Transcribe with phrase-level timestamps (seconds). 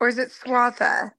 [0.00, 1.12] or is it Swatha?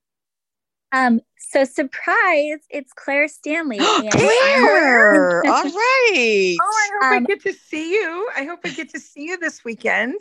[0.92, 3.78] Um, so surprise, it's Claire Stanley.
[4.10, 5.42] Claire!
[5.46, 6.56] All right.
[6.60, 8.28] Oh, I hope Um, I get to see you.
[8.36, 10.20] I hope I get to see you this weekend.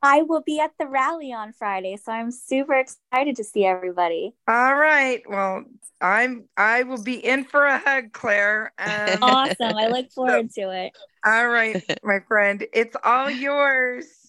[0.00, 4.32] I will be at the rally on Friday, so I'm super excited to see everybody.
[4.46, 5.22] All right.
[5.28, 5.64] Well,
[6.00, 8.72] I'm I will be in for a hug, Claire.
[8.78, 9.76] Um, Awesome.
[9.76, 10.92] I look forward to it.
[11.24, 12.64] all right, my friend.
[12.72, 14.27] It's all yours.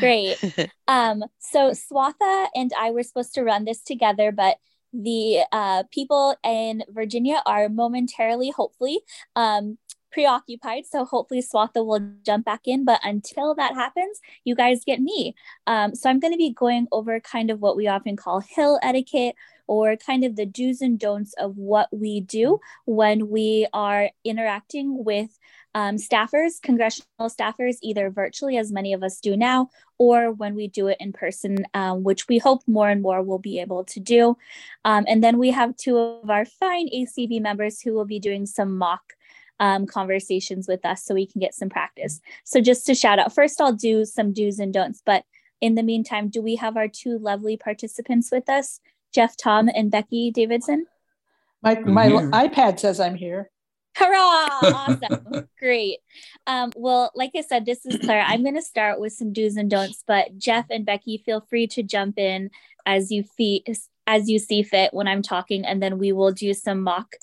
[0.00, 0.38] Great.
[0.88, 4.58] Um, so Swatha and I were supposed to run this together, but
[4.92, 9.00] the uh, people in Virginia are momentarily, hopefully,
[9.34, 9.78] um,
[10.12, 10.86] preoccupied.
[10.86, 12.84] So hopefully Swatha will jump back in.
[12.84, 15.34] But until that happens, you guys get me.
[15.66, 18.78] Um, so I'm going to be going over kind of what we often call hill
[18.82, 19.34] etiquette
[19.66, 25.04] or kind of the do's and don'ts of what we do when we are interacting
[25.04, 25.38] with
[25.76, 29.68] um, staffers, congressional staffers, either virtually, as many of us do now,
[29.98, 33.38] or when we do it in person, um, which we hope more and more will
[33.38, 34.38] be able to do.
[34.86, 38.46] Um, and then we have two of our fine ACB members who will be doing
[38.46, 39.02] some mock
[39.60, 42.22] um, conversations with us so we can get some practice.
[42.44, 45.24] So just to shout out, first I'll do some do's and don'ts, but
[45.60, 48.80] in the meantime, do we have our two lovely participants with us,
[49.12, 50.86] Jeff Thom and Becky Davidson?
[51.62, 53.50] My my iPad says I'm here.
[53.96, 54.48] Hurrah!
[54.62, 55.48] Awesome.
[55.58, 56.00] Great.
[56.46, 58.24] Um, well, like I said, this is Claire.
[58.26, 61.66] I'm going to start with some do's and don'ts, but Jeff and Becky, feel free
[61.68, 62.50] to jump in
[62.84, 63.64] as you fee-
[64.06, 67.14] as you see fit when I'm talking, and then we will do some mock.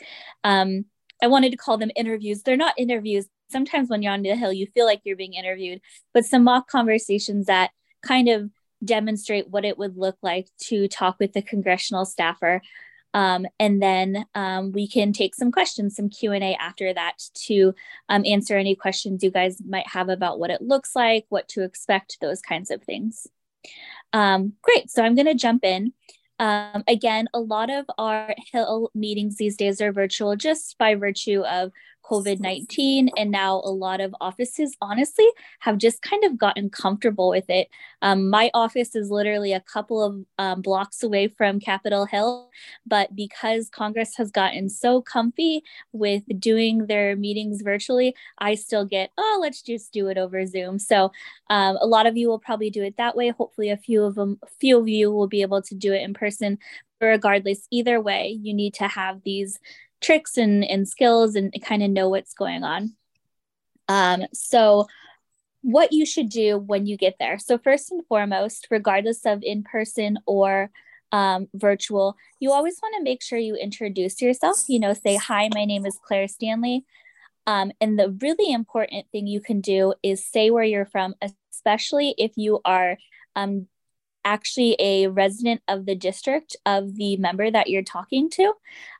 [0.44, 0.86] Um,
[1.22, 2.42] I wanted to call them interviews.
[2.42, 3.28] They're not interviews.
[3.50, 5.80] Sometimes when you're on the hill, you feel like you're being interviewed,
[6.14, 7.70] but some mock conversations that
[8.02, 8.50] kind of
[8.84, 12.62] demonstrate what it would look like to talk with the congressional staffer
[13.14, 17.74] um, and then um, we can take some questions some q&a after that to
[18.10, 21.64] um, answer any questions you guys might have about what it looks like what to
[21.64, 23.28] expect those kinds of things.
[24.12, 24.90] Um, great.
[24.90, 25.94] So i'm going to jump in.
[26.40, 31.42] Um, again a lot of our hill meetings these days are virtual just by virtue
[31.42, 31.72] of
[32.04, 33.10] COVID 19.
[33.18, 35.28] And now a lot of offices, honestly,
[35.60, 37.70] have just kind of gotten comfortable with it.
[38.02, 42.50] Um, my office is literally a couple of um, blocks away from Capitol Hill.
[42.86, 49.12] But because Congress has gotten so comfy with doing their meetings virtually, I still get,
[49.18, 50.80] oh, let's just do it over Zoom.
[50.80, 51.12] So
[51.50, 53.30] um, a lot of you will probably do it that way.
[53.30, 56.14] Hopefully, a few of them, few of you will be able to do it in
[56.14, 56.58] person.
[57.00, 59.60] But regardless, either way, you need to have these
[60.04, 62.96] tricks and, and skills and kind of know what's going on.
[63.88, 64.88] Um, so,
[65.62, 67.40] what you should do when you get there.
[67.40, 70.70] So, first and foremost, regardless of in person or
[71.12, 74.64] um, virtual, you always want to make sure you introduce yourself.
[74.68, 76.86] You know, say, Hi, my name is Claire Stanley.
[77.46, 81.16] Um, and the really important thing you can do is say where you're from,
[81.52, 82.98] especially if you are
[83.36, 83.68] um,
[84.26, 88.54] actually a resident of the district of the member that you're talking to.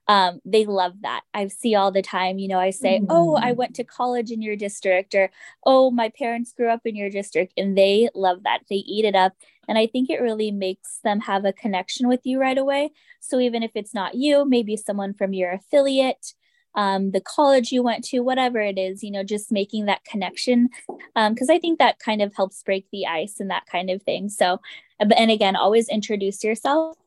[0.08, 1.22] Um, they love that.
[1.34, 3.06] I see all the time, you know, I say, mm.
[3.10, 5.30] Oh, I went to college in your district, or
[5.66, 7.54] Oh, my parents grew up in your district.
[7.56, 8.62] And they love that.
[8.70, 9.34] They eat it up.
[9.68, 12.92] And I think it really makes them have a connection with you right away.
[13.22, 16.34] So even if it's not you, maybe someone from your affiliate,
[16.76, 20.70] um, the college you went to, whatever it is, you know, just making that connection.
[21.16, 24.02] Because um, I think that kind of helps break the ice and that kind of
[24.04, 24.28] thing.
[24.28, 24.60] So,
[25.00, 26.98] and again, always introduce yourself.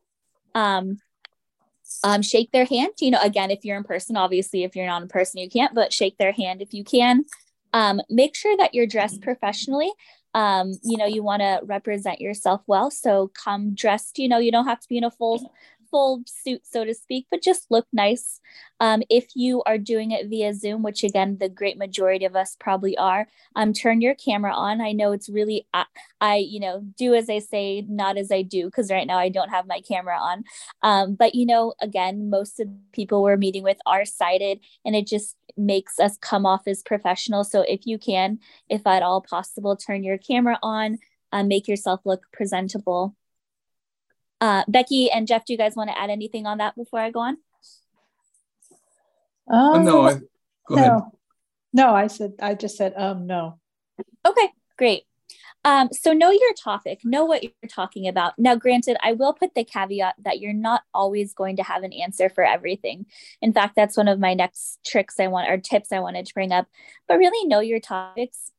[0.54, 0.98] Um,
[2.04, 2.92] um, shake their hand.
[3.00, 5.74] You know, again, if you're in person, obviously, if you're not in person, you can't,
[5.74, 7.24] but shake their hand if you can.
[7.72, 9.92] Um, make sure that you're dressed professionally.
[10.34, 12.90] Um, you know, you want to represent yourself well.
[12.90, 15.50] So come dressed, you know, you don't have to be in a full
[15.96, 18.38] full suit, so to speak, but just look nice.
[18.80, 22.54] Um, if you are doing it via Zoom, which again, the great majority of us
[22.60, 24.82] probably are, um, turn your camera on.
[24.82, 25.86] I know it's really, I,
[26.20, 29.30] I you know, do as I say, not as I do, because right now I
[29.30, 30.44] don't have my camera on.
[30.82, 34.94] Um, but, you know, again, most of the people we're meeting with are sighted, and
[34.94, 37.42] it just makes us come off as professional.
[37.42, 40.98] So if you can, if at all possible, turn your camera on,
[41.32, 43.16] uh, make yourself look presentable.
[44.41, 47.11] Uh, Becky and Jeff, do you guys want to add anything on that before I
[47.11, 47.38] go on?
[49.49, 50.83] Um, no, I, go no.
[50.83, 51.03] ahead.
[51.73, 53.59] No, I said, I just said, um, no.
[54.27, 55.05] Okay, great.
[55.65, 58.38] Um, so know your topic, know what you're talking about.
[58.38, 61.93] Now, granted, I will put the caveat that you're not always going to have an
[61.93, 63.06] answer for everything.
[63.43, 66.35] In fact, that's one of my next tricks I want or tips I wanted to
[66.35, 66.69] bring up.
[67.09, 68.53] But really know your topics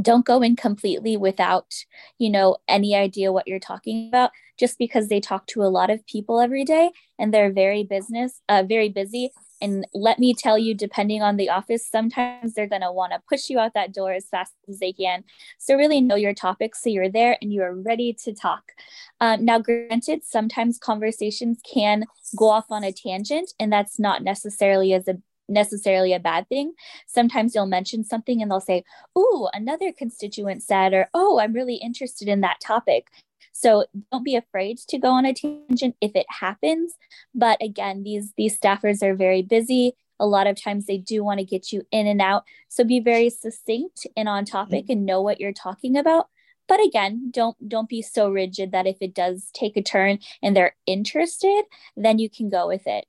[0.00, 1.74] don't go in completely without
[2.18, 4.30] you know any idea what you're talking about
[4.60, 8.40] just because they talk to a lot of people every day and they're very business
[8.48, 9.30] uh, very busy
[9.62, 13.20] And let me tell you, depending on the office, sometimes they're going to want to
[13.28, 15.24] push you out that door as fast as they can.
[15.58, 18.72] So, really know your topic so you're there and you are ready to talk.
[19.20, 24.92] Um, now, granted, sometimes conversations can go off on a tangent, and that's not necessarily
[24.94, 25.18] as a
[25.48, 26.72] necessarily a bad thing.
[27.06, 28.84] Sometimes you'll mention something and they'll say,
[29.16, 33.08] "Oh, another constituent said," or "Oh, I'm really interested in that topic."
[33.52, 36.94] So don't be afraid to go on a tangent if it happens.
[37.34, 39.94] But again, these these staffers are very busy.
[40.18, 42.44] A lot of times they do want to get you in and out.
[42.68, 46.28] So be very succinct and on topic and know what you're talking about.
[46.68, 50.54] But again, don't don't be so rigid that if it does take a turn and
[50.54, 51.64] they're interested,
[51.96, 53.06] then you can go with it.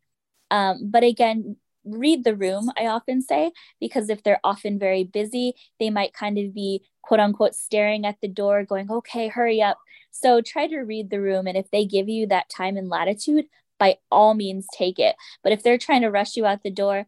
[0.49, 5.53] Um, but again, read the room, I often say, because if they're often very busy,
[5.79, 9.77] they might kind of be quote unquote staring at the door, going, okay, hurry up.
[10.11, 11.47] So try to read the room.
[11.47, 13.45] And if they give you that time and latitude,
[13.79, 15.15] by all means take it.
[15.43, 17.07] But if they're trying to rush you out the door,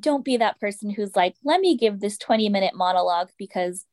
[0.00, 3.84] don't be that person who's like, let me give this 20 minute monologue because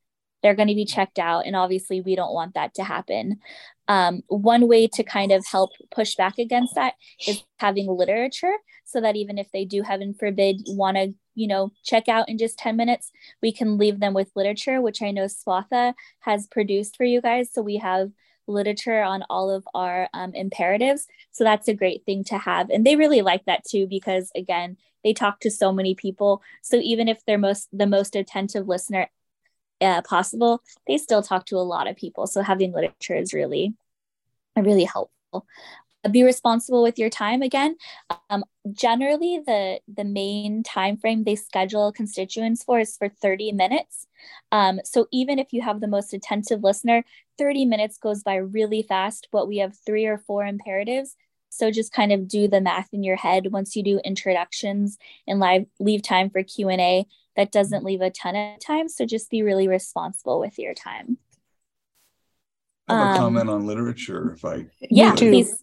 [0.42, 1.46] they're going to be checked out.
[1.46, 3.38] And obviously, we don't want that to happen.
[3.86, 6.94] Um, one way to kind of help push back against that
[7.26, 8.54] is having literature
[8.84, 12.36] so that even if they do, heaven forbid, want to you know check out in
[12.36, 13.10] just 10 minutes
[13.40, 17.48] we can leave them with literature which i know swatha has produced for you guys
[17.50, 18.10] so we have
[18.52, 21.06] literature on all of our um, imperatives.
[21.30, 22.70] So that's a great thing to have.
[22.70, 26.42] And they really like that too, because again, they talk to so many people.
[26.62, 29.10] So even if they're most the most attentive listener
[29.80, 32.26] uh, possible, they still talk to a lot of people.
[32.26, 33.74] So having literature is really,
[34.56, 35.46] really helpful
[36.10, 37.76] be responsible with your time again.
[38.28, 44.06] Um, generally the the main time frame they schedule constituents for is for 30 minutes.
[44.50, 47.04] Um, so even if you have the most attentive listener
[47.38, 51.16] 30 minutes goes by really fast but we have three or four imperatives.
[51.50, 53.52] So just kind of do the math in your head.
[53.52, 57.06] Once you do introductions and live leave time for q&a
[57.36, 58.88] that doesn't leave a ton of time.
[58.88, 61.18] So just be really responsible with your time.
[62.88, 65.61] I have a um, comment on literature if I yeah please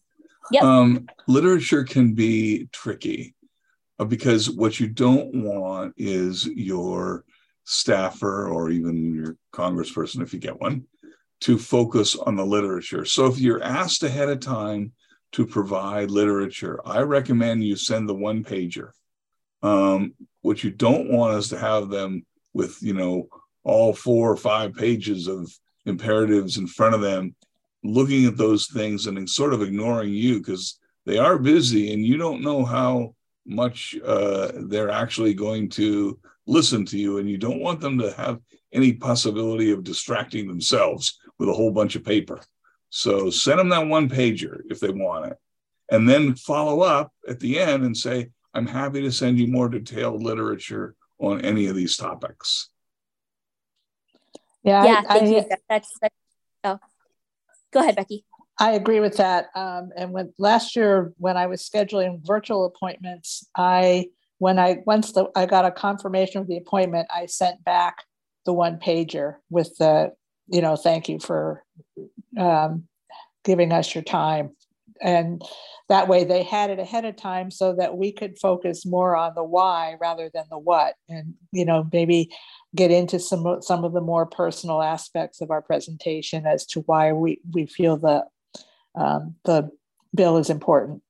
[0.51, 0.63] Yep.
[0.63, 3.36] Um, literature can be tricky
[4.00, 7.24] uh, because what you don't want is your
[7.66, 10.86] staffer or even your congressperson, if you get one,
[11.42, 13.06] to focus on the literature.
[13.06, 14.92] So if you're asked ahead of time
[15.34, 18.90] to provide literature, I recommend you send the one pager.
[19.62, 23.28] Um, what you don't want is to have them with, you know,
[23.63, 25.52] all four or five pages of
[25.86, 27.36] imperatives in front of them
[27.84, 32.18] looking at those things and sort of ignoring you because they are busy and you
[32.18, 33.16] don't know how
[33.46, 38.12] much uh, they're actually going to listen to you and you don't want them to
[38.14, 38.40] have
[38.74, 42.40] any possibility of distracting themselves with a whole bunch of paper.
[42.90, 45.38] So send them that one pager if they want it
[45.92, 49.70] and then follow up at the end and say i'm happy to send you more
[49.70, 52.70] detailed literature on any of these topics.
[54.64, 56.16] Yeah yeah I, I, that's, that's
[56.64, 56.80] oh
[57.71, 58.25] Go ahead, Becky.
[58.60, 59.48] I agree with that.
[59.56, 64.07] Um, and when last year, when I was scheduling virtual appointments, I
[64.39, 68.04] when I once the, I got a confirmation of the appointment, I sent back
[68.45, 70.12] the one pager with the
[70.48, 71.63] you know thank you for
[72.38, 72.83] um,
[73.45, 74.56] giving us your time,
[75.01, 75.42] and
[75.88, 79.36] that way they had it ahead of time so that we could focus more on
[79.36, 82.30] the why rather than the what, and you know maybe
[82.75, 87.12] get into some some of the more personal aspects of our presentation as to why
[87.12, 88.25] we we feel the
[88.95, 89.69] um, the
[90.13, 91.02] bill is important.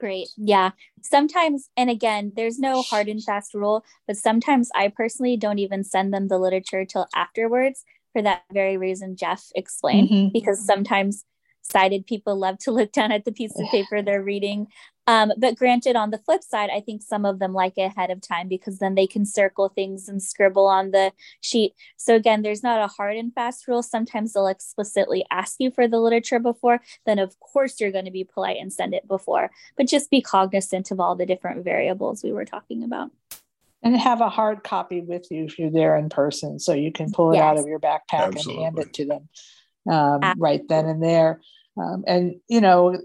[0.00, 0.28] Great.
[0.36, 0.70] Yeah.
[1.02, 5.82] Sometimes, and again, there's no hard and fast rule, but sometimes I personally don't even
[5.82, 10.28] send them the literature till afterwards for that very reason Jeff explained, mm-hmm.
[10.32, 11.24] because sometimes
[11.62, 14.68] sighted people love to look down at the piece of paper they're reading.
[15.08, 18.10] Um, but granted, on the flip side, I think some of them like it ahead
[18.10, 21.72] of time because then they can circle things and scribble on the sheet.
[21.96, 23.82] So again, there's not a hard and fast rule.
[23.82, 26.82] Sometimes they'll explicitly ask you for the literature before.
[27.06, 29.50] Then of course you're going to be polite and send it before.
[29.78, 33.10] But just be cognizant of all the different variables we were talking about.
[33.82, 37.12] And have a hard copy with you if you're there in person, so you can
[37.12, 37.44] pull it yes.
[37.44, 38.64] out of your backpack Absolutely.
[38.64, 39.28] and hand it to them
[39.90, 41.40] um, right then and there.
[41.78, 43.00] Um, and you know,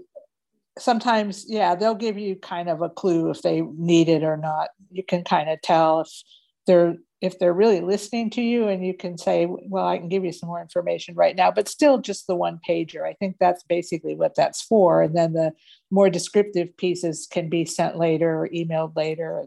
[0.78, 4.70] sometimes yeah they'll give you kind of a clue if they need it or not.
[4.90, 6.08] You can kind of tell if
[6.66, 10.24] they're if they're really listening to you and you can say well i can give
[10.24, 13.06] you some more information right now but still just the one pager.
[13.06, 15.02] I think that's basically what that's for.
[15.02, 15.52] And then the
[15.90, 19.46] more descriptive pieces can be sent later or emailed later.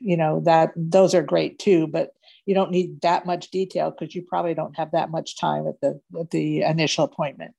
[0.00, 2.14] You know that those are great too but
[2.46, 5.80] you don't need that much detail because you probably don't have that much time at
[5.80, 7.54] the at the initial appointment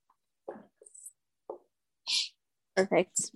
[2.76, 3.30] Perfect.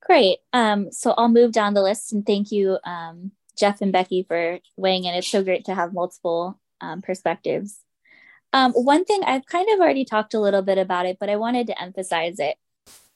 [0.00, 0.38] Great.
[0.52, 4.58] Um, so I'll move down the list and thank you, um, Jeff and Becky, for
[4.76, 5.14] weighing in.
[5.14, 7.80] It's so great to have multiple um, perspectives.
[8.52, 11.36] Um, one thing I've kind of already talked a little bit about it, but I
[11.36, 12.56] wanted to emphasize it.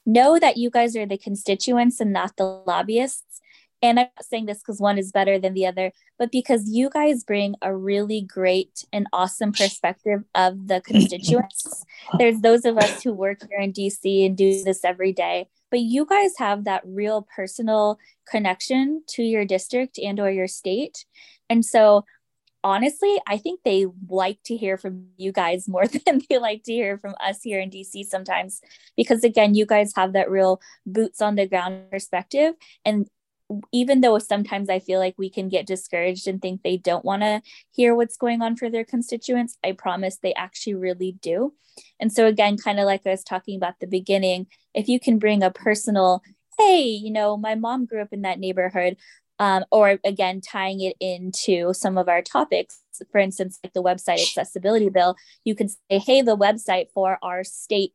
[0.05, 3.39] Know that you guys are the constituents and not the lobbyists.
[3.81, 6.89] And I'm not saying this because one is better than the other, but because you
[6.89, 11.85] guys bring a really great and awesome perspective of the constituents.
[12.17, 15.79] There's those of us who work here in DC and do this every day, but
[15.79, 21.05] you guys have that real personal connection to your district and or your state.
[21.49, 22.03] And so
[22.63, 26.73] honestly, I think they like to hear from you guys more than they like to
[26.73, 28.61] hear from us here in DC sometimes
[28.97, 33.07] because again, you guys have that real boots on the ground perspective and
[33.71, 37.23] even though sometimes I feel like we can get discouraged and think they don't want
[37.23, 37.41] to
[37.71, 41.53] hear what's going on for their constituents, I promise they actually really do.
[41.99, 45.17] And so, again, kind of like I was talking about the beginning, if you can
[45.19, 46.21] bring a personal,
[46.57, 48.97] hey, you know, my mom grew up in that neighborhood,
[49.39, 54.21] um, or again, tying it into some of our topics, for instance, like the website
[54.21, 55.15] accessibility bill,
[55.45, 57.93] you can say, hey, the website for our state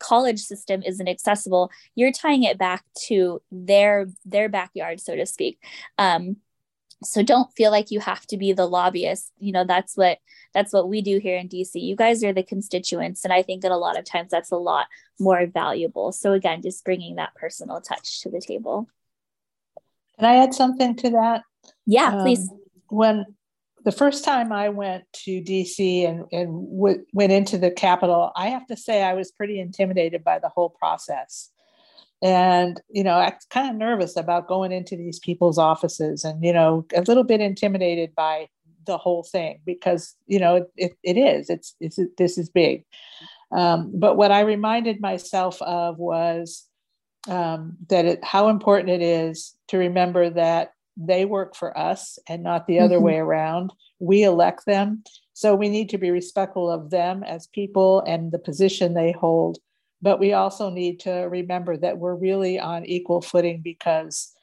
[0.00, 5.58] college system isn't accessible you're tying it back to their their backyard so to speak.
[5.98, 6.36] Um,
[7.02, 9.32] so don't feel like you have to be the lobbyist.
[9.38, 10.18] You know that's what
[10.52, 13.62] that's what we do here in dc you guys are the constituents and i think
[13.62, 14.86] that a lot of times that's a lot
[15.18, 16.12] more valuable.
[16.12, 18.88] So again just bringing that personal touch to the table.
[20.18, 21.42] Can i add something to that?
[21.86, 22.50] Yeah um, please
[22.88, 23.24] when
[23.84, 28.48] the first time I went to DC and, and w- went into the Capitol, I
[28.48, 31.50] have to say I was pretty intimidated by the whole process.
[32.22, 36.44] And, you know, I was kind of nervous about going into these people's offices and,
[36.44, 38.48] you know, a little bit intimidated by
[38.86, 42.84] the whole thing because, you know, it, it is, it's, it's, this is big.
[43.52, 46.66] Um, but what I reminded myself of was
[47.28, 52.42] um, that it, how important it is to remember that they work for us and
[52.42, 53.04] not the other mm-hmm.
[53.04, 53.72] way around.
[53.98, 55.02] We elect them.
[55.32, 59.58] So we need to be respectful of them as people and the position they hold.
[60.02, 64.34] But we also need to remember that we're really on equal footing because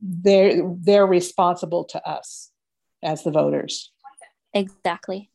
[0.00, 2.50] they're they're responsible to us
[3.02, 3.92] as the voters.
[4.52, 5.30] Exactly.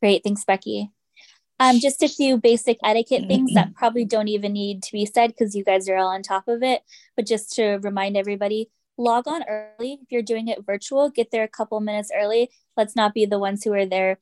[0.00, 0.22] Great.
[0.22, 0.90] Thanks, Becky.
[1.60, 5.28] Um, just a few basic etiquette things that probably don't even need to be said
[5.28, 6.82] because you guys are all on top of it.
[7.16, 9.98] But just to remind everybody, log on early.
[10.02, 12.50] If you're doing it virtual, get there a couple minutes early.
[12.76, 14.18] Let's not be the ones who are there.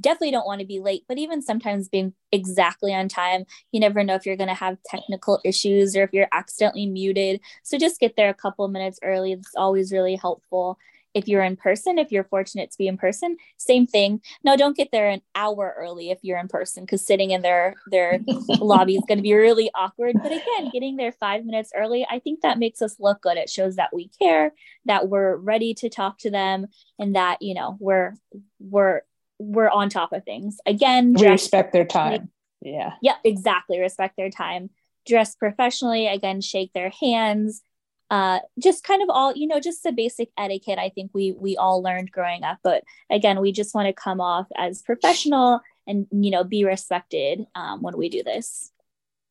[0.00, 4.04] Definitely don't want to be late, but even sometimes being exactly on time, you never
[4.04, 7.40] know if you're going to have technical issues or if you're accidentally muted.
[7.64, 9.32] So just get there a couple minutes early.
[9.32, 10.78] It's always really helpful
[11.14, 14.20] if you're in person, if you're fortunate to be in person, same thing.
[14.44, 17.74] No, don't get there an hour early if you're in person because sitting in their
[17.90, 18.20] their
[18.60, 20.16] lobby is going to be really awkward.
[20.22, 23.36] But again, getting there five minutes early, I think that makes us look good.
[23.36, 24.52] It shows that we care,
[24.84, 26.66] that we're ready to talk to them,
[26.98, 28.14] and that you know we're
[28.58, 29.02] we're
[29.38, 30.58] we're on top of things.
[30.66, 32.30] Again, we respect their time.
[32.62, 32.92] Yeah.
[33.02, 33.80] Yep, exactly.
[33.80, 34.70] Respect their time.
[35.06, 36.06] Dress professionally.
[36.06, 37.62] Again, shake their hands
[38.10, 41.56] uh, just kind of all you know just the basic etiquette i think we we
[41.56, 46.06] all learned growing up but again we just want to come off as professional and
[46.10, 48.72] you know be respected um, when we do this.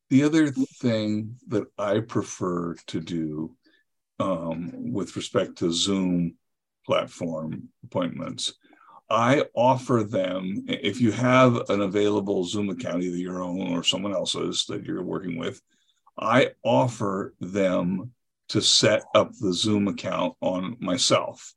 [0.08, 3.56] The other thing that i prefer to do
[4.18, 6.34] um, with respect to zoom
[6.86, 8.54] platform appointments
[9.08, 14.12] i offer them if you have an available zoom account either your own or someone
[14.12, 15.60] else's that you're working with
[16.18, 18.10] i offer them
[18.50, 21.54] to set up the Zoom account on myself.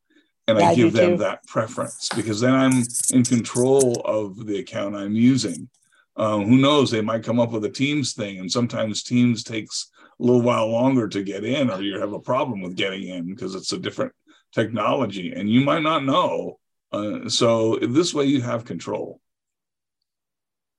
[0.47, 1.17] And yeah, I give them too.
[1.17, 5.69] that preference because then I'm in control of the account I'm using.
[6.17, 6.91] Um, who knows?
[6.91, 10.67] They might come up with a Teams thing, and sometimes Teams takes a little while
[10.67, 13.79] longer to get in, or you have a problem with getting in because it's a
[13.79, 14.11] different
[14.53, 16.59] technology, and you might not know.
[16.91, 19.19] Uh, so this way, you have control.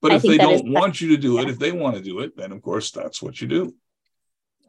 [0.00, 2.20] But I if they don't want you to do it, if they want to do
[2.20, 3.74] it, then of course that's what you do.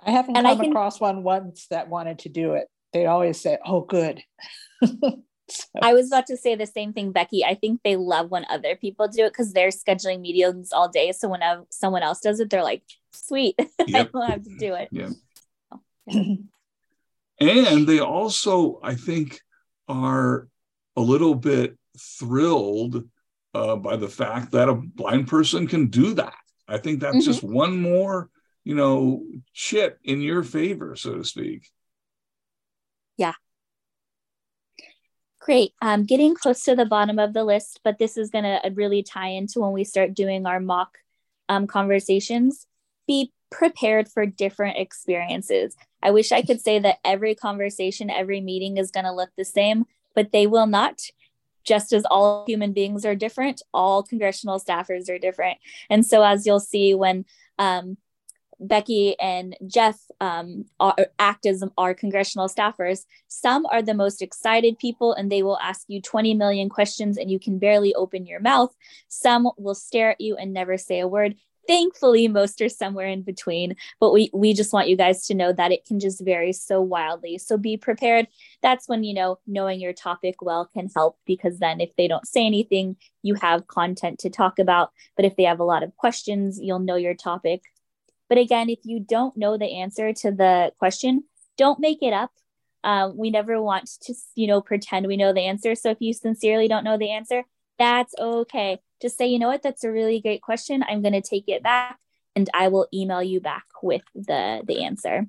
[0.03, 2.67] I haven't and come I can, across one once that wanted to do it.
[2.93, 4.23] They always say, "Oh, good."
[4.83, 5.19] so.
[5.81, 7.43] I was about to say the same thing, Becky.
[7.43, 11.11] I think they love when other people do it because they're scheduling meetings all day.
[11.11, 13.69] So when someone else does it, they're like, "Sweet, yep.
[13.79, 15.09] I don't have to do it." Yeah.
[15.71, 16.35] Oh, yeah.
[17.39, 19.39] and they also, I think,
[19.87, 20.47] are
[20.95, 23.03] a little bit thrilled
[23.53, 26.35] uh, by the fact that a blind person can do that.
[26.67, 27.25] I think that's mm-hmm.
[27.25, 28.29] just one more
[28.65, 31.69] you know, chip in your favor, so to speak.
[33.15, 33.33] Yeah.
[35.39, 35.73] Great.
[36.07, 39.29] Getting close to the bottom of the list, but this is going to really tie
[39.29, 40.97] into when we start doing our mock
[41.47, 42.65] um, conversations.
[43.07, 45.75] Be prepared for different experiences.
[46.01, 49.45] I wish I could say that every conversation, every meeting is going to look the
[49.45, 51.01] same, but they will not.
[51.63, 55.57] Just as all human beings are different, all congressional staffers are different.
[55.89, 57.25] And so, as you'll see when
[57.57, 57.97] um,
[58.59, 63.05] Becky and Jeff um, are, act as our congressional staffers.
[63.27, 67.29] Some are the most excited people and they will ask you 20 million questions and
[67.29, 68.75] you can barely open your mouth.
[69.07, 71.35] Some will stare at you and never say a word.
[71.67, 75.51] Thankfully, most are somewhere in between, but we, we just want you guys to know
[75.51, 77.39] that it can just vary so wildly.
[77.39, 78.27] So be prepared.
[78.61, 82.27] That's when, you know, knowing your topic well can help because then if they don't
[82.27, 84.91] say anything, you have content to talk about.
[85.15, 87.63] But if they have a lot of questions, you'll know your topic
[88.29, 91.23] but again, if you don't know the answer to the question,
[91.57, 92.31] don't make it up.
[92.83, 95.75] Uh, we never want to, you know, pretend we know the answer.
[95.75, 97.43] So if you sincerely don't know the answer,
[97.79, 98.79] that's okay.
[99.01, 100.83] Just say, you know what, that's a really great question.
[100.87, 101.99] I'm going to take it back
[102.35, 105.27] and I will email you back with the, the answer.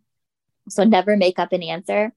[0.68, 2.12] So never make up an answer.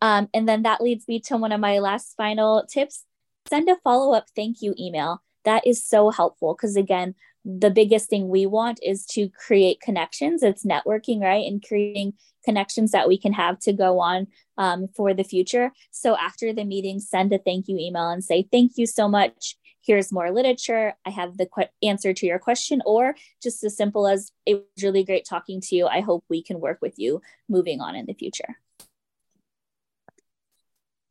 [0.00, 3.04] Um, and then that leads me to one of my last final tips
[3.48, 5.22] send a follow up thank you email.
[5.44, 7.14] That is so helpful because, again,
[7.48, 10.42] the biggest thing we want is to create connections.
[10.42, 11.46] It's networking, right?
[11.46, 12.12] And creating
[12.44, 14.26] connections that we can have to go on
[14.58, 15.72] um, for the future.
[15.90, 19.56] So after the meeting, send a thank you email and say, Thank you so much.
[19.82, 20.94] Here's more literature.
[21.06, 24.84] I have the qu- answer to your question, or just as simple as it was
[24.84, 25.86] really great talking to you.
[25.86, 28.58] I hope we can work with you moving on in the future.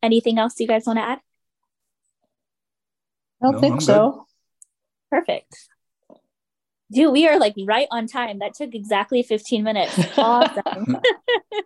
[0.03, 1.19] Anything else you guys want to add?
[3.41, 4.11] I don't no, think I'm so.
[4.11, 5.19] Good.
[5.19, 5.69] Perfect.
[6.91, 8.39] Dude, we are like right on time.
[8.39, 9.97] That took exactly 15 minutes.
[10.17, 10.97] Awesome.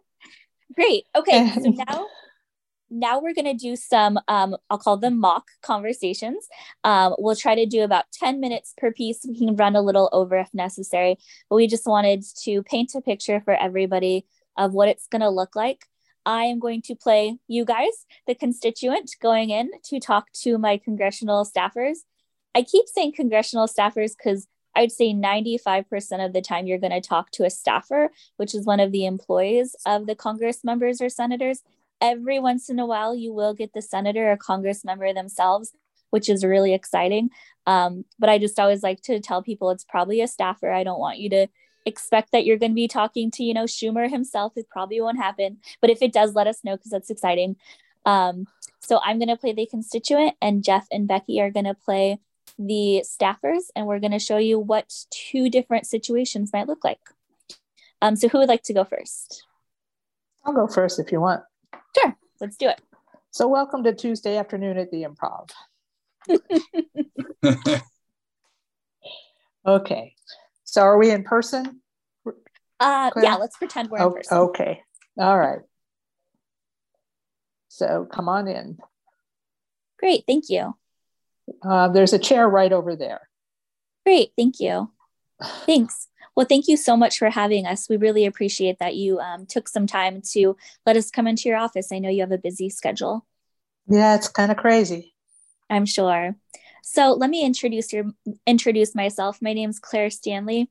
[0.76, 1.06] Great.
[1.16, 1.52] Okay.
[1.54, 2.08] So now
[2.92, 6.48] now we're going to do some um, i'll call them mock conversations
[6.84, 10.10] um, we'll try to do about 10 minutes per piece we can run a little
[10.12, 11.16] over if necessary
[11.50, 14.26] but we just wanted to paint a picture for everybody
[14.58, 15.86] of what it's going to look like
[16.26, 20.78] i am going to play you guys the constituent going in to talk to my
[20.78, 22.00] congressional staffers
[22.54, 27.02] i keep saying congressional staffers because I'd say 95% of the time you're going to
[27.02, 31.10] talk to a staffer, which is one of the employees of the Congress members or
[31.10, 31.62] senators.
[32.00, 35.74] Every once in a while, you will get the senator or Congress member themselves,
[36.10, 37.30] which is really exciting.
[37.68, 40.72] Um, but I just always like to tell people it's probably a staffer.
[40.72, 41.48] I don't want you to
[41.86, 44.54] expect that you're going to be talking to, you know, Schumer himself.
[44.56, 45.58] It probably won't happen.
[45.80, 47.56] But if it does, let us know because that's exciting.
[48.06, 48.48] Um,
[48.80, 52.20] so I'm going to play the constituent, and Jeff and Becky are going to play
[52.58, 57.00] the staffers and we're going to show you what two different situations might look like.
[58.02, 59.46] Um, so who would like to go first?
[60.46, 61.44] I'll go first if you want.
[61.98, 62.82] Sure, let's do it.
[63.32, 65.52] So welcome to Tuesday afternoon at the improv.
[69.66, 70.16] okay.
[70.64, 71.82] So are we in person?
[72.80, 74.38] Uh, yeah, let's pretend we're in oh, person.
[74.38, 74.82] Okay.
[75.18, 75.60] All right.
[77.68, 78.80] So come on in.
[80.00, 80.76] Great, thank you.
[81.64, 83.30] Uh, there's a chair right over there.
[84.06, 84.92] Great, thank you.
[85.66, 86.08] Thanks.
[86.36, 87.90] Well, thank you so much for having us.
[87.90, 91.58] We really appreciate that you um, took some time to let us come into your
[91.58, 91.92] office.
[91.92, 93.26] I know you have a busy schedule.
[93.88, 95.14] Yeah, it's kind of crazy.
[95.70, 96.36] I'm sure.
[96.84, 98.06] So let me introduce your
[98.46, 99.42] introduce myself.
[99.42, 100.70] My name is Claire Stanley.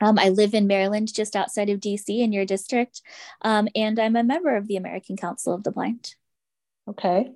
[0.00, 3.00] Um, I live in Maryland, just outside of DC in your district,
[3.40, 6.14] um, and I'm a member of the American Council of the Blind.
[6.88, 7.30] Okay.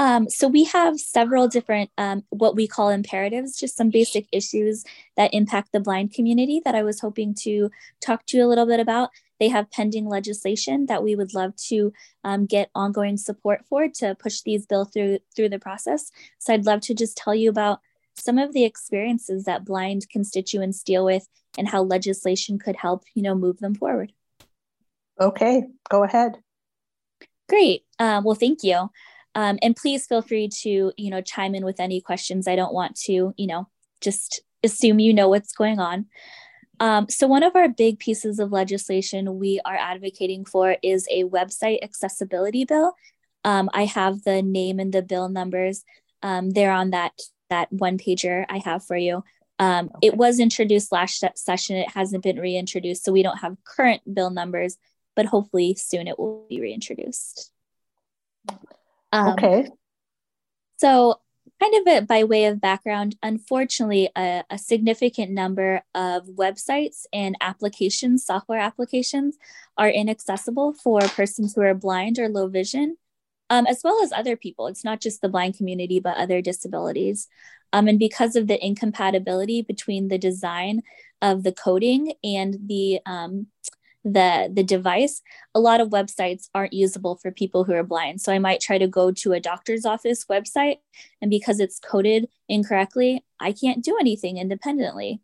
[0.00, 4.82] Um, so we have several different um, what we call imperatives, just some basic issues
[5.18, 8.64] that impact the blind community that I was hoping to talk to you a little
[8.64, 9.10] bit about.
[9.38, 11.92] They have pending legislation that we would love to
[12.24, 16.10] um, get ongoing support for to push these bills through through the process.
[16.38, 17.80] So I'd love to just tell you about
[18.16, 23.22] some of the experiences that blind constituents deal with and how legislation could help, you
[23.22, 24.14] know, move them forward.
[25.20, 26.38] Okay, go ahead.
[27.50, 27.82] Great.
[27.98, 28.88] Uh, well, thank you.
[29.34, 32.48] Um, and please feel free to, you know, chime in with any questions.
[32.48, 33.68] I don't want to, you know,
[34.00, 36.06] just assume you know what's going on.
[36.80, 41.24] Um, so, one of our big pieces of legislation we are advocating for is a
[41.24, 42.94] website accessibility bill.
[43.44, 45.84] Um, I have the name and the bill numbers
[46.22, 47.12] um, there on that
[47.50, 49.22] that one pager I have for you.
[49.58, 50.08] Um, okay.
[50.08, 51.76] It was introduced last session.
[51.76, 54.78] It hasn't been reintroduced, so we don't have current bill numbers,
[55.14, 57.52] but hopefully soon it will be reintroduced.
[59.12, 59.68] Um, okay.
[60.76, 61.20] So,
[61.60, 67.36] kind of a, by way of background, unfortunately, a, a, significant number of websites and
[67.40, 69.36] applications, software applications,
[69.76, 72.96] are inaccessible for persons who are blind or low vision,
[73.50, 74.68] um, as well as other people.
[74.68, 77.28] It's not just the blind community, but other disabilities.
[77.72, 80.82] Um, and because of the incompatibility between the design
[81.22, 83.48] of the coding and the um,
[84.04, 85.20] the the device
[85.54, 88.78] a lot of websites aren't usable for people who are blind so i might try
[88.78, 90.78] to go to a doctor's office website
[91.20, 95.20] and because it's coded incorrectly i can't do anything independently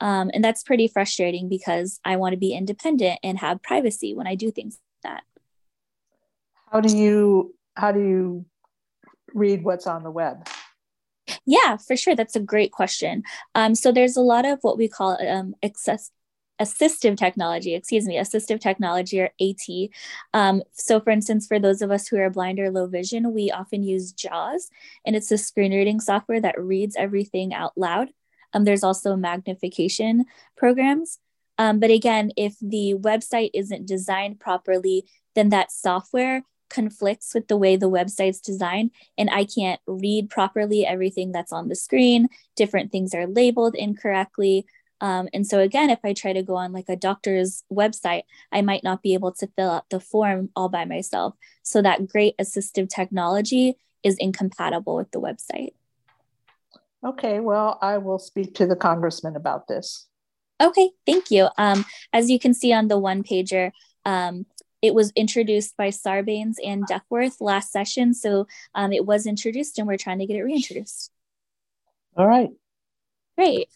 [0.00, 4.26] um, and that's pretty frustrating because i want to be independent and have privacy when
[4.26, 5.24] i do things like that
[6.70, 8.46] how do you how do you
[9.34, 10.48] read what's on the web
[11.46, 12.14] yeah, for sure.
[12.14, 13.22] That's a great question.
[13.54, 16.10] Um, so there's a lot of what we call um, access,
[16.60, 19.90] assistive technology, excuse me, assistive technology or AT.
[20.32, 23.50] Um, so, for instance, for those of us who are blind or low vision, we
[23.50, 24.70] often use JAWS,
[25.04, 28.10] and it's a screen reading software that reads everything out loud.
[28.52, 31.18] Um, there's also magnification programs.
[31.58, 37.56] Um, but again, if the website isn't designed properly, then that software conflicts with the
[37.56, 42.28] way the website's designed and I can't read properly everything that's on the screen.
[42.56, 44.66] Different things are labeled incorrectly.
[45.00, 48.62] Um, and so, again, if I try to go on like a doctor's website, I
[48.62, 51.34] might not be able to fill out the form all by myself.
[51.62, 55.72] So, that great assistive technology is incompatible with the website.
[57.04, 60.06] Okay, well, I will speak to the congressman about this.
[60.62, 61.48] Okay, thank you.
[61.58, 63.72] Um, as you can see on the one pager,
[64.06, 64.46] um,
[64.80, 68.12] it was introduced by Sarbanes and Duckworth last session.
[68.14, 71.10] So um, it was introduced and we're trying to get it reintroduced.
[72.16, 72.50] All right.
[73.36, 73.68] Great.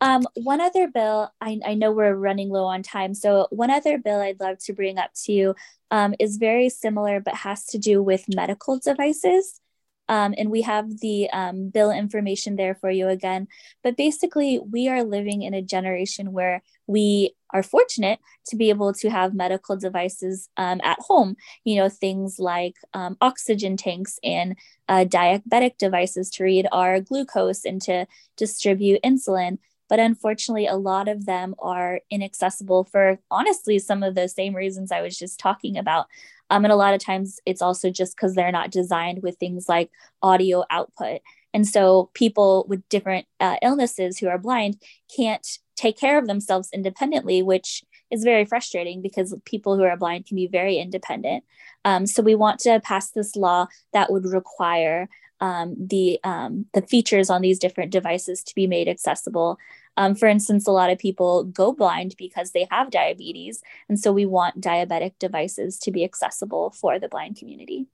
[0.00, 3.14] Um, one other bill, I, I, know we're running low on time.
[3.14, 5.54] So, one other bill I'd love to bring up to you
[5.90, 9.60] um, is very similar, but has to do with medical devices.
[10.08, 13.46] Um, and we have the um, bill information there for you again.
[13.82, 18.92] But basically, we are living in a generation where we are fortunate to be able
[18.94, 21.36] to have medical devices um, at home.
[21.64, 24.56] You know, things like um, oxygen tanks and
[24.88, 28.06] uh, diabetic devices to read our glucose and to
[28.36, 29.58] distribute insulin.
[29.88, 34.92] But unfortunately, a lot of them are inaccessible for honestly some of the same reasons
[34.92, 36.06] I was just talking about.
[36.50, 39.68] Um, and a lot of times it's also just because they're not designed with things
[39.68, 39.90] like
[40.22, 41.20] audio output.
[41.54, 44.80] And so people with different uh, illnesses who are blind
[45.14, 45.46] can't
[45.76, 50.36] take care of themselves independently, which is very frustrating because people who are blind can
[50.36, 51.44] be very independent.
[51.84, 55.08] Um, so we want to pass this law that would require
[55.40, 59.58] um, the um, the features on these different devices to be made accessible.
[59.96, 64.12] Um, for instance, a lot of people go blind because they have diabetes, and so
[64.12, 67.86] we want diabetic devices to be accessible for the blind community.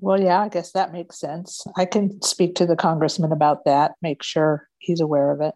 [0.00, 1.64] Well, yeah, I guess that makes sense.
[1.76, 5.54] I can speak to the congressman about that, make sure he's aware of it.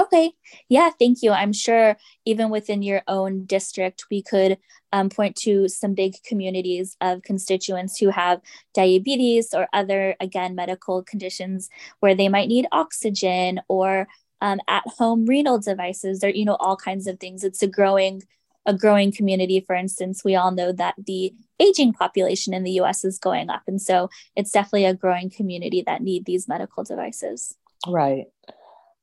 [0.00, 0.32] Okay.
[0.70, 1.30] Yeah, thank you.
[1.30, 4.56] I'm sure even within your own district, we could
[4.92, 8.40] um, point to some big communities of constituents who have
[8.72, 11.68] diabetes or other, again, medical conditions
[12.00, 14.08] where they might need oxygen or
[14.40, 17.44] um, at home renal devices or, you know, all kinds of things.
[17.44, 18.22] It's a growing
[18.66, 23.06] a growing community for instance we all know that the aging population in the us
[23.06, 27.56] is going up and so it's definitely a growing community that need these medical devices
[27.88, 28.26] right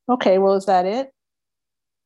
[0.09, 1.11] Okay, well, is that it?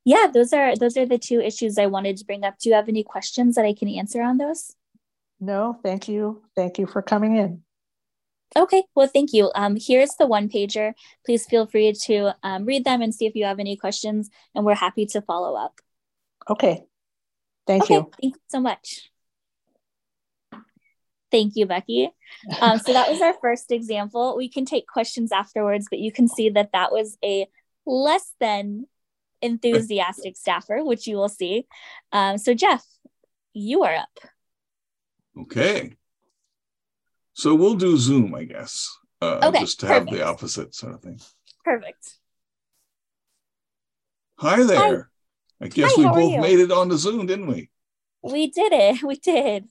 [0.03, 2.55] Yeah, those are those are the two issues I wanted to bring up.
[2.59, 4.75] Do you have any questions that I can answer on those?
[5.39, 6.41] No, thank you.
[6.55, 7.63] Thank you for coming in.
[8.57, 9.51] Okay, well, thank you.
[9.55, 10.93] Um, here's the one pager.
[11.25, 14.65] Please feel free to um, read them and see if you have any questions, and
[14.65, 15.79] we're happy to follow up.
[16.49, 16.83] Okay,
[17.67, 18.11] thank okay, you.
[18.19, 19.11] Thank you so much.
[21.31, 22.09] Thank you, Becky.
[22.61, 24.37] Um, so that was our first example.
[24.37, 27.45] We can take questions afterwards, but you can see that that was a
[27.85, 28.85] less than
[29.41, 31.65] enthusiastic staffer, which you will see.
[32.11, 32.85] Um, so, Jeff,
[33.53, 34.19] you are up.
[35.39, 35.95] Okay.
[37.33, 38.87] So we'll do Zoom, I guess.
[39.21, 40.09] Uh, okay, just to perfect.
[40.09, 41.19] have the opposite sort of thing.
[41.63, 42.15] Perfect.
[44.37, 45.09] Hi there.
[45.59, 45.65] Hi.
[45.65, 47.69] I guess Hi, we both made it onto Zoom, didn't we?
[48.23, 49.03] We did it.
[49.03, 49.67] We did.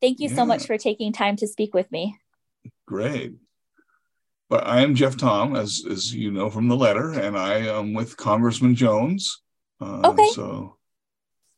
[0.00, 0.36] Thank you Yeah.
[0.36, 2.18] so much for taking time to speak with me.
[2.86, 3.34] Great.
[4.48, 7.92] But I am Jeff Thom, as as you know from the letter, and I am
[7.94, 9.42] with Congressman Jones.
[9.80, 10.28] Uh, Okay.
[10.32, 10.76] So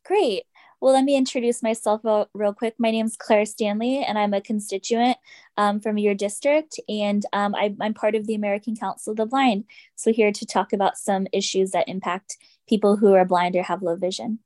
[0.05, 0.43] Great.
[0.81, 2.01] Well, let me introduce myself
[2.33, 2.75] real, quick.
[2.79, 5.19] My name is Claire Stanley, and I'm a constituent
[5.59, 9.27] um, from your district, and um, I, I'm part of the American Council of the
[9.27, 9.67] Blind.
[9.95, 13.83] So, here to talk about some issues that impact people who are blind or have
[13.83, 14.39] low vision.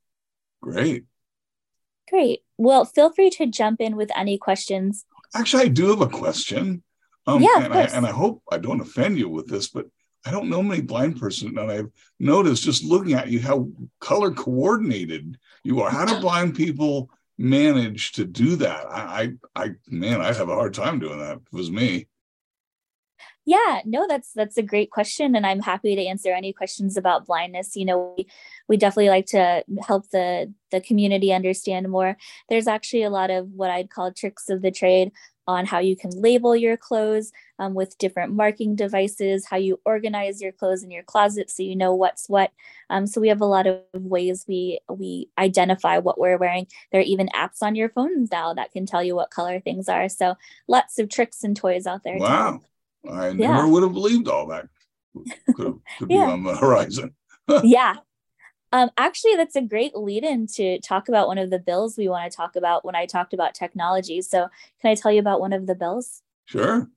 [0.61, 1.05] great.
[2.09, 2.41] Great.
[2.57, 5.05] Well, feel free to jump in with any questions.
[5.33, 6.83] Actually, I do have a question.
[7.27, 9.87] Um, Yeah, and I and I hope I don't offend you with this, but
[10.25, 14.31] I don't know many blind person, and I've noticed just looking at you how color
[14.31, 15.89] coordinated you are.
[15.89, 18.85] How do blind people manage to do that?
[18.89, 21.37] I, I, I man, I have a hard time doing that.
[21.37, 22.07] It was me.
[23.47, 27.27] Yeah, no, that's that's a great question, and I'm happy to answer any questions about
[27.27, 27.75] blindness.
[27.75, 28.27] You know, we,
[28.67, 32.17] we definitely like to help the the community understand more.
[32.49, 35.11] There's actually a lot of what I'd call tricks of the trade
[35.47, 40.41] on how you can label your clothes um, with different marking devices, how you organize
[40.41, 42.51] your clothes in your closet so you know what's what.
[42.89, 46.67] Um, so we have a lot of ways we we identify what we're wearing.
[46.91, 49.87] There are even apps on your phones now that can tell you what color things
[49.89, 50.09] are.
[50.09, 50.35] So
[50.67, 52.17] lots of tricks and toys out there.
[52.17, 52.61] Wow.
[53.07, 53.65] I never yeah.
[53.67, 54.67] would have believed all that
[55.55, 56.25] could, could yeah.
[56.25, 57.15] be on the horizon.
[57.63, 57.95] yeah.
[58.75, 62.09] Um, actually, that's a great lead in to talk about one of the bills we
[62.09, 64.21] want to talk about when I talked about technology.
[64.21, 64.49] So,
[64.81, 66.23] can I tell you about one of the bills?
[66.43, 66.89] Sure.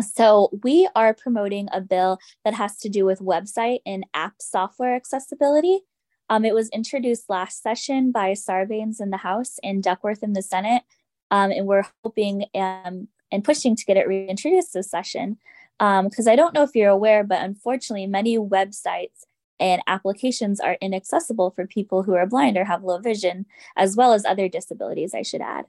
[0.00, 4.96] So, we are promoting a bill that has to do with website and app software
[4.96, 5.82] accessibility.
[6.28, 10.42] Um, it was introduced last session by Sarbanes in the House and Duckworth in the
[10.42, 10.82] Senate.
[11.30, 15.38] Um, and we're hoping um, and pushing to get it reintroduced this session.
[15.78, 19.22] Because um, I don't know if you're aware, but unfortunately, many websites
[19.60, 23.46] and applications are inaccessible for people who are blind or have low vision,
[23.76, 25.66] as well as other disabilities, I should add.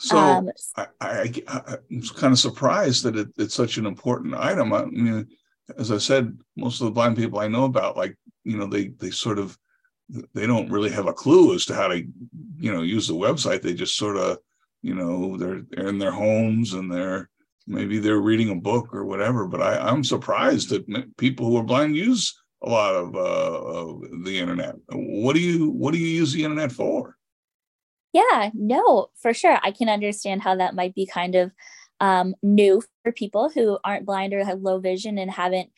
[0.00, 1.32] So um, I, I,
[1.90, 4.72] am kind of surprised that it, it's such an important item.
[4.72, 5.26] I mean,
[5.76, 8.88] as I said, most of the blind people I know about, like, you know, they,
[8.88, 9.58] they sort of,
[10.34, 11.98] they don't really have a clue as to how to,
[12.58, 13.62] you know, use the website.
[13.62, 14.38] They just sort of
[14.82, 17.28] you know they're they're in their homes and they're
[17.66, 21.64] maybe they're reading a book or whatever but I, i'm surprised that people who are
[21.64, 24.74] blind use a lot of, uh, of the internet.
[24.90, 27.16] What do you what do you use the internet for?
[28.12, 29.58] Yeah no for sure.
[29.62, 31.52] I can understand how that might be kind of
[32.00, 35.70] um, new for people who aren't blind or have low vision and haven't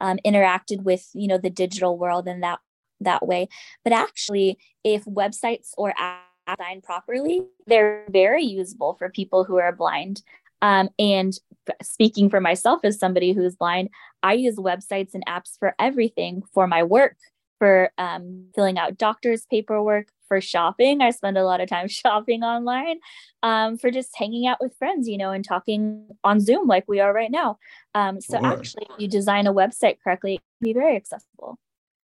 [0.00, 2.60] um, interacted with you know the digital world in that
[3.00, 3.48] that way.
[3.82, 9.72] But actually if websites or apps designed properly, they're very usable for people who are
[9.72, 10.22] blind.
[10.64, 11.34] Um, and
[11.82, 13.90] speaking for myself as somebody who's blind,
[14.22, 17.16] I use websites and apps for everything for my work,
[17.58, 21.02] for um, filling out doctor's paperwork, for shopping.
[21.02, 22.96] I spend a lot of time shopping online,
[23.42, 26.98] um, for just hanging out with friends, you know, and talking on Zoom like we
[26.98, 27.58] are right now.
[27.94, 31.58] Um, so, actually, if you design a website correctly, it can be very accessible.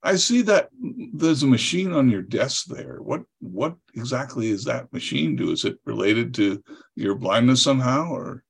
[0.02, 0.70] I see that
[1.14, 2.98] there's a machine on your desk there.
[3.02, 5.52] What what exactly is that machine do?
[5.52, 6.64] Is it related to
[6.96, 8.44] your blindness somehow or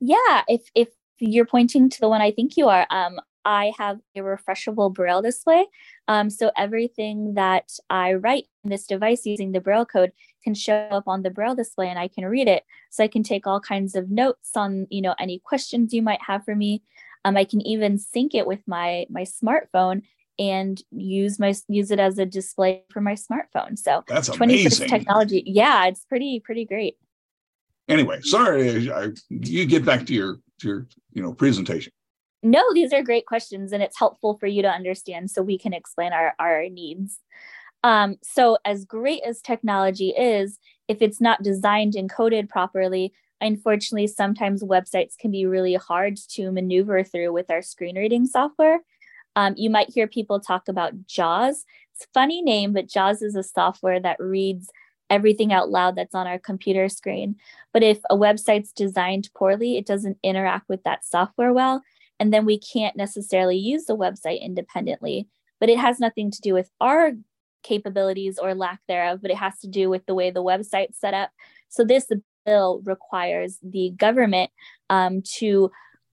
[0.00, 3.98] Yeah, if if you're pointing to the one I think you are, um I have
[4.16, 5.66] a refreshable braille display.
[6.08, 10.74] Um, so everything that I write in this device using the braille code can show
[10.90, 12.64] up on the braille display and I can read it.
[12.90, 16.22] So I can take all kinds of notes on, you know, any questions you might
[16.22, 16.82] have for me.
[17.24, 20.02] Um, I can even sync it with my my smartphone
[20.38, 23.78] and use my use it as a display for my smartphone.
[23.78, 25.42] So that's amazing technology.
[25.46, 26.96] Yeah, it's pretty pretty great.
[27.88, 31.92] Anyway, sorry, I, you get back to your to your you know presentation.
[32.42, 35.72] No, these are great questions, and it's helpful for you to understand so we can
[35.72, 37.20] explain our our needs.
[37.82, 44.06] Um, so, as great as technology is, if it's not designed and coded properly, unfortunately,
[44.06, 48.80] sometimes websites can be really hard to maneuver through with our screen reading software.
[49.36, 51.64] Um, you might hear people talk about JAWS.
[51.94, 54.70] It's funny name, but JAWS is a software that reads
[55.10, 57.36] everything out loud that's on our computer screen.
[57.72, 61.82] But if a website's designed poorly, it doesn't interact with that software well.
[62.18, 65.28] And then we can't necessarily use the website independently.
[65.60, 67.12] But it has nothing to do with our
[67.62, 71.14] capabilities or lack thereof, but it has to do with the way the website's set
[71.14, 71.30] up.
[71.68, 72.06] So this
[72.44, 74.50] bill requires the government
[74.90, 75.70] um, to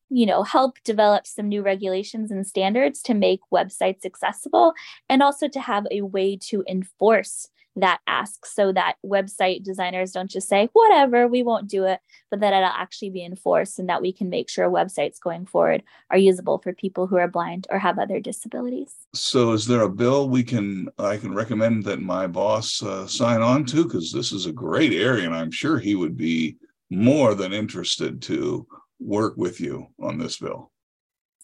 [0.09, 4.73] you know help develop some new regulations and standards to make websites accessible
[5.09, 7.47] and also to have a way to enforce
[7.81, 12.39] that ask so that website designers don't just say whatever we won't do it but
[12.39, 16.17] that it'll actually be enforced and that we can make sure websites going forward are
[16.17, 20.29] usable for people who are blind or have other disabilities so is there a bill
[20.29, 24.45] we can i can recommend that my boss uh, sign on to because this is
[24.45, 26.55] a great area and i'm sure he would be
[26.91, 28.67] more than interested to
[28.99, 30.71] work with you on this bill.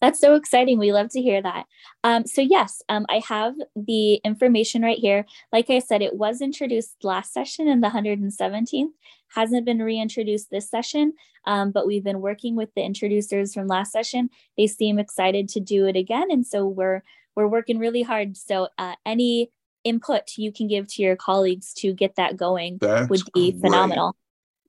[0.01, 0.77] That's so exciting.
[0.77, 1.65] We love to hear that.
[2.03, 5.25] Um, so, yes, um, I have the information right here.
[5.51, 8.91] Like I said, it was introduced last session in the 117th,
[9.29, 11.13] hasn't been reintroduced this session,
[11.45, 14.29] um, but we've been working with the introducers from last session.
[14.55, 16.29] They seem excited to do it again.
[16.29, 17.03] And so, we're
[17.35, 18.35] we're working really hard.
[18.37, 19.51] So, uh, any
[19.83, 23.61] input you can give to your colleagues to get that going That's would be great.
[23.61, 24.15] phenomenal.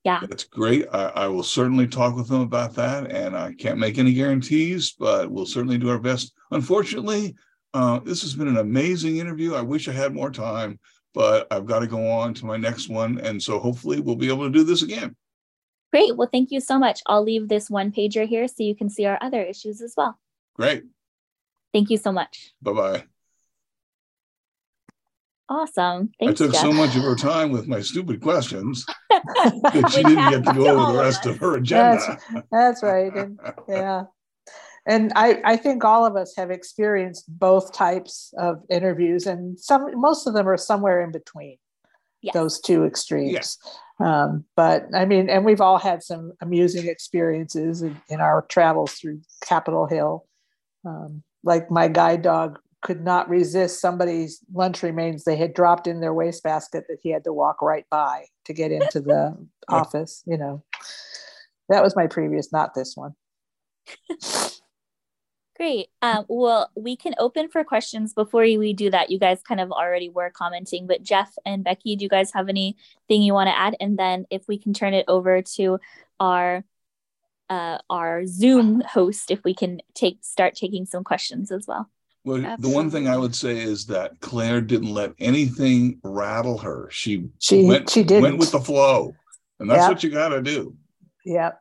[0.04, 0.20] Yeah.
[0.28, 0.87] That's great.
[0.92, 3.11] I, I, will certainly talk with them about that.
[3.11, 6.32] And I can't make any guarantees, but we'll certainly do our best.
[6.50, 7.34] Unfortunately,
[7.74, 9.54] uh, this has been an amazing interview.
[9.54, 10.78] I wish I had more time,
[11.14, 13.18] but I've got to go on to my next one.
[13.18, 15.16] And so hopefully we'll be able to do this again.
[15.92, 16.16] Great.
[16.16, 17.00] Well, thank you so much.
[17.06, 20.18] I'll leave this one pager here so you can see our other issues as well.
[20.54, 20.84] Great.
[21.72, 22.52] Thank you so much.
[22.62, 23.04] Bye bye.
[25.50, 26.11] Awesome.
[26.20, 26.62] Thanks, I took Jeff.
[26.62, 30.78] so much of her time with my stupid questions that she didn't get to go
[30.78, 32.18] over the rest of, of her agenda.
[32.32, 33.14] That's, that's right.
[33.14, 34.04] And, yeah.
[34.87, 39.90] And I, I think all of us have experienced both types of interviews, and some
[39.94, 41.58] most of them are somewhere in between
[42.22, 42.34] yes.
[42.34, 43.58] those two extremes.
[44.00, 48.92] Um, but I mean, and we've all had some amusing experiences in, in our travels
[48.94, 50.24] through Capitol Hill.
[50.84, 56.00] Um, like my guide dog could not resist somebody's lunch remains they had dropped in
[56.00, 59.36] their wastebasket that he had to walk right by to get into the
[59.68, 60.22] office.
[60.26, 60.62] You know,
[61.68, 63.14] that was my previous, not this one.
[65.56, 65.88] Great.
[66.02, 69.10] Um, well, we can open for questions before we do that.
[69.10, 72.48] You guys kind of already were commenting, but Jeff and Becky, do you guys have
[72.48, 73.74] anything you want to add?
[73.80, 75.80] And then if we can turn it over to
[76.20, 76.64] our
[77.50, 81.90] uh, our Zoom host, if we can take start taking some questions as well.
[82.24, 82.68] Well, Absolutely.
[82.70, 86.88] the one thing I would say is that Claire didn't let anything rattle her.
[86.90, 89.14] She she went, she did went with the flow,
[89.61, 89.90] and that's yep.
[89.90, 90.76] what you got to do.
[91.24, 91.61] Yep.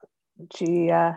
[0.55, 1.13] She uh,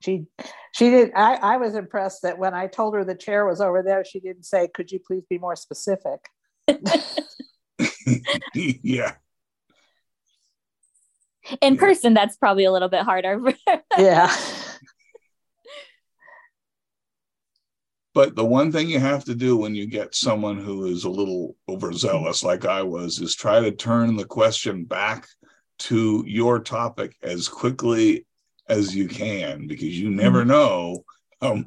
[0.00, 0.26] she
[0.72, 3.82] she did I, I was impressed that when i told her the chair was over
[3.82, 6.20] there she didn't say could you please be more specific
[8.54, 9.14] yeah
[11.60, 13.40] in person that's probably a little bit harder
[13.98, 14.34] yeah
[18.12, 21.10] but the one thing you have to do when you get someone who is a
[21.10, 25.26] little overzealous like i was is try to turn the question back
[25.78, 28.26] to your topic as quickly
[28.68, 30.50] as you can because you never mm-hmm.
[30.50, 31.04] know
[31.40, 31.64] how,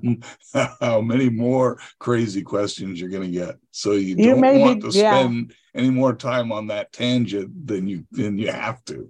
[0.80, 3.56] how many more crazy questions you're going to get.
[3.72, 5.80] So you, you don't want to spend yeah.
[5.82, 9.10] any more time on that tangent than you than you have to.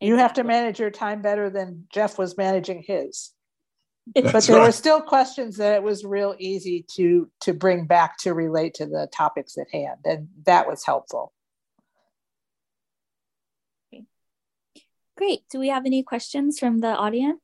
[0.00, 3.32] You have to manage your time better than Jeff was managing his.
[4.14, 4.66] That's but there right.
[4.66, 8.86] were still questions that it was real easy to to bring back to relate to
[8.86, 11.32] the topics at hand, and that was helpful.
[15.16, 15.40] Great.
[15.50, 17.40] Do we have any questions from the audience?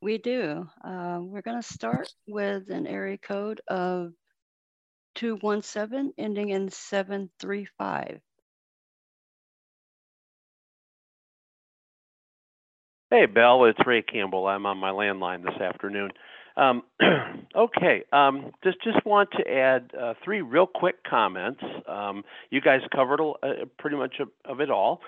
[0.00, 0.68] We do.
[0.84, 4.12] Uh, we're going to start with an area code of
[5.16, 8.20] 217 ending in 735.
[13.10, 14.46] Hey, Bell, it's Ray Campbell.
[14.46, 16.10] I'm on my landline this afternoon.
[16.58, 16.82] Um,
[17.56, 21.62] okay, um, just just want to add uh, three real quick comments.
[21.88, 25.00] Um, you guys covered uh, pretty much of, of it all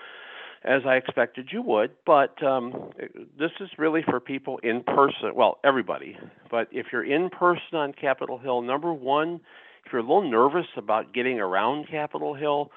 [0.63, 1.91] as I expected you would.
[2.03, 2.89] But um,
[3.37, 5.35] this is really for people in person.
[5.35, 6.17] Well, everybody.
[6.49, 9.41] But if you're in person on Capitol Hill, number one,
[9.85, 12.71] if you're a little nervous about getting around Capitol Hill,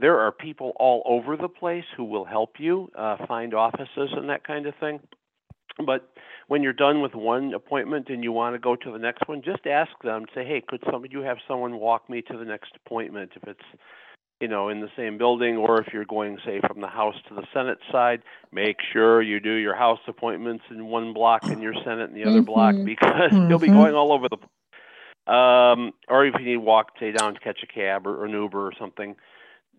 [0.00, 4.28] there are people all over the place who will help you uh, find offices and
[4.28, 5.00] that kind of thing.
[5.84, 6.10] But
[6.48, 9.42] when you're done with one appointment and you want to go to the next one,
[9.42, 10.26] just ask them.
[10.34, 13.64] Say, hey, could some you have someone walk me to the next appointment if it's
[14.40, 17.34] you know, in the same building, or if you're going, say, from the House to
[17.34, 21.74] the Senate side, make sure you do your House appointments in one block and your
[21.84, 22.44] Senate in the other mm-hmm.
[22.44, 23.48] block because mm-hmm.
[23.50, 25.32] you'll be going all over the.
[25.32, 28.26] Um, or if you need to walk, say, down to catch a cab or, or
[28.26, 29.16] an Uber or something,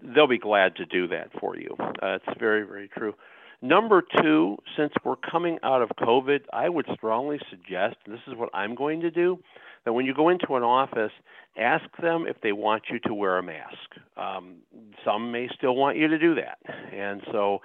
[0.04, 1.76] they'll be glad to do that for you.
[1.80, 3.14] Uh, it's very, very true.
[3.62, 8.50] Number two, since we're coming out of COVID, I would strongly suggest, this is what
[8.54, 9.40] I'm going to do,
[9.84, 11.12] that when you go into an office,
[11.58, 13.76] ask them if they want you to wear a mask.
[14.16, 14.58] Um,
[15.04, 16.60] some may still want you to do that,
[16.94, 17.60] and so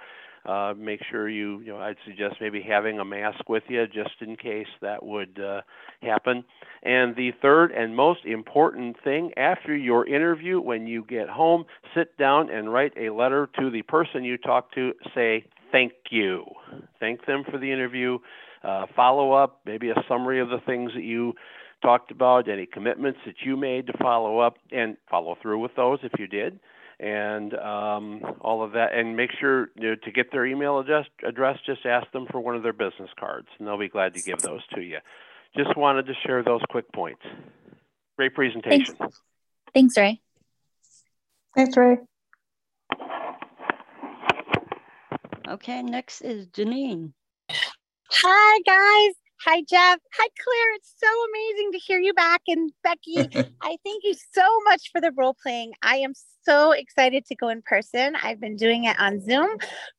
[0.45, 4.21] uh, make sure you, you know, I'd suggest maybe having a mask with you just
[4.21, 5.61] in case that would uh,
[6.01, 6.43] happen.
[6.83, 12.17] And the third and most important thing after your interview, when you get home, sit
[12.17, 14.93] down and write a letter to the person you talk to.
[15.15, 16.45] Say thank you.
[16.99, 18.19] Thank them for the interview.
[18.63, 21.33] Uh, follow up, maybe a summary of the things that you
[21.81, 25.99] talked about, any commitments that you made to follow up and follow through with those
[26.01, 26.59] if you did,
[26.99, 28.93] and um, all of that.
[28.93, 32.39] And make sure you know, to get their email address, address, just ask them for
[32.39, 34.97] one of their business cards, and they'll be glad to give those to you.
[35.57, 37.21] Just wanted to share those quick points.
[38.17, 38.95] Great presentation.
[38.95, 39.21] Thanks,
[39.73, 40.21] Thanks Ray.
[41.55, 41.97] Thanks, Ray.
[45.47, 47.13] Okay, next is Janine.
[48.11, 49.15] Hi, guys.
[49.47, 49.99] Hi, Jeff.
[50.17, 50.73] Hi, Claire.
[50.73, 52.41] It's so amazing to hear you back.
[52.47, 53.19] And Becky,
[53.61, 55.73] I thank you so much for the role playing.
[55.83, 58.15] I am so excited to go in person.
[58.23, 59.49] I've been doing it on Zoom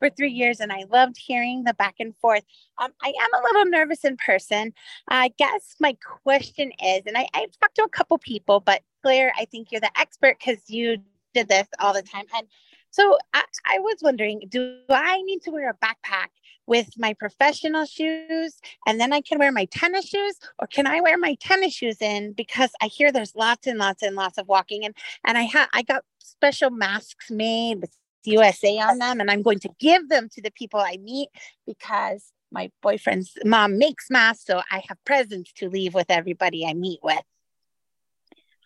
[0.01, 2.43] for three years and I loved hearing the back and forth.
[2.79, 4.73] Um, I am a little nervous in person.
[5.09, 9.33] I guess my question is, and I, I've talked to a couple people, but Claire,
[9.39, 10.97] I think you're the expert because you
[11.35, 12.25] did this all the time.
[12.37, 12.49] And
[12.91, 16.31] so I, I was wondering, do I need to wear a backpack
[16.67, 21.01] with my professional shoes and then I can wear my tennis shoes or can I
[21.01, 24.49] wear my tennis shoes in because I hear there's lots and lots and lots of
[24.49, 24.95] walking and
[25.25, 27.95] and I have I got special masks made with
[28.25, 31.29] USA on them and I'm going to give them to the people I meet
[31.67, 36.75] because my boyfriend's mom makes masks so I have presents to leave with everybody I
[36.75, 37.23] meet with.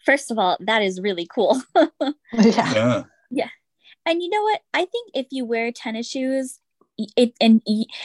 [0.05, 1.61] First of all, that is really cool.
[1.77, 2.15] yeah.
[2.33, 3.03] yeah.
[3.31, 3.49] Yeah.
[4.07, 4.61] And you know what?
[4.73, 6.59] I think if you wear tennis shoes
[7.17, 7.63] it and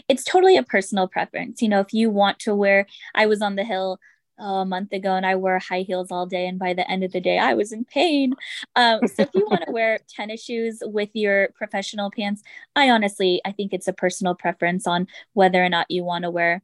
[0.08, 1.62] it's totally a personal preference.
[1.62, 4.00] You know if you want to wear i was on the hill
[4.39, 7.04] oh, a month ago and i wore high heels all day and by the end
[7.04, 8.34] of the day i was in pain.
[8.76, 12.41] Um, so if you want to wear tennis shoes with your professional pants
[12.76, 16.32] i honestly i think it's a personal preference on whether or not you want to
[16.32, 16.62] wear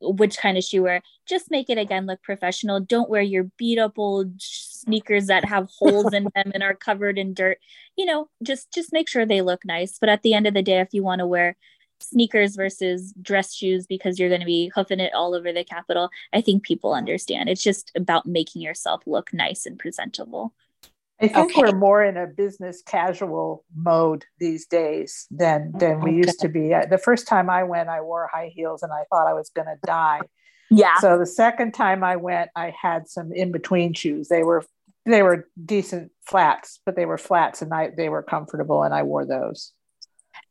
[0.00, 1.02] which kind of shoe wear.
[1.26, 2.80] Just make it again look professional.
[2.80, 7.18] Don't wear your beat up old sneakers that have holes in them and are covered
[7.18, 7.58] in dirt.
[7.96, 9.98] You know, just just make sure they look nice.
[9.98, 11.56] But at the end of the day, if you want to wear
[12.00, 16.10] sneakers versus dress shoes because you're going to be hoofing it all over the capital,
[16.32, 17.48] I think people understand.
[17.48, 20.54] It's just about making yourself look nice and presentable.
[21.20, 21.62] I think okay.
[21.62, 26.16] we're more in a business casual mode these days than than we okay.
[26.18, 26.68] used to be.
[26.68, 29.66] The first time I went, I wore high heels and I thought I was going
[29.66, 30.20] to die.
[30.70, 30.96] Yeah.
[31.00, 34.28] So the second time I went, I had some in between shoes.
[34.28, 34.64] They were
[35.06, 39.02] they were decent flats, but they were flats and I they were comfortable and I
[39.02, 39.72] wore those.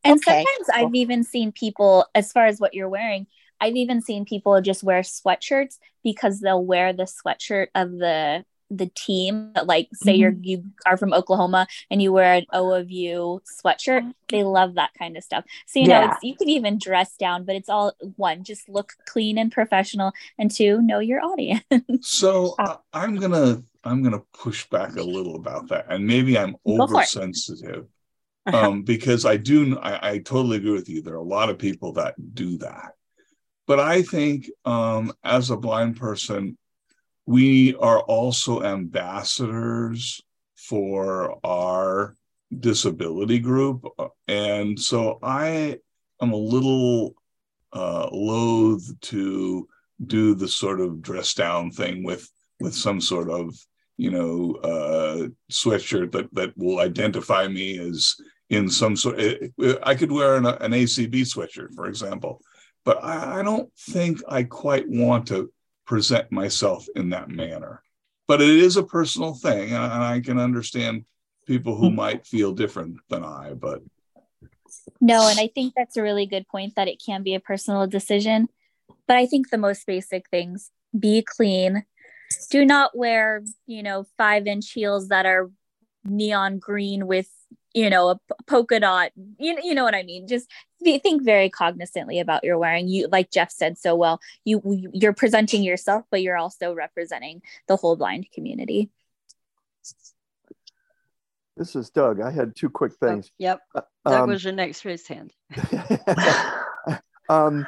[0.03, 0.43] And okay.
[0.43, 3.27] sometimes I've even seen people, as far as what you're wearing,
[3.61, 8.87] I've even seen people just wear sweatshirts because they'll wear the sweatshirt of the the
[8.87, 10.21] team that like say mm-hmm.
[10.21, 14.11] you're you are from oklahoma and you wear an o of u sweatshirt mm-hmm.
[14.29, 16.07] they love that kind of stuff so you yeah.
[16.07, 20.11] know you can even dress down but it's all one just look clean and professional
[20.37, 21.63] and two know your audience
[22.01, 26.55] so uh, i'm gonna i'm gonna push back a little about that and maybe i'm
[26.65, 27.87] oversensitive
[28.47, 31.57] um, because i do I, I totally agree with you there are a lot of
[31.57, 32.93] people that do that
[33.65, 36.57] but i think um, as a blind person
[37.27, 40.21] we are also ambassadors
[40.55, 42.15] for our
[42.57, 43.85] disability group.
[44.27, 45.77] And so I
[46.21, 47.15] am a little
[47.73, 49.67] uh, loath to
[50.05, 53.53] do the sort of dress down thing with with some sort of
[53.97, 58.15] you know uh, sweatshirt that that will identify me as
[58.49, 59.19] in some sort.
[59.83, 62.39] I could wear an, an ACB sweatshirt, for example,
[62.85, 65.51] but I, I don't think I quite want to
[65.87, 67.81] present myself in that manner.
[68.27, 71.05] But it is a personal thing, and I can understand
[71.45, 71.95] people who mm-hmm.
[71.95, 73.81] might feel different than I, but
[74.99, 77.87] no, and I think that's a really good point that it can be a personal
[77.87, 78.47] decision.
[79.07, 81.85] But I think the most basic things be clean.
[82.51, 85.49] Do not wear, you know, five inch heels that are
[86.03, 87.29] neon green with
[87.73, 90.27] you know a polka dot you, you know what i mean?
[90.27, 90.49] Just
[90.83, 92.87] think very cognizantly about your wearing.
[92.87, 94.61] You like jeff said so well you
[94.93, 98.89] you're presenting yourself but you're also representing the whole blind community.
[101.55, 102.21] This is doug.
[102.21, 103.29] I had two quick oh, things.
[103.31, 103.61] oh, yep.
[103.73, 105.33] Uh, doug um, was your next raised hand.
[107.29, 107.65] um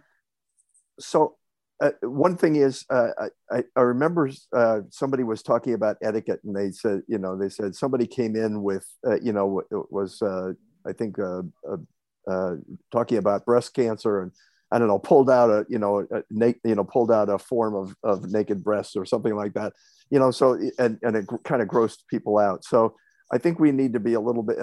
[0.99, 1.36] so
[1.82, 3.09] uh, one thing is, uh,
[3.51, 7.49] I, I remember uh, somebody was talking about etiquette, and they said, you know, they
[7.49, 10.53] said somebody came in with, uh, you know, was uh,
[10.86, 12.55] I think uh,
[12.91, 14.32] talking about breast cancer, and
[14.71, 16.23] I don't know, pulled out a, you know, a,
[16.63, 19.71] you know, pulled out a form of of naked breasts or something like that,
[20.09, 20.32] you know.
[20.32, 22.65] So and and it kind of grossed people out.
[22.65, 22.95] So
[23.32, 24.57] I think we need to be a little bit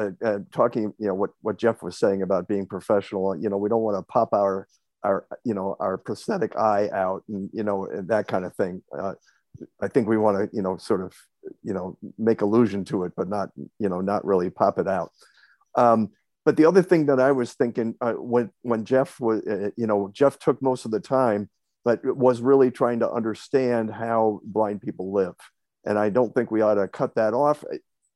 [0.52, 3.34] talking, you know, what what Jeff was saying about being professional.
[3.34, 4.68] You know, we don't want to pop our
[5.02, 8.82] our you know our prosthetic eye out and you know that kind of thing.
[8.96, 9.14] Uh,
[9.80, 11.14] i think we want to you know sort of
[11.62, 15.12] you know make allusion to it but not you know not really pop it out.
[15.74, 16.10] Um,
[16.44, 19.86] but the other thing that i was thinking uh, when when jeff was uh, you
[19.86, 21.48] know jeff took most of the time
[21.84, 25.36] but was really trying to understand how blind people live.
[25.84, 27.64] And i don't think we ought to cut that off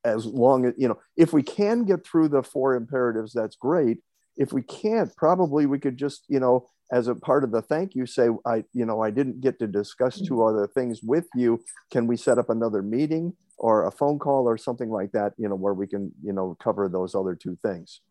[0.03, 3.99] as long as you know if we can get through the four imperatives that's great
[4.37, 7.95] if we can't probably we could just you know as a part of the thank
[7.95, 11.63] you say i you know i didn't get to discuss two other things with you.
[11.89, 15.47] Can we set up another meeting or a phone call or something like that you
[15.47, 18.01] know where we can you know cover those other two things?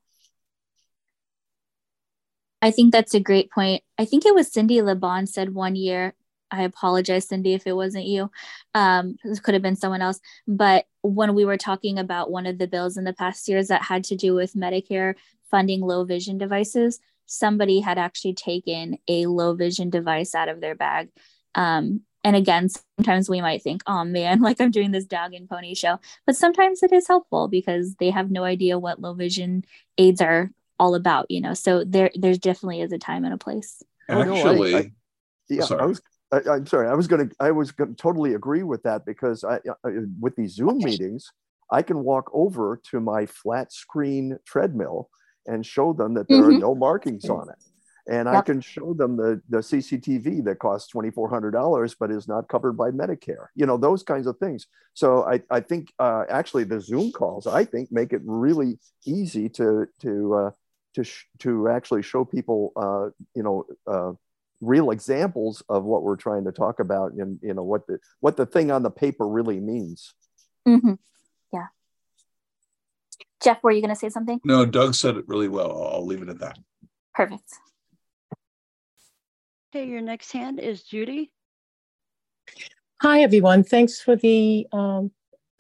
[2.63, 3.83] I think that's a great point.
[3.99, 6.15] I think it was cindy lebon said one year
[6.53, 8.31] i apologize cindy if it wasn't you.
[8.75, 10.21] Um it could have been someone else.
[10.47, 13.83] But when we were talking about one of the bills in the past years that
[13.83, 15.15] had to do with medicare
[15.51, 20.75] funding low vision devices somebody had actually taken a low vision device out of their
[20.75, 21.11] bag.
[21.55, 25.49] Um, and again, sometimes we might think, oh man, like I'm doing this dog and
[25.49, 25.99] pony show.
[26.27, 29.65] But sometimes it is helpful because they have no idea what low vision
[29.97, 33.37] aids are all about you know so there there's definitely is a time and a
[33.37, 34.93] place actually oh, no, I, I,
[35.51, 35.83] yeah sorry.
[35.83, 36.01] i was
[36.33, 39.05] I, am sorry i was going to i was going to totally agree with that
[39.05, 39.59] because i
[40.21, 41.31] with these zoom meetings
[41.71, 45.09] i can walk over to my flat screen treadmill
[45.47, 46.57] and show them that there mm-hmm.
[46.57, 47.57] are no markings on it
[48.11, 48.35] and yep.
[48.35, 52.91] I can show them the, the CCTV that costs $2,400 but is not covered by
[52.91, 53.47] Medicare.
[53.55, 54.67] You know those kinds of things.
[54.95, 59.49] So I, I think uh, actually the Zoom calls I think make it really easy
[59.51, 60.51] to to uh,
[60.95, 64.13] to sh- to actually show people uh, you know uh,
[64.61, 68.37] real examples of what we're trying to talk about and you know what the what
[68.37, 70.15] the thing on the paper really means.
[70.69, 70.95] Mm-hmm.
[71.53, 71.67] Yeah.
[73.43, 74.41] Jeff, were you going to say something?
[74.45, 75.91] No, Doug said it really well.
[75.93, 76.59] I'll leave it at that.
[77.15, 77.51] Perfect.
[79.75, 81.31] Okay, your next hand is Judy.
[83.01, 83.65] Hi, everyone.
[83.65, 85.11] Thanks for the um,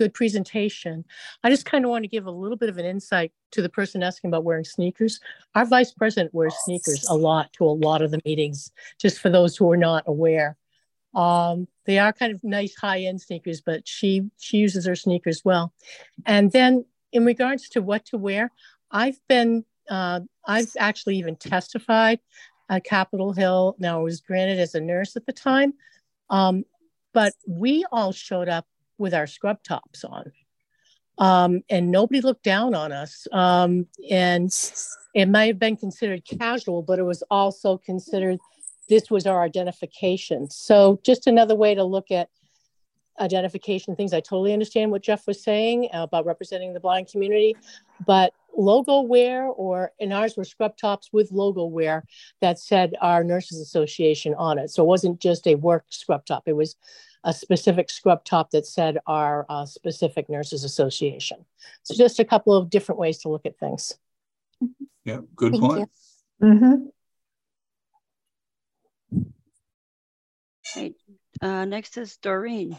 [0.00, 1.04] good presentation.
[1.44, 3.68] I just kind of want to give a little bit of an insight to the
[3.68, 5.20] person asking about wearing sneakers.
[5.54, 9.28] Our vice president wears sneakers a lot to a lot of the meetings, just for
[9.28, 10.56] those who are not aware.
[11.14, 15.74] Um, they are kind of nice high-end sneakers, but she she uses her sneakers well.
[16.24, 18.50] And then in regards to what to wear,
[18.90, 22.20] I've been uh, I've actually even testified
[22.70, 23.76] at Capitol Hill.
[23.78, 25.74] Now, I was granted as a nurse at the time,
[26.30, 26.64] um,
[27.12, 28.66] but we all showed up
[29.00, 30.30] with our scrub tops on.
[31.18, 33.26] Um, and nobody looked down on us.
[33.32, 34.50] Um, and
[35.14, 38.38] it may have been considered casual, but it was also considered
[38.88, 40.50] this was our identification.
[40.50, 42.28] So, just another way to look at
[43.20, 44.14] identification things.
[44.14, 47.54] I totally understand what Jeff was saying about representing the blind community,
[48.06, 52.04] but logo wear or in ours were scrub tops with logo wear
[52.40, 56.42] that said our nurses association on it so it wasn't just a work scrub top
[56.46, 56.74] it was
[57.24, 61.44] a specific scrub top that said our uh, specific nurses association
[61.82, 63.98] so just a couple of different ways to look at things
[65.04, 65.90] yeah good Thank point
[66.42, 66.86] mm-hmm.
[70.74, 70.94] Hey,
[71.42, 72.78] uh, next is Doreen.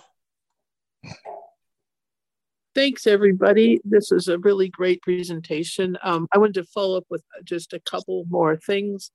[2.73, 3.81] Thanks, everybody.
[3.83, 5.97] This is a really great presentation.
[6.01, 9.11] Um, I wanted to follow up with just a couple more things.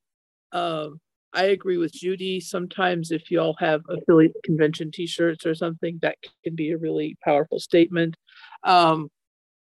[0.52, 1.00] Um,
[1.36, 2.40] I agree with Judy.
[2.40, 7.16] Sometimes if you all have affiliate convention t-shirts or something, that can be a really
[7.24, 8.16] powerful statement.
[8.64, 9.10] Um,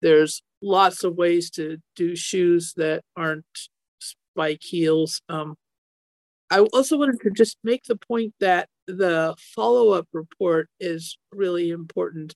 [0.03, 3.45] there's lots of ways to do shoes that aren't
[4.01, 5.21] spike heels.
[5.29, 5.57] Um,
[6.51, 12.35] I also wanted to just make the point that the follow-up report is really important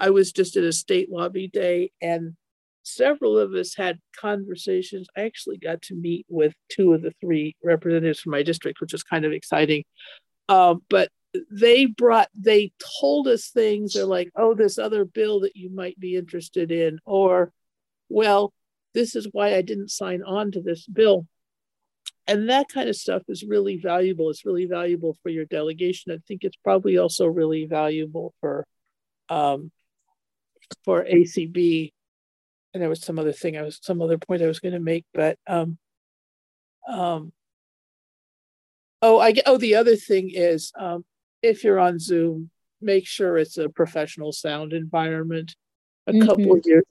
[0.00, 2.34] I was just at a state lobby day and
[2.94, 5.08] several of us had conversations.
[5.16, 8.92] I actually got to meet with two of the three representatives from my district, which
[8.92, 9.84] was kind of exciting.
[10.48, 11.08] Uh, but
[11.50, 13.92] they brought, they told us things.
[13.92, 17.52] They're like, oh, this other bill that you might be interested in, or,
[18.08, 18.52] well,
[18.94, 21.26] this is why I didn't sign on to this bill.
[22.26, 24.30] And that kind of stuff is really valuable.
[24.30, 26.12] It's really valuable for your delegation.
[26.12, 28.66] I think it's probably also really valuable for
[29.28, 29.70] um,
[30.84, 31.92] for ACB,
[32.72, 34.80] and there was some other thing I was some other point I was going to
[34.80, 35.78] make, but um,
[36.88, 37.32] um,
[39.02, 41.04] oh, I oh the other thing is um,
[41.42, 42.50] if you're on Zoom,
[42.80, 45.54] make sure it's a professional sound environment.
[46.06, 46.26] A mm-hmm.
[46.26, 46.84] couple of years,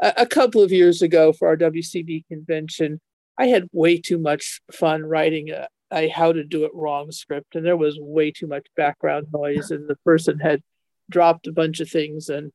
[0.00, 3.00] a, a couple of years ago for our WCB convention,
[3.38, 7.54] I had way too much fun writing a, a how to do it wrong script,
[7.54, 10.62] and there was way too much background noise, and the person had
[11.10, 12.50] dropped a bunch of things and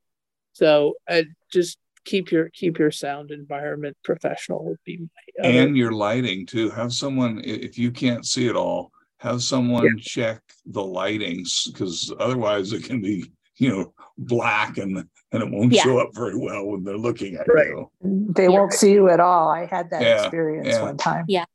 [0.53, 5.59] so uh, just keep your keep your sound environment professional would be my other.
[5.59, 6.69] and your lighting too.
[6.71, 9.91] Have someone if you can't see it all, have someone yeah.
[10.01, 14.97] check the lightings because otherwise it can be you know black and
[15.31, 15.83] and it won't yeah.
[15.83, 17.67] show up very well when they're looking at right.
[17.67, 17.91] you.
[18.01, 19.49] They won't see you at all.
[19.49, 20.21] I had that yeah.
[20.21, 21.25] experience one time.
[21.29, 21.45] Yeah.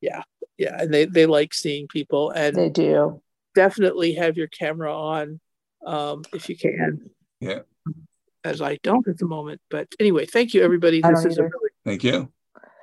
[0.00, 0.22] Yeah.
[0.56, 0.80] Yeah.
[0.80, 3.20] And they, they like seeing people and they do.
[3.56, 5.40] Definitely have your camera on
[5.84, 7.10] um, if you can.
[7.40, 7.60] Yeah
[8.44, 9.60] as I don't at the moment.
[9.70, 11.00] But anyway, thank you, everybody.
[11.00, 11.46] This is either.
[11.46, 12.32] a really thank you.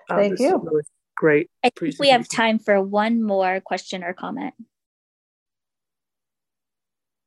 [0.10, 0.58] Uh, thank you.
[0.58, 0.84] Really
[1.16, 1.50] great.
[1.64, 4.54] I think we have time for one more question or comment.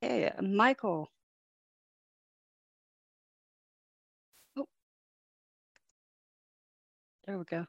[0.01, 1.11] Hey, Michael.
[4.57, 4.67] Oh.
[7.27, 7.67] There we go.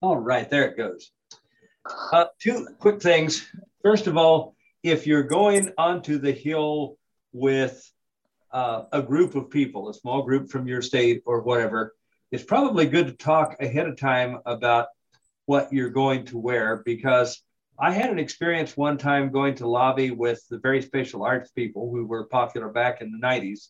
[0.00, 1.12] All right, there it goes.
[2.12, 3.46] Uh, two quick things.
[3.84, 6.96] First of all, if you're going onto the hill
[7.32, 7.90] with
[8.52, 11.94] uh, a group of people, a small group from your state or whatever,
[12.30, 14.88] it's probably good to talk ahead of time about
[15.46, 17.42] what you're going to wear because
[17.78, 21.90] I had an experience one time going to lobby with the very special arts people
[21.90, 23.68] who were popular back in the 90s.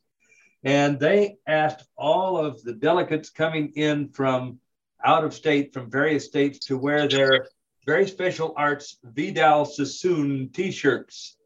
[0.65, 4.61] And they asked all of the delegates coming in from
[5.05, 7.49] out of state, from various states, to wear their
[7.87, 11.37] very special arts Vidal Sassoon t shirts,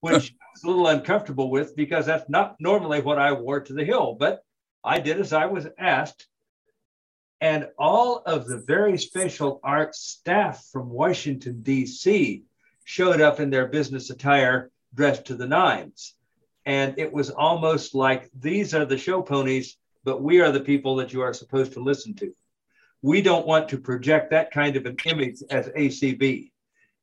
[0.00, 3.72] which I was a little uncomfortable with because that's not normally what I wore to
[3.72, 4.42] the Hill, but
[4.82, 6.26] I did as I was asked.
[7.40, 12.44] And all of the very special arts staff from Washington, D.C.
[12.84, 16.14] showed up in their business attire dressed to the nines.
[16.66, 20.96] And it was almost like these are the show ponies, but we are the people
[20.96, 22.34] that you are supposed to listen to.
[23.02, 26.50] We don't want to project that kind of an image as ACB.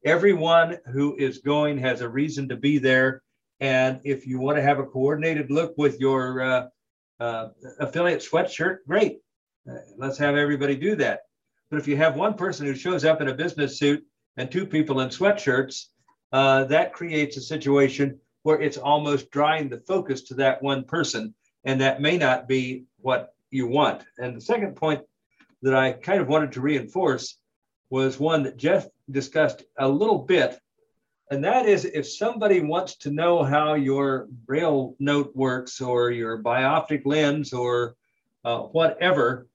[0.05, 3.21] Everyone who is going has a reason to be there.
[3.59, 6.67] And if you want to have a coordinated look with your uh,
[7.19, 9.19] uh, affiliate sweatshirt, great.
[9.69, 11.21] Uh, let's have everybody do that.
[11.69, 14.03] But if you have one person who shows up in a business suit
[14.37, 15.85] and two people in sweatshirts,
[16.31, 21.33] uh, that creates a situation where it's almost drawing the focus to that one person.
[21.65, 24.03] And that may not be what you want.
[24.19, 25.01] And the second point
[25.63, 27.39] that I kind of wanted to reinforce
[27.89, 30.59] was one that Jeff discussed a little bit.
[31.29, 36.41] And that is if somebody wants to know how your braille note works or your
[36.41, 37.95] bioptic lens or
[38.45, 39.47] uh, whatever,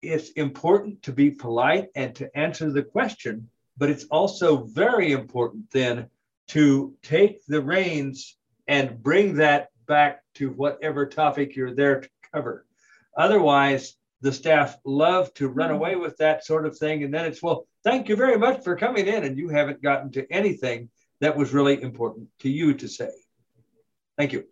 [0.00, 3.48] it's important to be polite and to answer the question.
[3.76, 6.08] But it's also very important then
[6.48, 8.36] to take the reins
[8.68, 12.66] and bring that back to whatever topic you're there to cover.
[13.16, 15.76] Otherwise, the staff love to run hmm.
[15.76, 17.02] away with that sort of thing.
[17.02, 19.24] And then it's, well, thank you very much for coming in.
[19.24, 20.88] And you haven't gotten to anything
[21.20, 23.10] that was really important to you to say.
[24.16, 24.44] Thank you.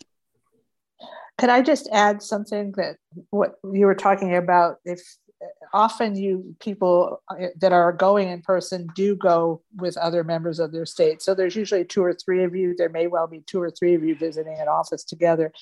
[1.39, 2.97] Could I just add something that
[3.31, 4.77] what you were talking about?
[4.85, 5.01] If
[5.73, 10.73] often you people uh, that are going in person do go with other members of
[10.73, 11.23] their state.
[11.23, 12.75] So there's usually two or three of you.
[12.77, 15.53] There may well be two or three of you visiting an office together.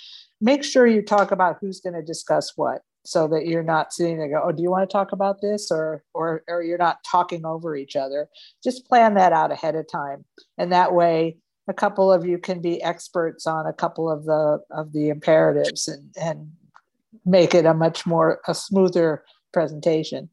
[0.40, 4.18] Make sure you talk about who's going to discuss what so that you're not sitting
[4.18, 5.70] there go, oh, do you want to talk about this?
[5.70, 8.28] Or, or, or you're not talking over each other.
[8.62, 10.26] Just plan that out ahead of time.
[10.58, 11.38] And that way
[11.68, 15.88] a couple of you can be experts on a couple of the of the imperatives
[15.88, 16.52] and, and
[17.24, 20.28] make it a much more a smoother presentation.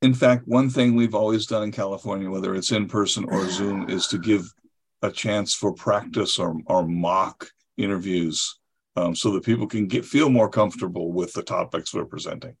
[0.00, 3.90] In fact, one thing we've always done in California, whether it's in person or Zoom,
[3.90, 4.52] is to give
[5.02, 8.58] a chance for practice or, or mock interviews
[8.96, 12.56] um, so that people can get feel more comfortable with the topics we're presenting.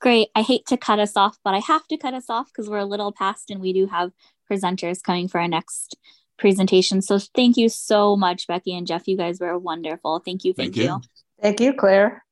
[0.00, 0.28] Great.
[0.34, 2.78] I hate to cut us off, but I have to cut us off because we're
[2.78, 4.12] a little past and we do have
[4.50, 5.96] presenters coming for our next
[6.38, 7.02] presentation.
[7.02, 9.06] So thank you so much, Becky and Jeff.
[9.06, 10.20] You guys were wonderful.
[10.24, 10.54] Thank you.
[10.54, 10.92] Thank, thank you.
[10.94, 11.00] you.
[11.40, 12.24] Thank you, Claire.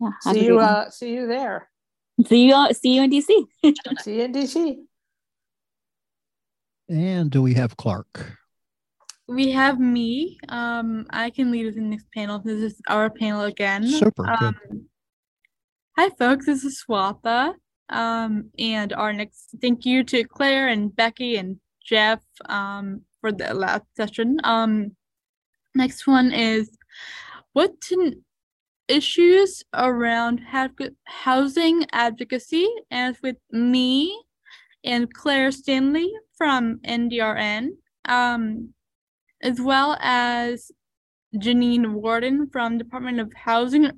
[0.00, 0.60] Yeah, see you.
[0.60, 1.68] Uh, see you there.
[2.26, 2.68] See you.
[2.72, 3.46] See you in DC.
[4.02, 4.76] see you in DC.
[6.88, 8.39] And do we have Clark?
[9.30, 10.38] We have me.
[10.48, 12.40] Um, I can lead the next panel.
[12.40, 13.86] This is our panel again.
[13.86, 14.28] Super.
[14.28, 14.88] Um,
[15.96, 16.46] hi, folks.
[16.46, 17.54] This is Swatha.
[17.90, 23.54] Um, and our next thank you to Claire and Becky and Jeff um, for the
[23.54, 24.38] last session.
[24.42, 24.96] Um,
[25.76, 26.76] next one is
[27.52, 27.74] what
[28.88, 30.40] issues around
[31.04, 34.20] housing advocacy, and with me
[34.82, 37.70] and Claire Stanley from NDRN.
[38.06, 38.74] Um,
[39.42, 40.70] as well as
[41.34, 43.90] Jeanine Worden from Department of Housing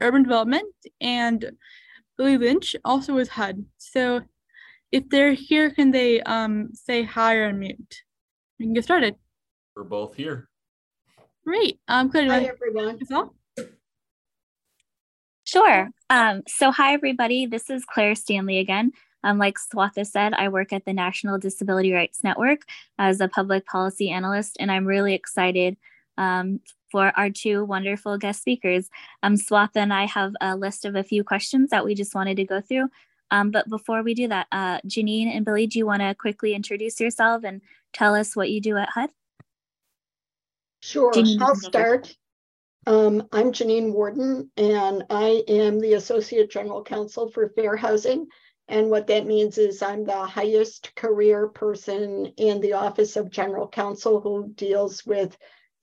[0.00, 0.66] Urban Development
[1.00, 1.52] and
[2.16, 3.64] Billy Lynch also with HUD.
[3.76, 4.22] So
[4.90, 8.02] if they're here, can they um, say hi or mute?
[8.58, 9.14] We can get started.
[9.76, 10.48] We're both here.
[11.46, 11.78] Great.
[11.88, 12.98] Um, Claire, hi, everyone.
[15.44, 15.88] Sure.
[16.10, 17.46] Um, so hi, everybody.
[17.46, 18.92] This is Claire Stanley again.
[19.28, 22.62] Um, like Swatha said, I work at the National Disability Rights Network
[22.98, 25.76] as a public policy analyst, and I'm really excited
[26.16, 26.60] um,
[26.90, 28.88] for our two wonderful guest speakers.
[29.22, 32.38] Um, Swatha and I have a list of a few questions that we just wanted
[32.38, 32.88] to go through.
[33.30, 36.54] Um, but before we do that, uh, Jeanine and Billy, do you want to quickly
[36.54, 37.60] introduce yourself and
[37.92, 39.10] tell us what you do at HUD?
[40.80, 42.16] Sure, Jeanine, I'll start.
[42.86, 48.28] Um, I'm Jeanine Worden, and I am the Associate General Counsel for Fair Housing.
[48.68, 53.66] And what that means is I'm the highest career person in the Office of General
[53.66, 55.36] Counsel who deals with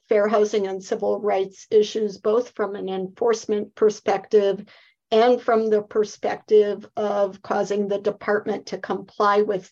[0.07, 4.63] fair housing and civil rights issues, both from an enforcement perspective
[5.09, 9.71] and from the perspective of causing the department to comply with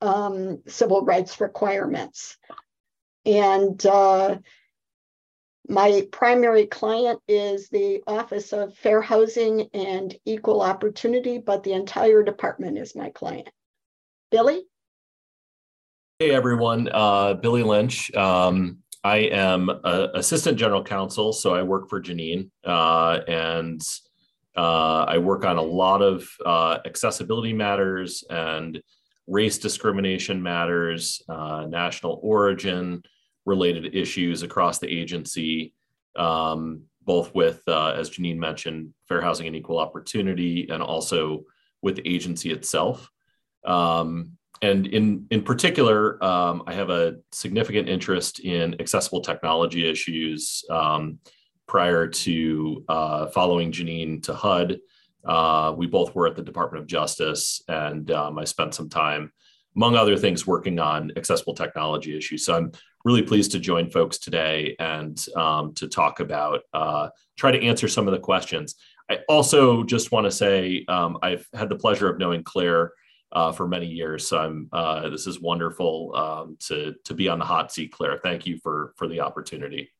[0.00, 2.38] um, civil rights requirements.
[3.26, 4.38] And uh,
[5.68, 12.22] my primary client is the Office of Fair Housing and Equal Opportunity, but the entire
[12.22, 13.48] department is my client.
[14.30, 14.64] Billy?
[16.18, 18.12] Hey everyone, uh, Billy Lynch.
[18.14, 23.80] Um, I am a assistant general counsel, so I work for Jeanine, uh, and
[24.56, 28.82] uh, I work on a lot of uh, accessibility matters and
[29.26, 33.02] race discrimination matters, uh, national origin
[33.48, 35.74] related issues across the agency,
[36.16, 41.44] um, both with, uh, as Jeanine mentioned, fair housing and equal opportunity, and also
[41.82, 43.10] with the agency itself.
[43.64, 50.64] Um, and in in particular, um, I have a significant interest in accessible technology issues.
[50.70, 51.18] Um,
[51.66, 54.78] prior to uh, following Jeanine to HUD,
[55.34, 59.32] uh, we both were at the Department of Justice, and um, I spent some time,
[59.76, 62.44] among other things, working on accessible technology issues.
[62.44, 62.72] So I'm
[63.04, 67.88] really pleased to join folks today and um, to talk about, uh, try to answer
[67.88, 68.74] some of the questions.
[69.10, 72.92] I also just want to say um, I've had the pleasure of knowing Claire
[73.32, 74.26] uh, for many years.
[74.26, 78.18] So I'm uh, this is wonderful um, to to be on the hot seat, Claire.
[78.22, 79.90] Thank you for for the opportunity.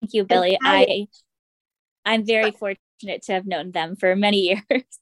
[0.00, 0.58] Thank you, Billy.
[0.62, 1.08] I
[2.04, 4.38] I'm very fortunate to have known them for many
[4.70, 4.84] years.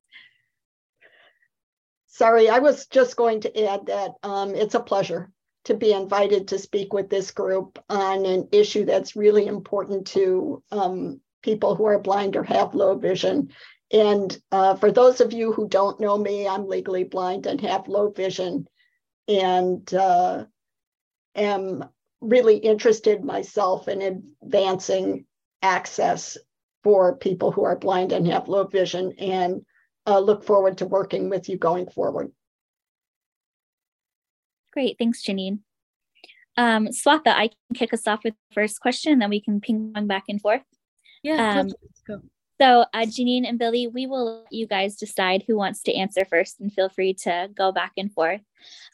[2.07, 5.33] Sorry, I was just going to add that um, it's a pleasure
[5.65, 10.63] to be invited to speak with this group on an issue that's really important to
[10.71, 13.51] um, people who are blind or have low vision.
[13.93, 17.89] And uh, for those of you who don't know me, I'm legally blind and have
[17.89, 18.67] low vision
[19.29, 20.45] and uh,
[21.35, 21.85] am
[22.21, 25.27] really interested myself in advancing
[25.63, 26.37] access
[26.83, 29.65] for people who are blind and have low vision and
[30.07, 32.31] uh, look forward to working with you going forward.
[34.75, 35.61] Great, thanks Jeanine.
[36.57, 39.61] Um, Swatha, I can kick us off with the first question and then we can
[39.61, 40.63] ping pong back and forth.
[41.23, 41.71] Yeah, um.
[42.61, 46.25] So, uh, Janine and Billy, we will let you guys decide who wants to answer
[46.25, 48.43] first and feel free to go back and forth.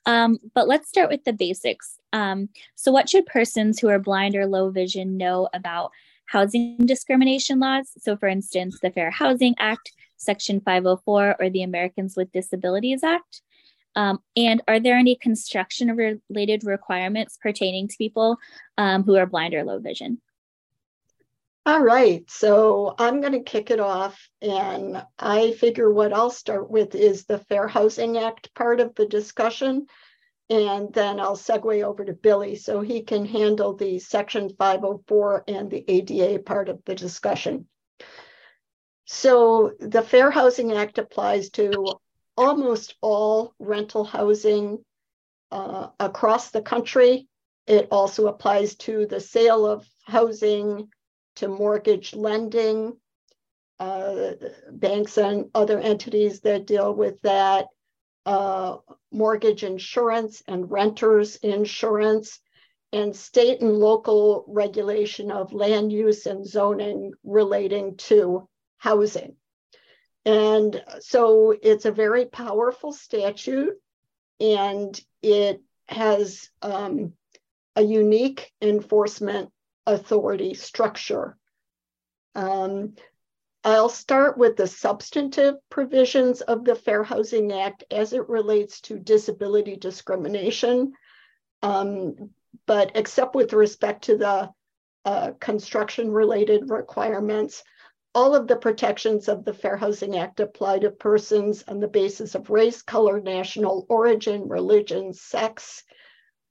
[0.06, 1.98] Um, but let's start with the basics.
[2.12, 5.90] Um, so, what should persons who are blind or low vision know about
[6.24, 7.90] housing discrimination laws?
[7.98, 13.42] So, for instance, the Fair Housing Act, Section 504, or the Americans with Disabilities Act?
[13.96, 18.38] Um, and are there any construction related requirements pertaining to people
[18.78, 20.20] um, who are blind or low vision?
[21.66, 24.28] All right, so I'm going to kick it off.
[24.40, 29.06] And I figure what I'll start with is the Fair Housing Act part of the
[29.06, 29.86] discussion.
[30.48, 35.70] And then I'll segue over to Billy so he can handle the Section 504 and
[35.70, 37.68] the ADA part of the discussion.
[39.04, 42.00] So the Fair Housing Act applies to
[42.40, 44.82] almost all rental housing
[45.52, 47.28] uh, across the country.
[47.66, 50.88] It also applies to the sale of housing
[51.36, 52.96] to mortgage lending,
[53.78, 54.32] uh,
[54.70, 57.66] banks and other entities that deal with that,
[58.24, 58.78] uh,
[59.12, 62.40] mortgage insurance and renters insurance,
[62.92, 69.36] and state and local regulation of land use and zoning relating to housing.
[70.24, 73.74] And so it's a very powerful statute
[74.38, 77.14] and it has um,
[77.76, 79.50] a unique enforcement
[79.86, 81.36] authority structure.
[82.34, 82.94] Um,
[83.62, 88.98] I'll start with the substantive provisions of the Fair Housing Act as it relates to
[88.98, 90.92] disability discrimination.
[91.62, 92.30] Um,
[92.66, 94.50] but except with respect to the
[95.04, 97.62] uh, construction related requirements,
[98.14, 102.34] all of the protections of the Fair Housing Act apply to persons on the basis
[102.34, 105.84] of race, color, national origin, religion, sex,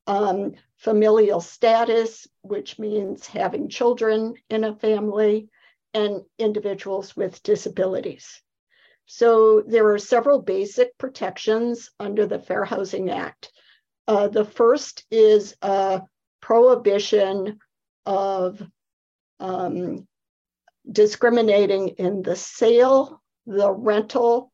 [0.07, 5.49] um, familial status, which means having children in a family,
[5.93, 8.41] and individuals with disabilities.
[9.05, 13.51] So there are several basic protections under the Fair Housing Act.
[14.07, 16.03] Uh, the first is a
[16.41, 17.59] prohibition
[18.05, 18.61] of
[19.39, 20.07] um,
[20.91, 24.51] discriminating in the sale, the rental,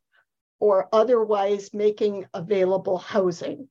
[0.60, 3.68] or otherwise making available housing.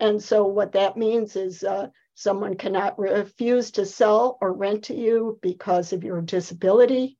[0.00, 4.94] And so what that means is uh, someone cannot refuse to sell or rent to
[4.94, 7.16] you because of your disability.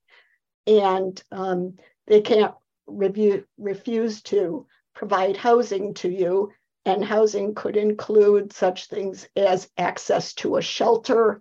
[0.67, 1.77] And um,
[2.07, 2.55] they can't
[2.87, 6.53] review, refuse to provide housing to you.
[6.87, 11.41] And housing could include such things as access to a shelter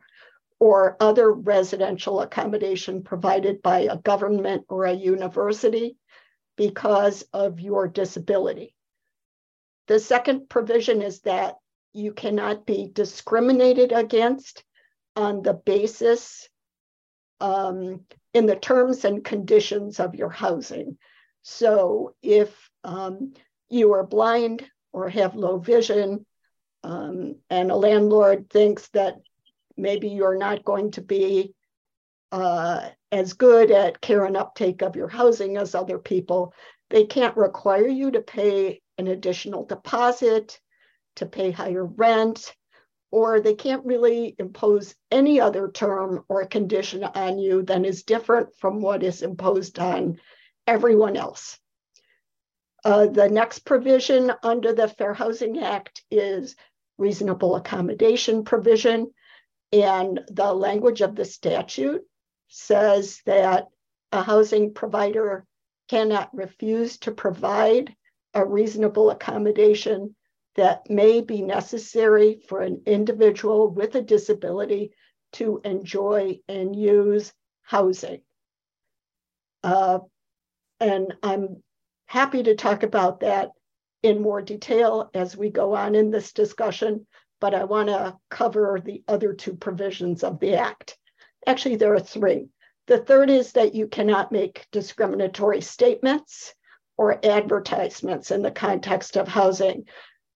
[0.63, 5.97] or other residential accommodation provided by a government or a university
[6.55, 8.73] because of your disability.
[9.87, 11.55] The second provision is that
[11.91, 14.63] you cannot be discriminated against
[15.17, 16.47] on the basis
[17.41, 20.97] um, in the terms and conditions of your housing.
[21.41, 23.33] So if um,
[23.67, 26.25] you are blind or have low vision
[26.85, 29.15] um, and a landlord thinks that
[29.77, 31.53] maybe you're not going to be
[32.31, 36.53] uh, as good at care and uptake of your housing as other people,
[36.89, 40.59] they can't require you to pay an additional deposit,
[41.15, 42.55] to pay higher rent,
[43.11, 48.49] or they can't really impose any other term or condition on you than is different
[48.57, 50.19] from what is imposed on
[50.65, 51.59] everyone else.
[52.83, 56.55] Uh, the next provision under the Fair Housing Act is
[56.97, 59.11] reasonable accommodation provision.
[59.73, 62.03] And the language of the statute
[62.47, 63.67] says that
[64.11, 65.47] a housing provider
[65.89, 67.95] cannot refuse to provide
[68.35, 70.15] a reasonable accommodation
[70.55, 74.93] that may be necessary for an individual with a disability
[75.33, 78.21] to enjoy and use housing.
[79.63, 79.99] Uh,
[80.79, 81.63] and I'm
[82.05, 83.49] happy to talk about that
[84.03, 87.07] in more detail as we go on in this discussion,
[87.43, 90.97] but I want to cover the other two provisions of the Act.
[91.45, 92.47] Actually, there are three.
[92.87, 96.53] The third is that you cannot make discriminatory statements
[96.95, 99.87] or advertisements in the context of housing.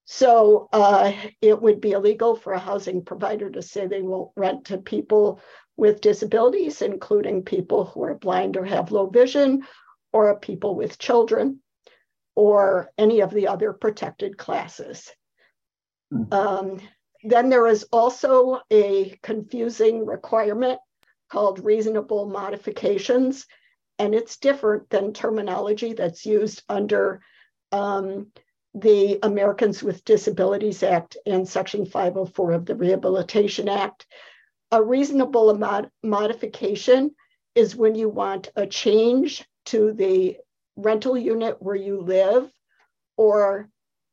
[0.03, 4.65] So uh, it would be illegal for a housing provider to say they won't rent
[4.65, 5.39] to people
[5.77, 9.63] with disabilities, including people who are blind or have low vision,
[10.11, 11.61] or people with children
[12.35, 15.09] or any of the other protected classes.
[16.13, 16.33] Mm.
[16.33, 16.79] Um,
[17.30, 20.80] then there is also a confusing requirement
[21.30, 23.45] called reasonable modifications,
[23.99, 27.21] and it's different than terminology that's used under
[27.71, 28.28] um,
[28.73, 34.05] the Americans with Disabilities Act and Section 504 of the Rehabilitation Act.
[34.71, 37.15] A reasonable mod- modification
[37.55, 40.38] is when you want a change to the
[40.75, 42.49] rental unit where you live
[43.17, 43.69] or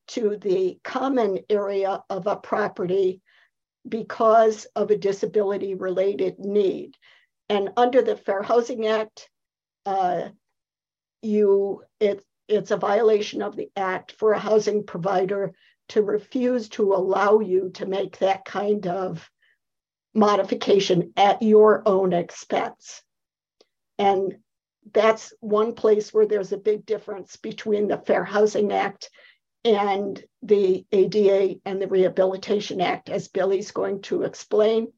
[0.09, 3.23] to the common area of a property
[3.89, 6.97] because of a disability related need.
[7.49, 9.29] And under the Fair Housing Act,
[9.87, 10.29] uh,
[11.23, 15.55] you it, it's a violation of the act for a housing provider
[15.89, 19.29] to refuse to allow you to make that kind of
[20.15, 23.03] modification at your own expense.
[23.99, 24.37] And
[24.93, 29.11] that's one place where there's a big difference between the Fair Housing Act
[29.65, 34.93] and the ADA and the Rehabilitation Act, as Billy's going to explain.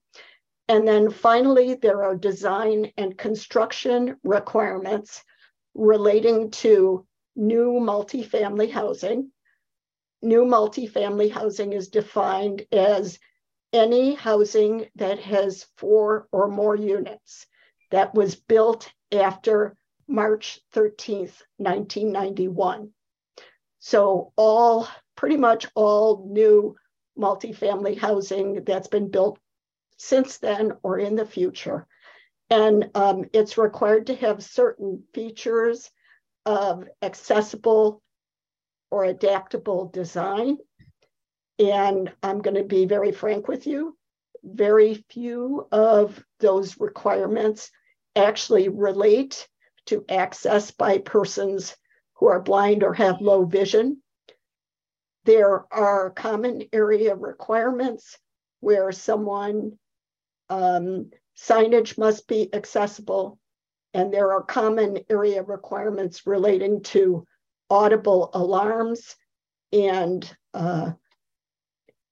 [0.69, 5.23] And then finally, there are design and construction requirements
[5.75, 7.07] relating to
[7.37, 9.31] new multifamily housing.
[10.23, 13.19] New multifamily housing is defined as
[13.73, 17.47] any housing that has four or more units
[17.91, 19.77] that was built after
[20.09, 22.91] March 13th, 1991.
[23.87, 26.75] So all, pretty much all new
[27.17, 29.39] multifamily housing that's been built
[29.97, 31.87] since then or in the future.
[32.51, 35.89] And um, it's required to have certain features
[36.45, 38.03] of accessible
[38.91, 40.59] or adaptable design.
[41.61, 43.97] And I'm going to be very frank with you.
[44.43, 47.71] Very few of those requirements
[48.17, 49.47] actually relate
[49.85, 51.77] to access by persons
[52.17, 54.03] who are blind or have low vision.
[55.25, 58.17] There are common area requirements
[58.61, 59.79] where someone
[60.49, 63.39] um, signage must be accessible,
[63.93, 67.27] and there are common area requirements relating to
[67.69, 69.17] audible alarms
[69.73, 70.93] and uh,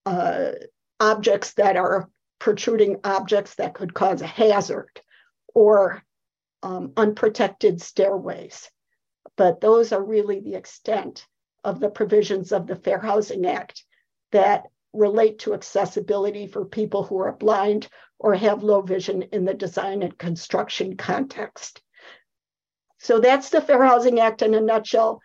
[0.04, 0.52] uh,
[1.00, 5.00] objects that are protruding objects that could cause a hazard
[5.54, 6.02] or
[6.62, 8.68] um, unprotected stairways.
[9.36, 11.26] But those are really the extent
[11.64, 13.84] of the provisions of the Fair Housing Act
[14.32, 19.54] that relate to accessibility for people who are blind or have low vision in the
[19.54, 21.82] design and construction context.
[22.98, 25.20] So that's the Fair Housing Act in a nutshell.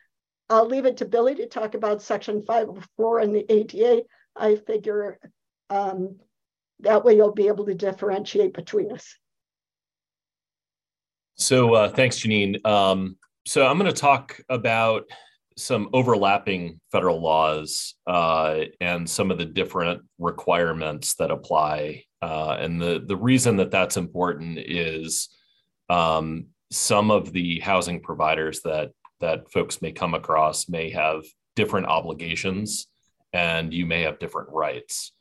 [0.49, 4.03] I'll leave it to Billy to talk about Section 504 and the ADA.
[4.35, 5.19] I figure
[5.69, 6.17] um,
[6.79, 9.15] that way you'll be able to differentiate between us.
[11.35, 12.65] So uh, thanks, Jeanine.
[12.65, 13.17] Um,
[13.49, 15.09] so I'm going to talk about
[15.57, 22.03] some overlapping federal laws uh, and some of the different requirements that apply.
[22.21, 25.29] Uh, and the the reason that that's important is
[25.89, 31.23] um, some of the housing providers that that folks may come across may have
[31.55, 32.85] different obligations,
[33.33, 35.11] and you may have different rights.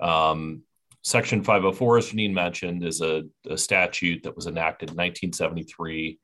[0.00, 0.62] Um,
[1.02, 6.18] Section 504, as Jeanine mentioned, is a, a statute that was enacted in 1973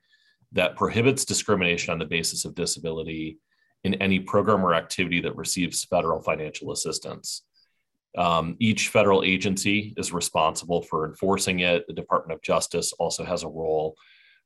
[0.52, 3.38] that prohibits discrimination on the basis of disability
[3.84, 7.42] in any program or activity that receives federal financial assistance.
[8.18, 11.86] Um, each federal agency is responsible for enforcing it.
[11.86, 13.96] The Department of Justice also has a role.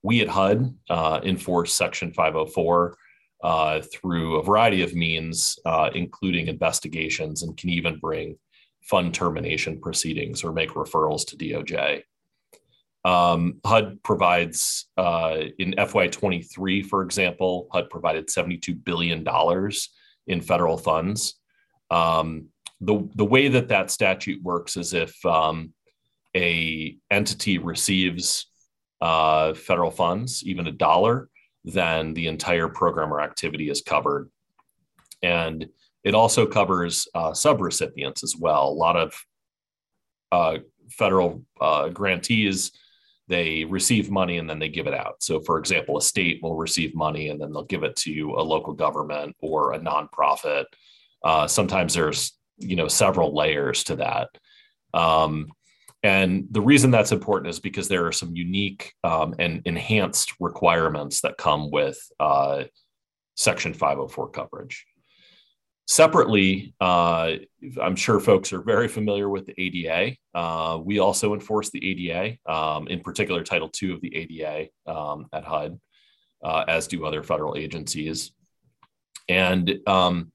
[0.03, 2.97] We at HUD uh, enforce Section 504
[3.43, 8.37] uh, through a variety of means, uh, including investigations, and can even bring
[8.83, 12.03] fund termination proceedings or make referrals to DOJ.
[13.05, 19.27] Um, HUD provides uh, in FY23, for example, HUD provided $72 billion
[20.27, 21.35] in federal funds.
[21.91, 22.47] Um,
[22.81, 25.75] the, the way that that statute works is if um,
[26.35, 28.47] a entity receives
[29.01, 31.29] uh, federal funds, even a dollar,
[31.65, 34.31] then the entire program or activity is covered.
[35.23, 35.69] And
[36.05, 38.69] it also covers uh, subrecipients as well.
[38.69, 39.15] A lot of
[40.33, 40.59] uh,
[40.91, 42.73] federal uh, grantees
[43.29, 45.23] they receive money and then they give it out.
[45.23, 48.43] So, for example, a state will receive money and then they'll give it to a
[48.43, 50.65] local government or a nonprofit.
[51.23, 54.29] Uh, sometimes there's you know several layers to that.
[54.93, 55.53] Um,
[56.03, 61.23] and the reason that's important is because there are some unique um, and enhanced requirements
[61.23, 62.65] that come with uh,
[63.37, 64.85] Section 504 coverage.
[65.87, 67.33] Separately, uh,
[67.81, 70.17] I'm sure folks are very familiar with the ADA.
[70.35, 75.27] Uh, we also enforce the ADA, um, in particular, Title II of the ADA um,
[75.35, 75.79] at HUD,
[76.43, 78.33] uh, as do other federal agencies.
[79.29, 80.33] And um,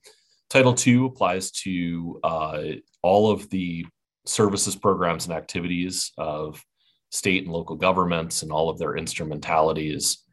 [0.52, 2.62] Title II applies to uh,
[3.02, 3.88] all of the
[4.28, 6.64] services, programs, and activities of
[7.12, 10.24] state and local governments and all of their instrumentalities.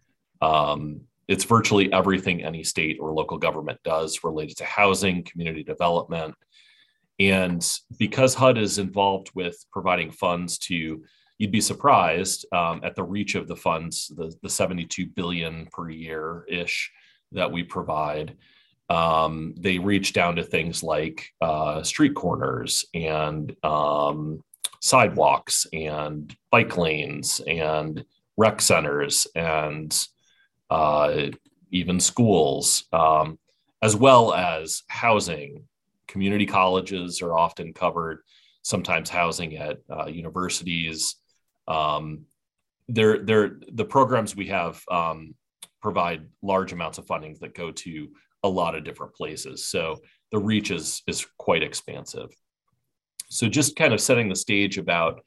[0.43, 6.35] Um, it's virtually everything any state or local government does related to housing, community development.
[7.18, 7.66] And
[7.99, 11.03] because HUD is involved with providing funds to,
[11.39, 15.89] you'd be surprised um, at the reach of the funds, the, the 72 billion per
[15.91, 16.91] year ish
[17.33, 18.37] that we provide.
[18.89, 24.45] Um, they reach down to things like uh, street corners and um,
[24.81, 28.05] sidewalks and bike lanes and
[28.37, 30.07] rec centers and
[30.71, 31.31] uh,
[31.71, 33.39] even schools, um,
[33.83, 35.64] as well as housing.
[36.09, 38.23] Community colleges are often covered,
[38.62, 41.17] sometimes housing at uh, universities.
[41.69, 42.25] Um,
[42.89, 45.35] they're, they're, the programs we have um,
[45.83, 48.09] provide large amounts of funding that go to
[48.43, 49.67] a lot of different places.
[49.67, 50.01] So
[50.31, 52.31] the reach is, is quite expansive.
[53.29, 55.21] So just kind of setting the stage about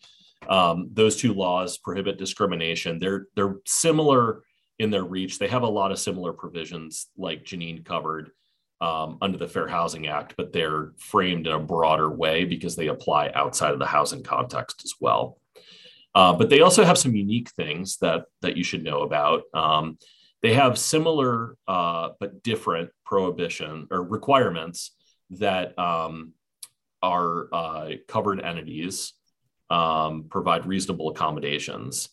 [0.48, 2.98] um, those two laws prohibit discrimination.
[3.00, 4.44] They're, they're similar
[4.80, 5.38] in their reach.
[5.38, 8.32] They have a lot of similar provisions, like Jeanine covered
[8.82, 12.88] um, under the Fair Housing Act, but they're framed in a broader way because they
[12.88, 15.38] apply outside of the housing context as well.
[16.16, 19.44] Uh, but they also have some unique things that that you should know about.
[19.54, 19.98] Um,
[20.42, 24.92] they have similar uh, but different prohibition or requirements
[25.32, 26.34] that um,
[27.04, 29.14] are uh, covered entities
[29.70, 32.10] um, provide reasonable accommodations.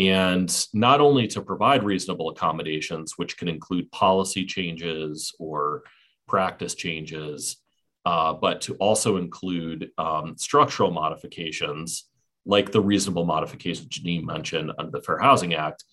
[0.00, 5.82] And not only to provide reasonable accommodations, which can include policy changes or
[6.26, 7.58] practice changes,
[8.06, 12.08] uh, but to also include um, structural modifications
[12.46, 15.84] like the reasonable modifications Jeanine mentioned under the Fair Housing Act.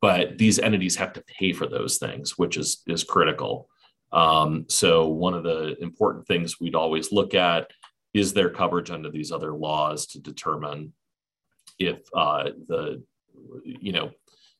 [0.00, 3.68] But these entities have to pay for those things, which is, is critical.
[4.10, 7.70] Um, so, one of the important things we'd always look at
[8.14, 10.94] is there coverage under these other laws to determine
[11.78, 13.02] if uh, the
[13.64, 14.10] you know,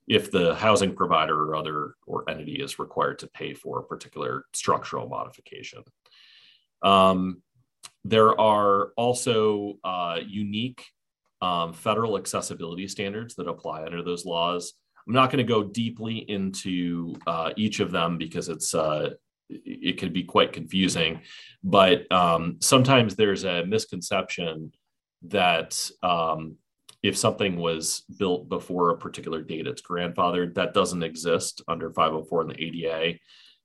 [0.09, 4.45] if the housing provider or other or entity is required to pay for a particular
[4.53, 5.83] structural modification.
[6.83, 7.43] Um,
[8.05, 10.85] there are also uh, unique
[11.43, 14.73] um, federal accessibility standards that apply under those laws.
[15.07, 19.11] I'm not going to go deeply into uh, each of them because it's uh,
[19.49, 21.21] it can be quite confusing.
[21.63, 24.73] But um, sometimes there's a misconception
[25.23, 26.57] that um,
[27.03, 30.55] if something was built before a particular date, it's grandfathered.
[30.55, 33.19] That doesn't exist under 504 and the ADA.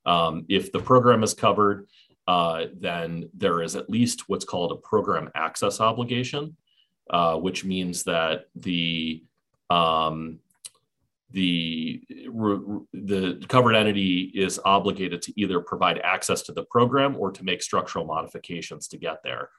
[0.05, 1.87] Um, if the program is covered,
[2.27, 6.55] uh, then there is at least what's called a program access obligation,
[7.09, 9.23] uh, which means that the
[9.69, 10.39] um,
[11.31, 12.01] the
[12.93, 17.61] the covered entity is obligated to either provide access to the program or to make
[17.61, 19.49] structural modifications to get there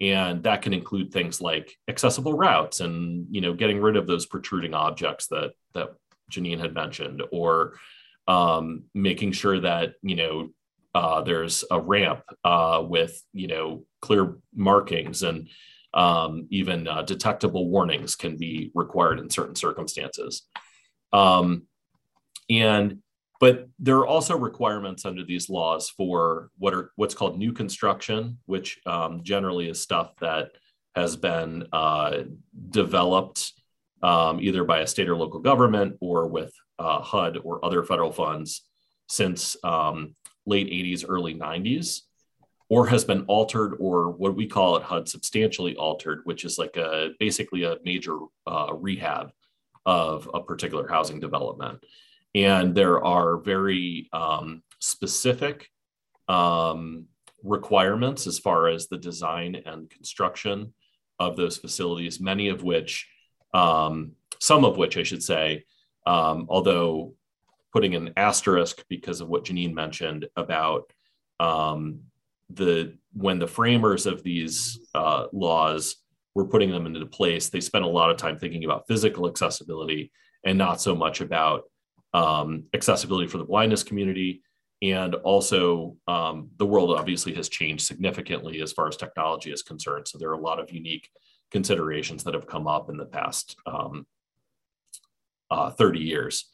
[0.00, 4.26] and that can include things like accessible routes and you know getting rid of those
[4.26, 5.94] protruding objects that that
[6.30, 7.74] Jeanine had mentioned or
[8.28, 10.48] um, making sure that you know
[10.94, 15.48] uh, there's a ramp uh, with you know clear markings and
[15.94, 20.42] um, even uh, detectable warnings can be required in certain circumstances.
[21.12, 21.64] Um,
[22.50, 22.98] and
[23.40, 28.38] but there are also requirements under these laws for what are what's called new construction,
[28.46, 30.52] which um, generally is stuff that
[30.94, 32.22] has been uh,
[32.70, 33.52] developed
[34.02, 38.12] um, either by a state or local government or with uh, HUD or other federal
[38.12, 38.62] funds
[39.08, 40.14] since um,
[40.46, 42.00] late 80s, early 90s,
[42.68, 46.76] or has been altered or what we call it HUD substantially altered, which is like
[46.76, 49.30] a basically a major uh, rehab
[49.84, 51.84] of a particular housing development.
[52.36, 55.70] And there are very um, specific
[56.28, 57.06] um,
[57.42, 60.74] requirements as far as the design and construction
[61.18, 63.08] of those facilities, many of which,
[63.54, 65.64] um, some of which I should say,
[66.06, 67.14] um, although
[67.72, 70.92] putting an asterisk because of what Jeanine mentioned about
[71.40, 72.00] um,
[72.50, 75.96] the when the framers of these uh, laws
[76.34, 80.12] were putting them into place, they spent a lot of time thinking about physical accessibility
[80.44, 81.62] and not so much about
[82.14, 84.42] um, accessibility for the blindness community.
[84.82, 90.06] And also, um, the world obviously has changed significantly as far as technology is concerned.
[90.06, 91.08] So there are a lot of unique
[91.50, 94.06] considerations that have come up in the past um,
[95.50, 96.50] uh, 30 years.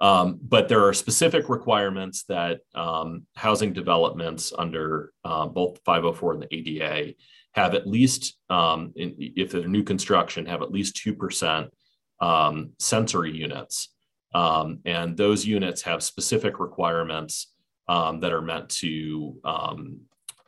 [0.00, 6.42] Um, but there are specific requirements that um, housing developments under uh, both 504 and
[6.42, 7.14] the ADA
[7.52, 11.68] have at least, um, in, if they're new construction, have at least 2%
[12.20, 13.88] um, sensory units.
[14.36, 17.54] Um, and those units have specific requirements
[17.88, 19.40] um, that are meant to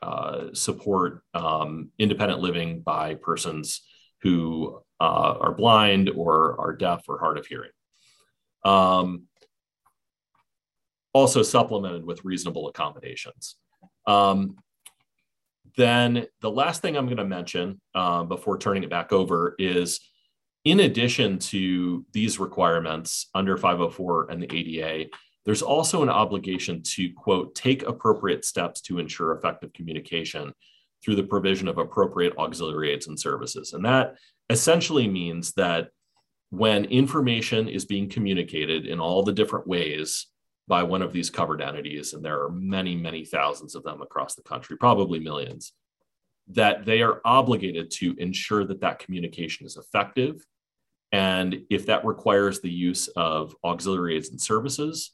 [0.02, 1.22] uh, support
[1.98, 3.80] independent living by persons
[4.20, 7.70] who uh, are blind or are deaf or hard of hearing.
[8.62, 9.22] Um,
[11.14, 13.56] also supplemented with reasonable accommodations.
[14.06, 14.56] Um,
[15.78, 20.00] then the last thing I'm going to mention uh, before turning it back over is
[20.64, 25.10] in addition to these requirements under 504 and the ADA,
[25.44, 30.52] there's also an obligation to, quote, take appropriate steps to ensure effective communication
[31.02, 33.72] through the provision of appropriate auxiliary aids and services.
[33.72, 34.16] And that
[34.50, 35.88] essentially means that
[36.50, 40.26] when information is being communicated in all the different ways
[40.66, 44.34] by one of these covered entities, and there are many, many thousands of them across
[44.34, 45.72] the country, probably millions,
[46.50, 50.44] that they are obligated to ensure that that communication is effective.
[51.12, 55.12] And if that requires the use of auxiliary aids and services,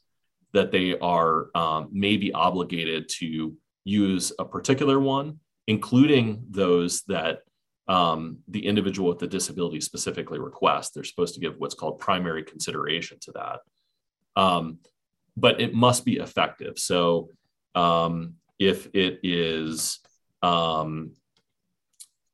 [0.53, 7.39] that they are um, maybe obligated to use a particular one, including those that
[7.87, 10.91] um, the individual with the disability specifically requests.
[10.91, 13.59] They're supposed to give what's called primary consideration to that.
[14.35, 14.79] Um,
[15.37, 16.79] but it must be effective.
[16.79, 17.29] So
[17.75, 19.99] um, if it is,
[20.41, 21.11] um,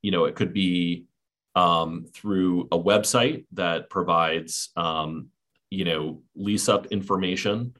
[0.02, 1.06] you know, it could be
[1.54, 5.28] um, through a website that provides, um,
[5.70, 7.74] you know, lease up information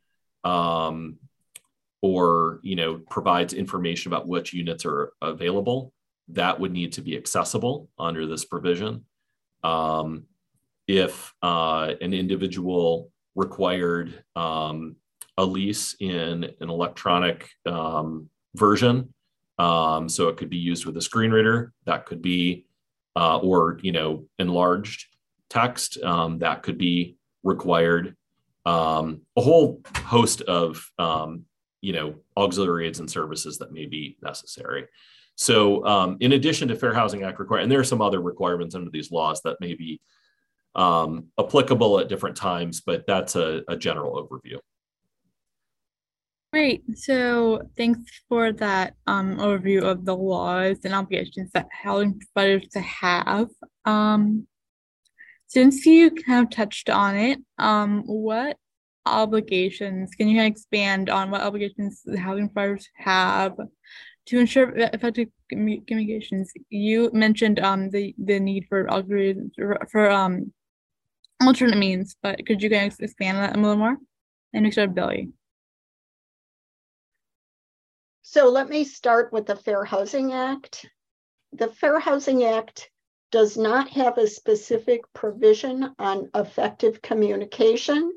[0.45, 1.19] um,
[2.01, 5.93] or, you know, provides information about which units are available.
[6.29, 9.05] That would need to be accessible under this provision.
[9.63, 10.25] Um,
[10.89, 14.97] if uh, an individual required um,
[15.39, 19.15] a lease in an electronic um, version.
[19.59, 21.73] Um, so it could be used with a screen reader.
[21.85, 22.67] That could be,
[23.17, 25.07] uh, or you know, enlarged
[25.51, 26.03] text.
[26.03, 28.17] Um, that could be required.
[28.65, 31.45] Um, a whole host of um,
[31.81, 34.87] you know auxiliary aids and services that may be necessary.
[35.35, 38.75] So, um, in addition to Fair Housing Act require, and there are some other requirements
[38.75, 40.01] under these laws that may be
[40.75, 44.59] um, applicable at different times, but that's a, a general overview.
[46.53, 46.83] Great.
[46.99, 52.81] So thanks for that um, overview of the laws and obligations that housing providers to
[52.81, 53.49] have.
[53.87, 54.47] Um,
[55.47, 58.59] since you kind of touched on it, um, what
[59.07, 63.57] obligations can you kind of expand on what obligations housing providers have
[64.27, 66.53] to ensure effective communications?
[66.69, 68.89] You mentioned um the the need for
[69.91, 70.53] for um
[71.41, 73.97] alternate means, but could you guys expand on that a little more?
[74.53, 75.33] And Billy.
[78.33, 80.87] So let me start with the Fair Housing Act.
[81.53, 82.91] The Fair Housing Act
[83.31, 88.11] does not have a specific provision on effective communication,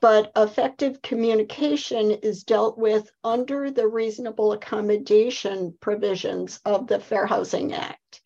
[0.00, 7.72] but effective communication is dealt with under the reasonable accommodation provisions of the Fair Housing
[7.72, 8.22] Act.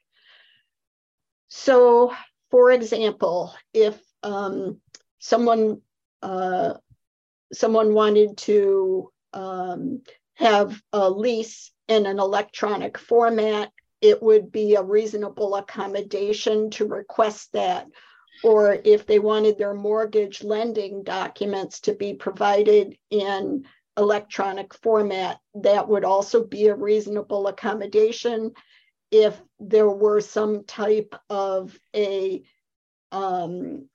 [1.49, 2.15] So,
[2.51, 4.81] for example, if um,
[5.19, 5.83] someone
[6.23, 6.79] uh,
[7.53, 10.01] someone wanted to um,
[10.35, 13.71] have a lease in an electronic format,
[14.01, 17.87] it would be a reasonable accommodation to request that
[18.43, 23.65] or if they wanted their mortgage lending documents to be provided in
[23.97, 28.53] electronic format, that would also be a reasonable accommodation.
[29.11, 32.43] If there were some type of a
[33.13, 33.89] um,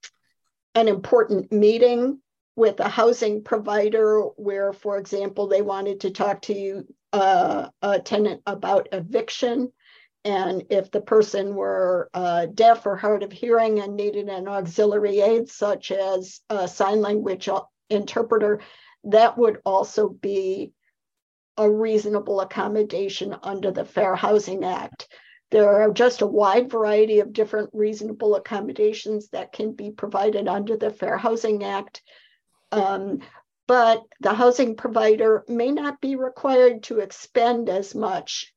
[0.76, 2.22] an important meeting
[2.56, 8.00] with a housing provider where, for example, they wanted to talk to you, uh, a
[8.00, 9.72] tenant about eviction,
[10.26, 15.22] and if the person were uh, deaf or hard of hearing and needed an auxiliary
[15.22, 17.48] aid, such as a sign language
[17.90, 18.60] interpreter,
[19.06, 20.74] that would also be
[21.58, 25.08] a reasonable accommodation under the Fair Housing Act.
[25.52, 30.78] There are just a wide variety of different reasonable accommodations that can be provided under
[30.78, 32.02] the Fair Housing Act.
[32.72, 33.20] Um,
[33.68, 38.54] but the housing provider may not be required to expend as much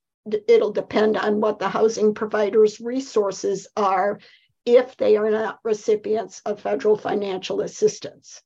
[0.48, 4.20] it'll depend on what the housing provider's resources are
[4.64, 8.40] if they are not recipients of federal financial assistance.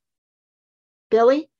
[1.10, 1.51] Billy?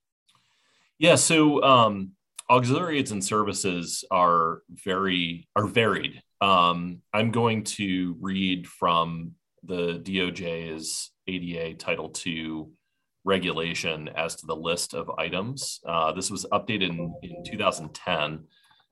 [0.99, 2.13] Yeah, so um,
[2.49, 6.23] auxiliary aids and services are very are varied.
[6.41, 12.67] Um, I'm going to read from the DOJ's ADA Title II
[13.27, 15.81] regulation as to the list of items.
[15.85, 18.45] Uh, this was updated in, in 2010.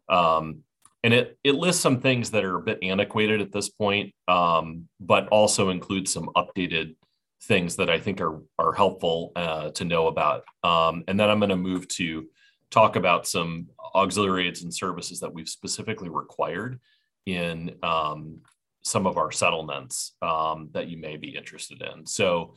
[0.09, 0.65] Um,
[1.05, 4.89] and it it lists some things that are a bit antiquated at this point, um,
[4.99, 6.97] but also includes some updated
[7.43, 10.45] things that I think are are helpful uh, to know about.
[10.65, 12.27] Um, and then I'm going to move to
[12.71, 16.81] talk about some auxiliary aids and services that we've specifically required
[17.27, 18.39] in um,
[18.83, 22.05] some of our settlements um, that you may be interested in.
[22.05, 22.57] So.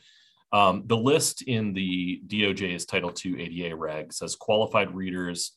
[0.52, 5.52] Um, the list in the DOJ's Title II ADA reg says qualified readers,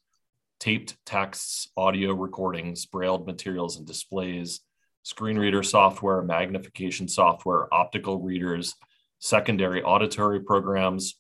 [0.59, 4.61] taped texts, audio recordings, brailled materials and displays,
[5.03, 8.76] screen reader software, magnification software, optical readers,
[9.19, 11.15] secondary auditory programs,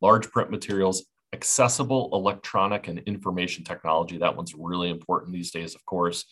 [0.00, 4.18] large print materials, accessible electronic and information technology.
[4.18, 6.26] That one's really important these days, of course,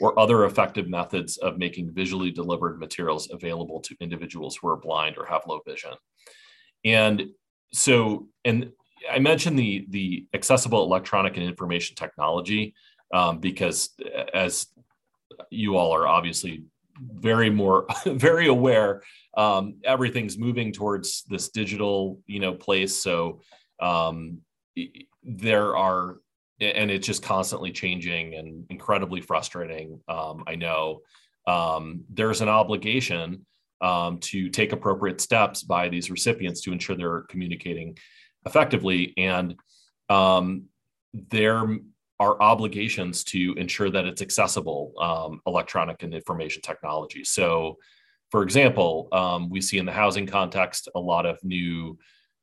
[0.00, 5.16] or other effective methods of making visually delivered materials available to individuals who are blind
[5.16, 5.92] or have low vision.
[6.84, 7.30] And
[7.72, 8.70] so, and
[9.10, 12.74] I mentioned the the accessible electronic and information technology
[13.12, 13.90] um, because
[14.34, 14.66] as
[15.50, 16.64] you all are obviously
[16.98, 19.02] very more very aware
[19.36, 23.40] um, everything's moving towards this digital you know place so
[23.80, 24.38] um,
[25.22, 26.16] there are
[26.60, 31.00] and it's just constantly changing and incredibly frustrating um, i know
[31.46, 33.46] um, there's an obligation
[33.80, 37.96] um, to take appropriate steps by these recipients to ensure they're communicating
[38.46, 39.12] effectively.
[39.16, 39.54] And
[40.08, 40.64] um,
[41.30, 41.78] there
[42.18, 47.24] are obligations to ensure that it's accessible, um, electronic and information technology.
[47.24, 47.76] So,
[48.30, 51.98] for example, um, we see in the housing context a lot of new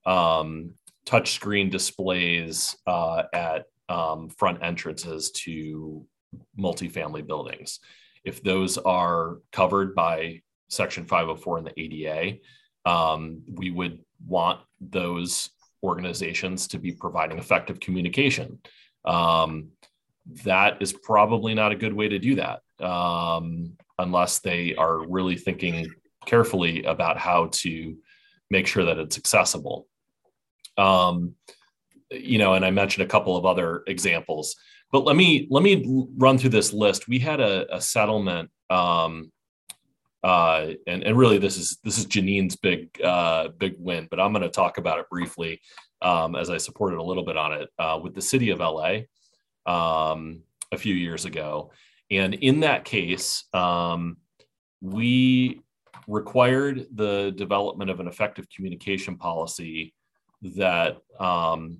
[0.05, 6.05] touchscreen displays uh, at um, front entrances to
[6.59, 7.79] multifamily buildings.
[8.23, 12.37] If those are covered by Section 504 in the ADA,
[12.85, 15.49] um, we would want those
[15.83, 18.59] organizations to be providing effective communication.
[19.05, 19.69] Um,
[20.45, 25.35] that is probably not a good way to do that um, unless they are really
[25.35, 25.87] thinking
[26.25, 27.97] carefully about how to
[28.49, 29.87] make sure that it's accessible.
[30.77, 31.35] Um,
[32.13, 34.55] you know, and I mentioned a couple of other examples,
[34.91, 37.07] but let me let me run through this list.
[37.07, 39.31] We had a, a settlement um,
[40.23, 44.31] uh, and and really this is this is Jeanine's big uh, big win, but I'm
[44.31, 45.59] going to talk about it briefly
[46.01, 49.01] um, as I supported a little bit on it uh, with the city of LA
[49.65, 50.41] um,
[50.71, 51.71] a few years ago,
[52.09, 54.17] and in that case, um,
[54.79, 55.59] we
[56.07, 59.93] required the development of an effective communication policy
[60.41, 61.79] that um,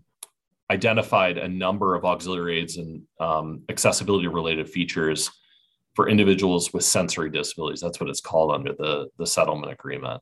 [0.73, 5.29] identified a number of auxiliary aids and um, accessibility related features
[5.93, 7.79] for individuals with sensory disabilities.
[7.79, 10.19] That's what it's called under the, the settlement agreement.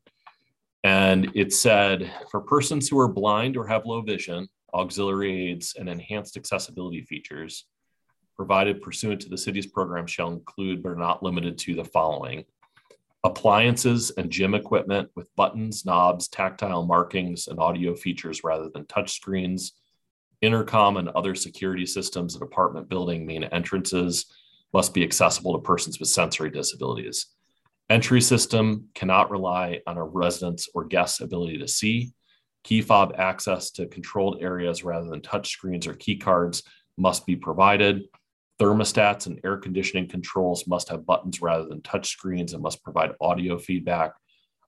[0.84, 5.88] And it said for persons who are blind or have low vision, auxiliary aids and
[5.88, 7.66] enhanced accessibility features
[8.36, 12.44] provided pursuant to the city's program shall include, but are not limited to, the following
[13.24, 19.14] appliances and gym equipment with buttons, knobs, tactile markings, and audio features rather than touch
[19.14, 19.74] screens,
[20.42, 24.26] intercom and other security systems at apartment building main entrances
[24.74, 27.28] must be accessible to persons with sensory disabilities.
[27.90, 32.12] Entry system cannot rely on a resident's or guest's ability to see.
[32.64, 36.64] Key fob access to controlled areas rather than touch screens or key cards
[36.98, 38.04] must be provided.
[38.60, 43.12] Thermostats and air conditioning controls must have buttons rather than touch screens and must provide
[43.20, 44.14] audio feedback.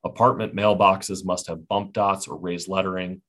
[0.04, 3.22] Apartment mailboxes must have bump dots or raised lettering.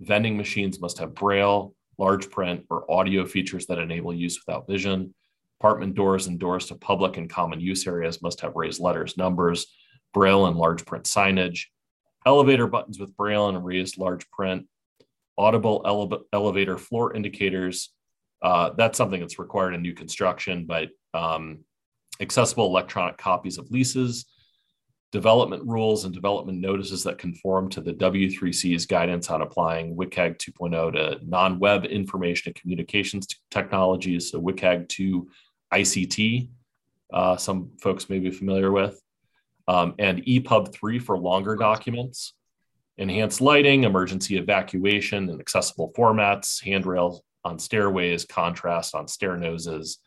[0.00, 5.14] Vending machines must have braille, large print, or audio features that enable use without vision.
[5.60, 9.66] Apartment doors and doors to public and common use areas must have raised letters, numbers,
[10.14, 11.64] braille, and large print signage.
[12.24, 14.66] Elevator buttons with braille and raised large print.
[15.36, 17.90] Audible ele- elevator floor indicators.
[18.40, 21.64] Uh, that's something that's required in new construction, but um,
[22.20, 24.26] accessible electronic copies of leases,
[25.10, 30.92] development rules and development notices that conform to the W3C's guidance on applying WCAG 2.0
[30.92, 35.28] to non-web information and communications technologies, so WCAG 2
[35.72, 36.48] ICT,
[37.12, 39.00] uh, some folks may be familiar with,
[39.66, 42.34] um, and EPUB 3 for longer documents,
[42.98, 49.98] enhanced lighting, emergency evacuation and accessible formats, handrails on stairways, contrast on stair noses,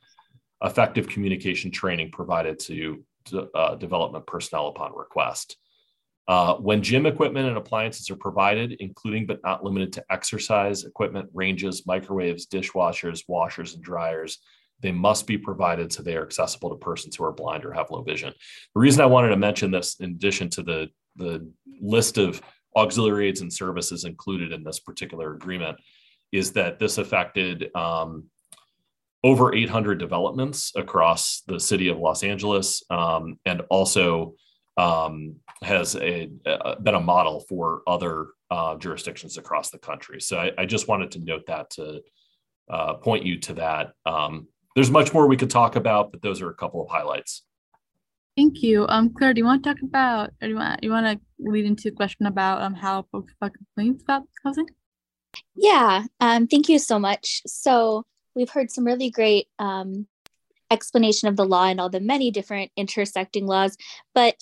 [0.64, 3.04] effective communication training provided to
[3.56, 5.58] uh, development personnel upon request.
[6.28, 11.30] Uh, when gym equipment and appliances are provided, including but not limited to exercise equipment,
[11.34, 14.38] ranges, microwaves, dishwashers, washers, and dryers,
[14.82, 17.92] they must be provided so they are accessible to persons who are blind or have
[17.92, 18.34] low vision.
[18.74, 21.48] The reason I wanted to mention this, in addition to the, the
[21.82, 22.42] list of
[22.76, 25.78] auxiliary aids and services included in this particular agreement,
[26.32, 28.26] is that this affected um,
[29.24, 34.34] over 800 developments across the city of Los Angeles, um, and also
[34.78, 40.20] um, has a, a, been a model for other uh, jurisdictions across the country.
[40.20, 42.02] So I, I, just wanted to note that to
[42.70, 43.94] uh, point you to that.
[44.06, 47.44] Um, there's much more we could talk about, but those are a couple of highlights.
[48.36, 48.88] Thank you.
[48.88, 51.20] Um, Claire, do you want to talk about, or do you want, you want to
[51.38, 54.68] lead into a question about um, how folks file complaints about housing?
[55.56, 57.42] Yeah, um, thank you so much.
[57.46, 58.06] So
[58.36, 60.08] we've heard some really great um,
[60.70, 63.78] explanation of the law and all the many different intersecting laws,
[64.14, 64.36] but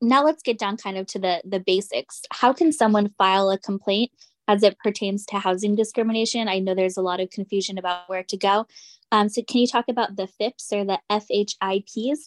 [0.00, 2.22] now let's get down kind of to the the basics.
[2.32, 4.10] How can someone file a complaint
[4.48, 6.48] as it pertains to housing discrimination?
[6.48, 8.66] I know there's a lot of confusion about where to go.
[9.12, 12.18] Um, so can you talk about the FIPS or the FHIPs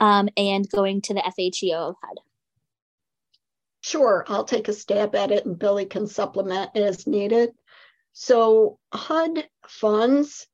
[0.00, 2.18] um, and going to the FHEO of HUD?
[3.80, 7.50] Sure, I'll take a stab at it and Billy can supplement as needed.
[8.12, 10.46] So HUD funds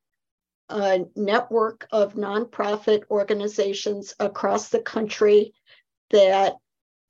[0.69, 5.53] a network of nonprofit organizations across the country
[6.11, 6.55] that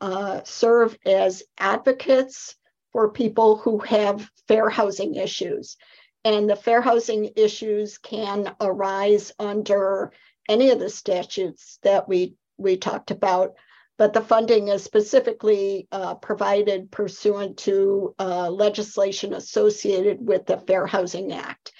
[0.00, 2.56] uh, serve as advocates
[2.92, 5.76] for people who have fair housing issues.
[6.24, 10.12] And the fair housing issues can arise under
[10.48, 13.54] any of the statutes that we, we talked about,
[13.98, 20.86] but the funding is specifically uh, provided pursuant to uh, legislation associated with the Fair
[20.86, 21.72] Housing Act.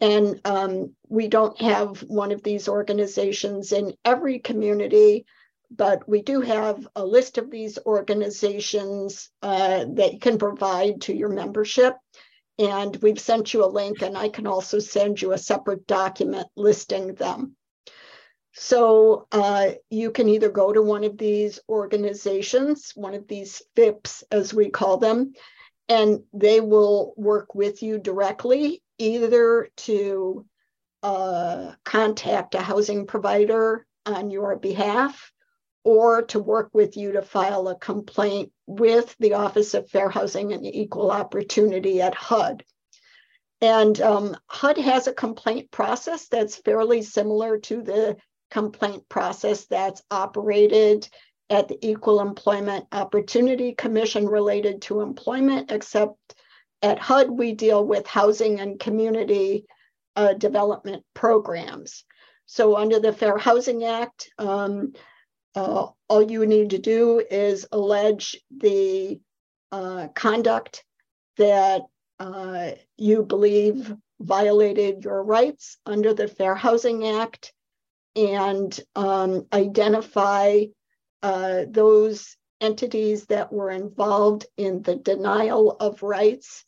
[0.00, 5.26] And um, we don't have one of these organizations in every community,
[5.70, 11.14] but we do have a list of these organizations uh, that you can provide to
[11.14, 11.94] your membership.
[12.58, 16.48] And we've sent you a link, and I can also send you a separate document
[16.56, 17.56] listing them.
[18.52, 24.24] So uh, you can either go to one of these organizations, one of these FIPs,
[24.32, 25.34] as we call them,
[25.88, 30.44] and they will work with you directly either to
[31.02, 35.32] uh, contact a housing provider on your behalf
[35.84, 40.52] or to work with you to file a complaint with the Office of Fair Housing
[40.52, 42.64] and Equal Opportunity at HUD.
[43.60, 48.16] And um, HUD has a complaint process that's fairly similar to the
[48.50, 51.08] complaint process that's operated
[51.50, 56.34] at the Equal Employment Opportunity Commission related to employment, except
[56.82, 59.64] at HUD, we deal with housing and community
[60.16, 62.04] uh, development programs.
[62.46, 64.92] So under the Fair Housing Act, um,
[65.54, 69.20] uh, all you need to do is allege the
[69.70, 70.84] uh, conduct
[71.36, 71.82] that
[72.18, 77.52] uh, you believe violated your rights under the Fair Housing Act
[78.16, 80.64] and um, identify
[81.22, 86.64] uh, those entities that were involved in the denial of rights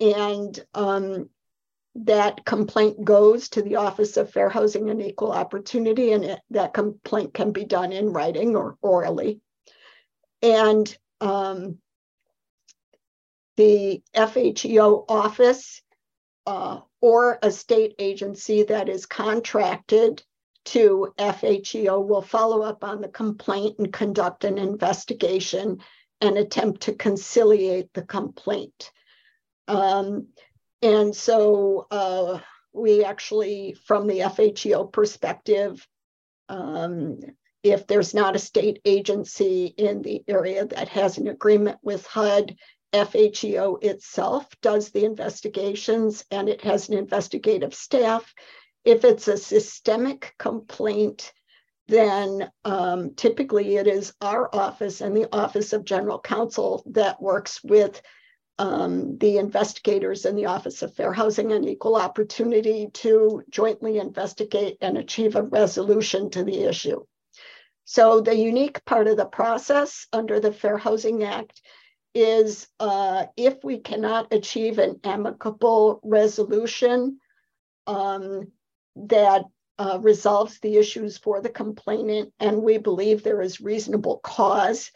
[0.00, 1.28] and um,
[1.94, 6.72] that complaint goes to the Office of Fair Housing and Equal Opportunity, and it, that
[6.72, 9.40] complaint can be done in writing or orally.
[10.42, 11.78] And um,
[13.56, 15.82] the FHEO office
[16.46, 20.22] uh, or a state agency that is contracted
[20.66, 25.80] to FHEO will follow up on the complaint and conduct an investigation
[26.20, 28.92] and attempt to conciliate the complaint.
[29.70, 30.28] Um,
[30.82, 32.40] and so uh,
[32.72, 35.86] we actually, from the FHEO perspective,
[36.48, 37.20] um,
[37.62, 42.56] if there's not a state agency in the area that has an agreement with HUD,
[42.92, 48.34] FHEO itself does the investigations and it has an investigative staff.
[48.84, 51.32] If it's a systemic complaint,
[51.86, 57.62] then um, typically it is our office and the Office of General Counsel that works
[57.62, 58.00] with
[58.58, 64.76] um, the investigators in the Office of Fair Housing and Equal Opportunity to jointly investigate
[64.80, 67.04] and achieve a resolution to the issue.
[67.84, 71.60] So the unique part of the process under the Fair Housing Act
[72.14, 77.18] is uh, if we cannot achieve an amicable resolution
[77.86, 78.52] um,
[78.96, 79.44] that
[79.78, 84.90] uh, resolves the issues for the complainant, and we believe there is reasonable cause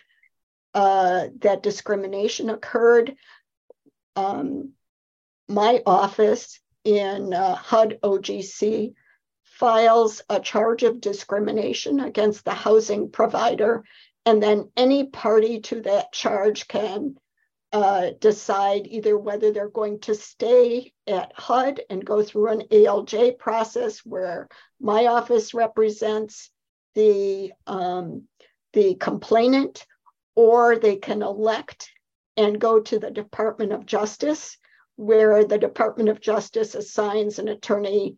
[0.74, 3.16] uh, that discrimination occurred.
[4.16, 4.72] Um,
[5.48, 8.94] my office in uh, HUD OGC
[9.42, 13.84] files a charge of discrimination against the housing provider,
[14.26, 17.16] and then any party to that charge can
[17.72, 23.36] uh, decide either whether they're going to stay at HUD and go through an ALJ
[23.38, 24.48] process where
[24.80, 26.50] my office represents
[26.94, 28.28] the, um,
[28.74, 29.86] the complainant,
[30.36, 31.90] or they can elect
[32.36, 34.58] and go to the Department of Justice,
[34.96, 38.16] where the Department of Justice assigns an attorney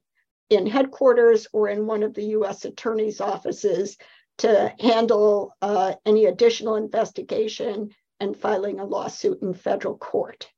[0.51, 3.97] in headquarters or in one of the US attorney's offices
[4.38, 7.90] to handle uh, any additional investigation
[8.20, 10.48] and filing a lawsuit in federal court.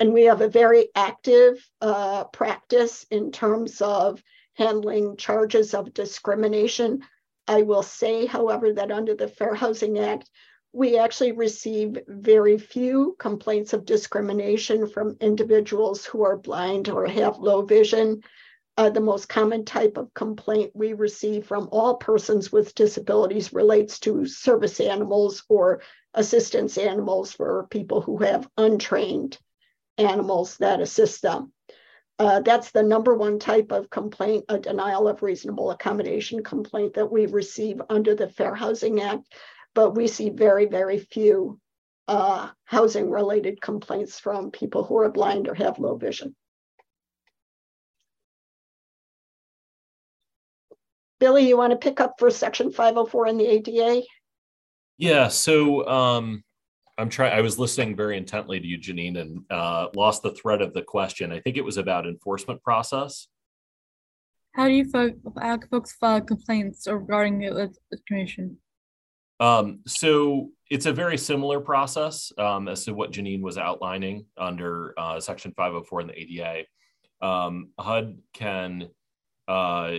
[0.00, 4.22] And we have a very active uh, practice in terms of
[4.54, 7.02] handling charges of discrimination.
[7.46, 10.30] I will say, however, that under the Fair Housing Act,
[10.72, 17.38] we actually receive very few complaints of discrimination from individuals who are blind or have
[17.38, 18.22] low vision.
[18.76, 23.98] Uh, the most common type of complaint we receive from all persons with disabilities relates
[23.98, 25.80] to service animals or
[26.14, 29.38] assistance animals for people who have untrained
[29.96, 31.52] animals that assist them.
[32.20, 37.10] Uh, that's the number one type of complaint, a denial of reasonable accommodation complaint that
[37.10, 39.32] we receive under the Fair Housing Act
[39.78, 41.60] but we see very, very few
[42.08, 46.34] uh, housing related complaints from people who are blind or have low vision.
[51.20, 54.02] Billy, you want to pick up for section 504 in the ADA?
[54.96, 56.42] Yeah, so um,
[56.98, 60.60] I'm trying, I was listening very intently to you, Jeanine, and uh, lost the thread
[60.60, 61.30] of the question.
[61.30, 63.28] I think it was about enforcement process.
[64.56, 68.58] How do you folks file complaints regarding the discrimination?
[69.40, 74.94] Um, so it's a very similar process um, as to what Jeanine was outlining under
[74.98, 76.64] uh, Section 504 in the ADA.
[77.20, 78.88] Um, HUD can
[79.46, 79.92] uh,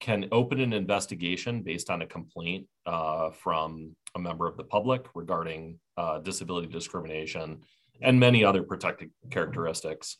[0.00, 5.06] can open an investigation based on a complaint uh, from a member of the public
[5.14, 7.60] regarding uh, disability discrimination
[8.00, 10.16] and many other protected characteristics.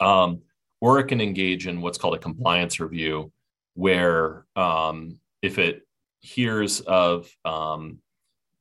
[0.00, 0.42] Um,
[0.80, 3.32] or it can engage in what's called a compliance review,
[3.72, 5.83] where um, if it
[6.24, 7.98] hears of um,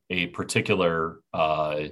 [0.09, 1.85] a particular uh,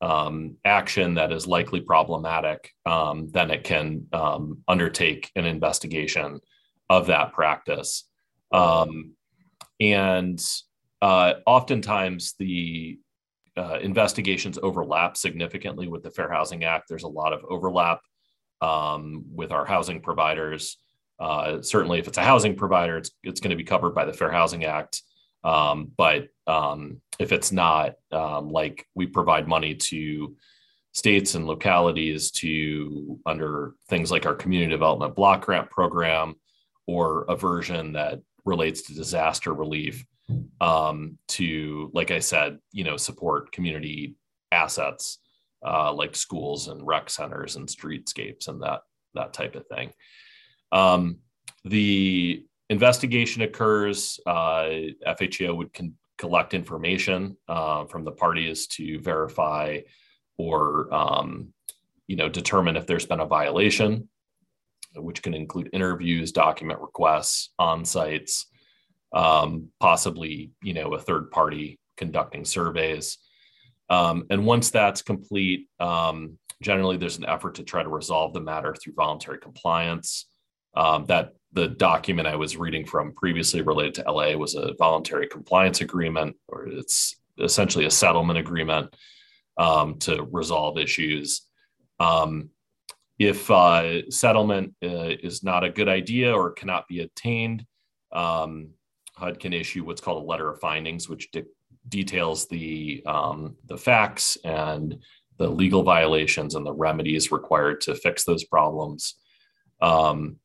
[0.00, 6.40] um, action that is likely problematic, um, then it can um, undertake an investigation
[6.88, 8.08] of that practice.
[8.50, 9.12] Um,
[9.78, 10.42] and
[11.02, 12.98] uh, oftentimes the
[13.58, 16.86] uh, investigations overlap significantly with the Fair Housing Act.
[16.88, 18.00] There's a lot of overlap
[18.62, 20.78] um, with our housing providers.
[21.18, 24.12] Uh, certainly, if it's a housing provider, it's, it's going to be covered by the
[24.12, 25.02] Fair Housing Act.
[25.44, 30.36] Um, but um, if it's not, um, like we provide money to
[30.92, 36.34] states and localities to under things like our community development block grant program
[36.86, 40.04] or a version that relates to disaster relief
[40.60, 44.16] um, to, like I said, you know, support community
[44.50, 45.18] assets
[45.66, 48.82] uh, like schools and rec centers and streetscapes and that
[49.14, 49.92] that type of thing.
[50.72, 51.18] Um,
[51.64, 54.20] the investigation occurs.
[54.26, 54.68] Uh,
[55.40, 59.78] would con- collect information uh, from the parties to verify
[60.36, 61.52] or um,
[62.06, 64.08] you know determine if there's been a violation,
[64.96, 68.46] which can include interviews, document requests, on sites,
[69.12, 73.18] um, possibly you know a third party conducting surveys.
[73.90, 78.40] Um, and once that's complete, um, generally there's an effort to try to resolve the
[78.40, 80.26] matter through voluntary compliance.
[80.78, 85.26] Um, that the document I was reading from previously related to LA was a voluntary
[85.26, 88.94] compliance agreement, or it's essentially a settlement agreement
[89.56, 91.42] um, to resolve issues.
[91.98, 92.50] Um,
[93.18, 97.66] if uh, settlement uh, is not a good idea or cannot be attained,
[98.12, 98.70] um,
[99.16, 101.42] HUD can issue what's called a letter of findings, which de-
[101.88, 105.02] details the um, the facts and
[105.38, 109.14] the legal violations and the remedies required to fix those problems.
[109.80, 110.36] Um,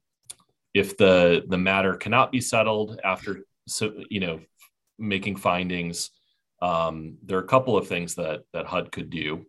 [0.73, 4.39] if the the matter cannot be settled after so you know
[4.99, 6.11] making findings,
[6.61, 9.45] um, there are a couple of things that that HUD could do.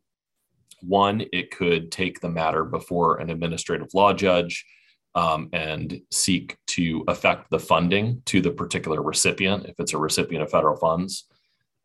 [0.83, 4.67] One, it could take the matter before an administrative law judge
[5.15, 10.43] um, and seek to affect the funding to the particular recipient if it's a recipient
[10.43, 11.25] of federal funds.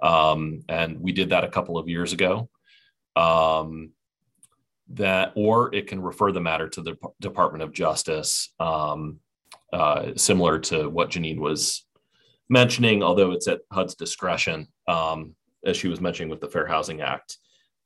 [0.01, 2.49] Um, and we did that a couple of years ago.
[3.15, 3.91] Um,
[4.93, 9.19] that, or it can refer the matter to the Department of Justice, um,
[9.73, 11.85] uh, similar to what Jeanine was
[12.49, 15.35] mentioning, although it's at HUD's discretion, um,
[15.65, 17.37] as she was mentioning with the Fair Housing Act.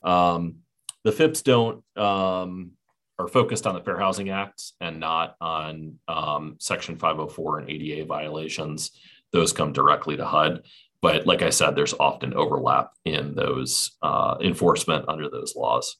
[0.03, 0.57] Um,
[1.03, 2.71] the FIPS don't um,
[3.19, 8.05] are focused on the Fair Housing Act and not on um, Section 504 and ADA
[8.05, 8.91] violations.
[9.31, 10.63] Those come directly to HUD.
[11.01, 15.97] But like I said, there's often overlap in those uh, enforcement under those laws.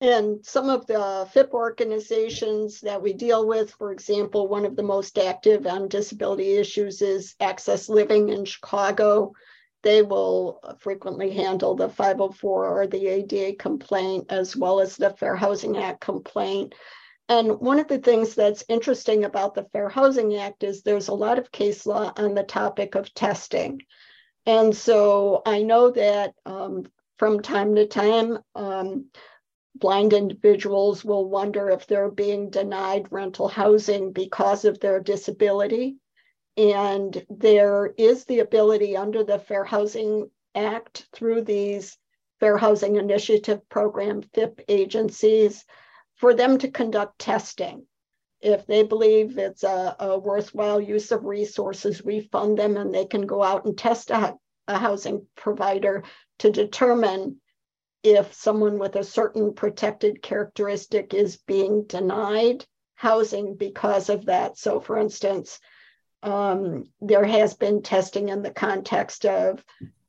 [0.00, 4.82] And some of the FIP organizations that we deal with, for example, one of the
[4.82, 9.32] most active on disability issues is Access Living in Chicago
[9.82, 15.36] they will frequently handle the 504 or the ADA complaint as well as the Fair
[15.36, 16.74] Housing Act complaint.
[17.28, 21.14] And one of the things that's interesting about the Fair Housing Act is there's a
[21.14, 23.80] lot of case law on the topic of testing.
[24.44, 26.86] And so I know that um,
[27.18, 29.06] from time to time, um,
[29.74, 35.96] blind individuals will wonder if they're being denied rental housing because of their disability.
[36.56, 41.96] And there is the ability under the Fair Housing Act through these
[42.40, 45.64] Fair Housing Initiative Program FIP agencies
[46.16, 47.86] for them to conduct testing.
[48.40, 53.04] If they believe it's a, a worthwhile use of resources, we fund them and they
[53.04, 54.34] can go out and test a,
[54.66, 56.04] a housing provider
[56.40, 57.39] to determine
[58.02, 62.64] if someone with a certain protected characteristic is being denied
[62.94, 64.58] housing because of that.
[64.58, 65.58] So, for instance,
[66.22, 69.64] um, there has been testing in the context of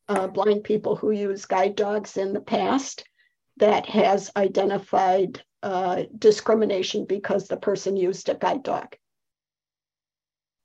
[0.08, 3.06] uh, blind people who use guide dogs in the past
[3.58, 8.96] that has identified uh, discrimination because the person used a guide dog.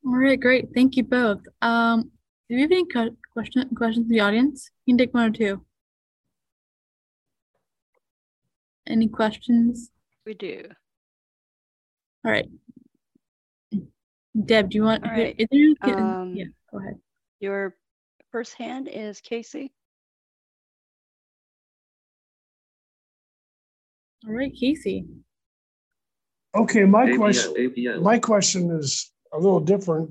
[0.05, 0.69] All right, great.
[0.75, 1.41] Thank you both.
[1.63, 2.11] Um,
[2.49, 2.87] do you have any
[3.33, 4.71] question, questions in the audience?
[4.85, 5.66] You can take one or two.
[8.87, 9.91] Any questions?
[10.25, 10.65] We do.
[12.25, 12.49] All right.
[14.45, 15.05] Deb, do you want?
[15.05, 15.35] All right.
[15.39, 16.99] Is there, um, yeah, go ahead.
[17.41, 17.75] Your
[18.33, 19.73] first hand is Casey.
[24.27, 25.07] All right, Casey.
[26.55, 27.55] Okay, my ABS, question.
[27.57, 28.01] ABS.
[28.01, 30.11] My question is a little different.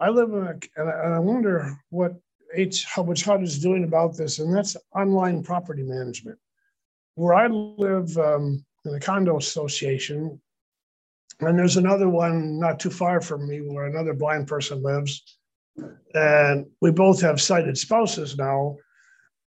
[0.00, 2.14] I live in a, and I, and I wonder what
[2.54, 6.38] H, how much HUD is doing about this, and that's online property management.
[7.14, 10.40] Where I live um, in the condo association,
[11.40, 15.38] and there's another one not too far from me where another blind person lives.
[16.14, 18.76] And we both have sighted spouses now.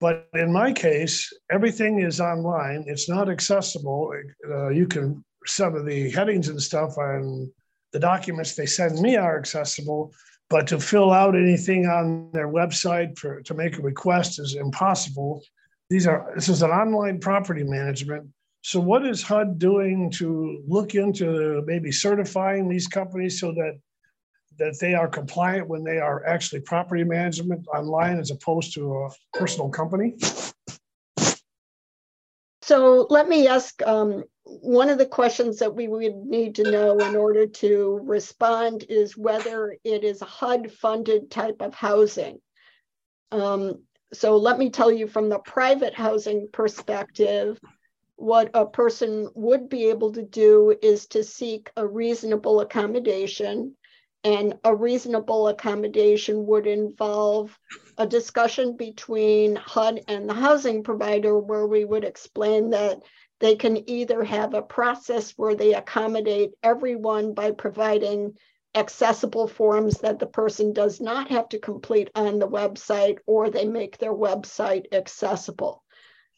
[0.02, 2.84] But in my case, everything is online.
[2.88, 4.12] It's not accessible.
[4.50, 7.50] Uh, you can, some of the headings and stuff and
[7.94, 10.12] the documents they send me are accessible,
[10.50, 15.42] but to fill out anything on their website for, to make a request is impossible.
[15.90, 18.30] These are, this is an online property management
[18.66, 23.80] so, what is HUD doing to look into maybe certifying these companies so that
[24.58, 29.10] that they are compliant when they are actually property management online as opposed to a
[29.38, 30.16] personal company?
[32.64, 36.98] So let me ask um, one of the questions that we would need to know
[36.98, 42.40] in order to respond is whether it is a HUD funded type of housing.
[43.32, 47.60] Um, so let me tell you from the private housing perspective,
[48.16, 53.76] what a person would be able to do is to seek a reasonable accommodation.
[54.24, 57.56] And a reasonable accommodation would involve
[57.98, 63.02] a discussion between HUD and the housing provider where we would explain that
[63.40, 68.36] they can either have a process where they accommodate everyone by providing
[68.76, 73.66] accessible forms that the person does not have to complete on the website, or they
[73.66, 75.84] make their website accessible.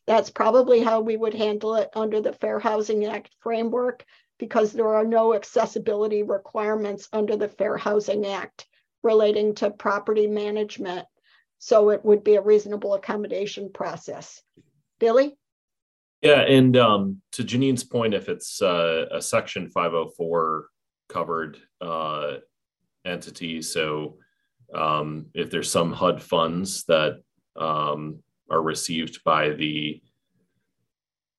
[0.06, 4.06] That's probably how we would handle it under the Fair Housing Act framework
[4.40, 8.68] because there are no accessibility requirements under the Fair Housing Act
[9.04, 11.06] relating to property management.
[11.60, 14.42] So it would be a reasonable accommodation process.
[15.00, 15.36] Billy?
[16.22, 20.68] Yeah, and um, to Jeanine's point, if it's uh, a Section 504
[21.08, 22.36] covered uh,
[23.06, 23.62] entity.
[23.62, 24.18] So
[24.74, 27.22] um, if there's some HUD funds that
[27.56, 28.20] um,
[28.50, 30.02] are received by the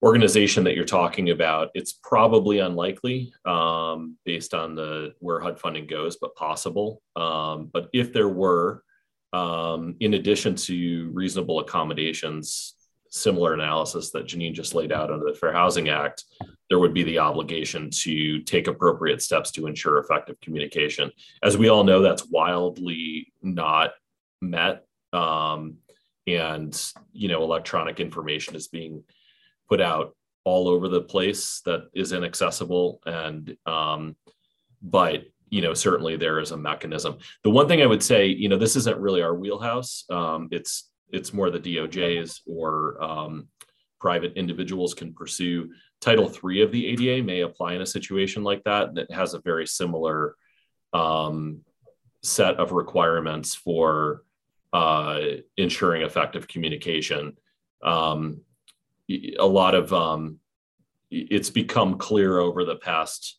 [0.03, 5.87] organization that you're talking about, it's probably unlikely um, based on the where HUD funding
[5.87, 7.03] goes, but possible.
[7.17, 8.83] Um, but if there were,
[9.33, 12.75] um, in addition to reasonable accommodations,
[13.11, 16.25] similar analysis that Jeanine just laid out under the Fair Housing Act,
[16.69, 21.11] there would be the obligation to take appropriate steps to ensure effective communication.
[21.43, 23.93] As we all know, that's wildly not
[24.41, 24.85] met.
[25.13, 25.79] Um,
[26.27, 29.03] and, you know, electronic information is being
[29.69, 30.15] put out
[30.45, 33.01] all over the place that is inaccessible.
[33.07, 34.17] And, um,
[34.83, 37.19] but, you know, certainly there is a mechanism.
[37.45, 40.05] The one thing I would say, you know, this isn't really our wheelhouse.
[40.11, 43.49] Um, it's, it's more the DOJ's or um,
[44.01, 45.71] private individuals can pursue.
[46.01, 49.41] Title three of the ADA may apply in a situation like that that has a
[49.41, 50.37] very similar
[50.93, 51.61] um,
[52.23, 54.23] set of requirements for
[54.73, 55.21] uh,
[55.57, 57.37] ensuring effective communication.
[57.83, 58.43] Um,
[59.11, 60.39] a lot of um,
[61.11, 63.39] it's become clear over the past,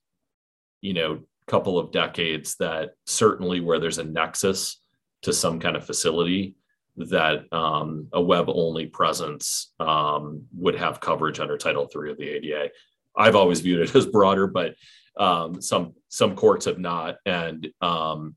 [0.82, 1.20] you know,
[1.50, 4.78] couple of decades that certainly where there's a nexus
[5.24, 6.56] to some kind of facility,
[7.00, 12.30] that um, a web only presence um, would have coverage under Title III of the
[12.30, 12.70] ADA.
[13.16, 14.76] I've always viewed it as broader, but
[15.18, 17.18] um, some some courts have not.
[17.26, 18.36] And um,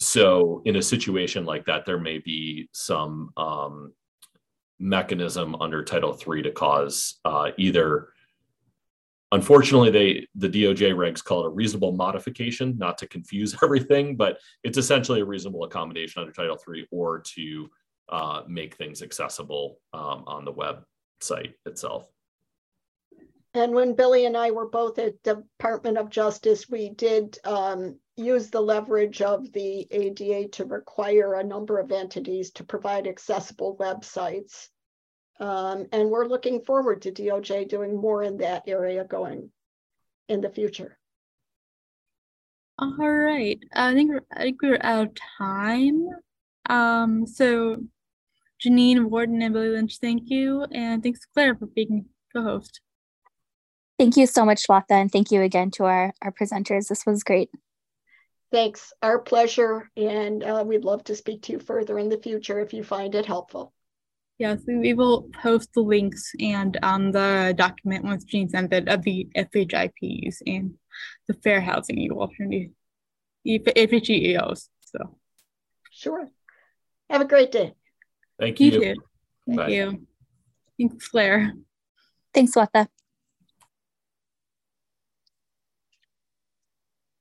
[0.00, 3.92] so, in a situation like that, there may be some um,
[4.78, 8.08] mechanism under Title III to cause uh, either.
[9.30, 14.38] Unfortunately, they the DOJ regs call it a reasonable modification, not to confuse everything, but
[14.64, 17.68] it's essentially a reasonable accommodation under Title III, or to
[18.08, 22.08] uh, make things accessible um, on the website itself.
[23.54, 28.50] And when Billy and I were both at Department of Justice, we did um, use
[28.50, 34.68] the leverage of the ADA to require a number of entities to provide accessible websites.
[35.40, 39.50] Um, and we're looking forward to DOJ doing more in that area going
[40.28, 40.98] in the future.
[42.78, 43.58] All right.
[43.72, 46.08] I think we're, I think we're out of time.
[46.68, 47.82] Um, so
[48.64, 50.64] Jeanine Worden and Billy Lynch, thank you.
[50.72, 52.80] And thanks, Claire, for being co-host.
[53.98, 56.86] Thank you so much, Swatha, and thank you again to our, our presenters.
[56.88, 57.50] This was great.
[58.52, 58.92] Thanks.
[59.02, 59.90] Our pleasure.
[59.96, 63.14] And uh, we'd love to speak to you further in the future if you find
[63.14, 63.72] it helpful.
[64.38, 68.88] Yes, we will post the links and on um, the document once Jean sent it
[68.88, 70.74] of the FHIPs and
[71.26, 72.70] the Fair Housing Equal Opportunity
[73.46, 74.68] FHEOs.
[74.84, 75.18] So
[75.90, 76.30] sure.
[77.10, 77.72] Have a great day.
[78.38, 78.80] Thank you.
[78.80, 78.94] you
[79.46, 79.68] Thank Bye.
[79.68, 80.06] you.
[80.78, 81.52] Thanks, Claire.
[82.32, 82.86] Thanks, Swatha.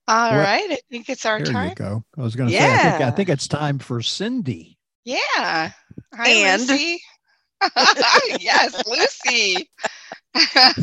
[0.10, 1.70] All well, right, I think it's our there time.
[1.70, 2.04] you go.
[2.18, 2.62] I was going to yeah.
[2.62, 4.78] say, I think, I think it's time for Cindy.
[5.04, 5.72] Yeah.
[6.14, 7.02] Hi, and Lucy.
[8.40, 9.70] yes, Lucy.
[10.54, 10.76] Thanks,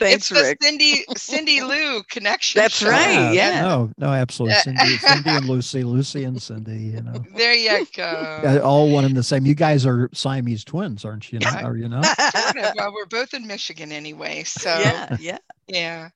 [0.00, 0.58] it's the Rick.
[0.62, 2.60] Cindy Cindy Lou connection.
[2.60, 2.90] That's show.
[2.90, 3.32] right.
[3.32, 3.62] Yeah.
[3.62, 4.56] No, no, absolutely.
[4.56, 6.76] Uh, Cindy, Cindy and Lucy, Lucy and Cindy.
[6.76, 7.24] You know.
[7.34, 8.60] There you go.
[8.62, 9.46] All one and the same.
[9.46, 11.38] You guys are Siamese twins, aren't you?
[11.38, 12.04] Know, are you not?
[12.04, 12.74] sort of.
[12.76, 14.42] Well, we're both in Michigan anyway.
[14.44, 16.08] So yeah, yeah, yeah.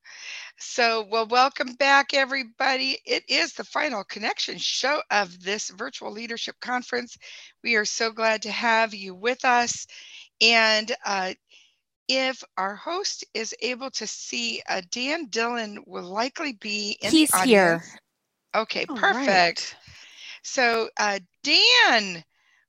[0.61, 2.99] So, well, welcome back, everybody.
[3.05, 7.17] It is the final connection show of this virtual leadership conference.
[7.63, 9.87] We are so glad to have you with us.
[10.41, 11.35] And uh,
[12.09, 17.31] if our host is able to see, uh, Dan Dillon will likely be in He's
[17.31, 17.93] the audience.
[17.93, 18.01] here.
[18.57, 19.27] Okay, All perfect.
[19.29, 19.77] right.
[20.43, 22.25] So, uh, Dan,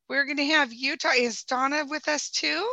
[0.07, 1.17] we're going to have you talk.
[1.17, 2.71] Is Donna with us too?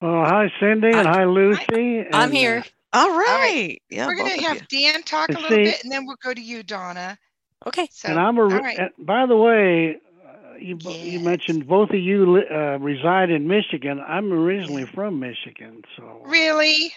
[0.00, 2.04] Oh, hi, Cindy, and hi, Lucy.
[2.12, 2.64] I'm and, here.
[2.92, 3.26] Uh, All All right.
[3.42, 3.82] right.
[3.90, 4.06] Yeah.
[4.06, 4.80] we're going to have you.
[4.90, 7.18] Dan talk a little see- bit, and then we'll go to you, Donna.
[7.66, 7.88] Okay.
[7.92, 8.42] So, and I'm a.
[8.42, 8.78] all right.
[8.78, 9.96] and By the way,
[10.26, 14.00] uh, you bo- you mentioned both of you uh, reside in Michigan.
[14.06, 16.92] I'm originally from Michigan, so Really?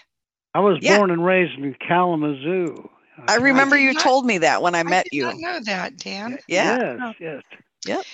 [0.54, 0.98] I was Yeah.
[0.98, 2.88] born and raised in Kalamazoo.
[3.28, 5.24] I remember did you not- told me that when I I met did you.
[5.24, 6.38] not know that, Dan.
[6.48, 6.96] Yeah.
[6.98, 7.42] Yes, yes.
[7.86, 8.04] Yep.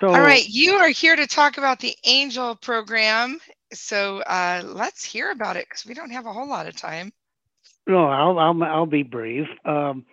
[0.00, 3.38] So, All right, you are here to talk about the Angel program.
[3.72, 7.12] So uh, let's hear about it because we don't have a whole lot of time.
[7.86, 9.48] No, I'll I'll, I'll be brief.
[9.64, 10.04] Um,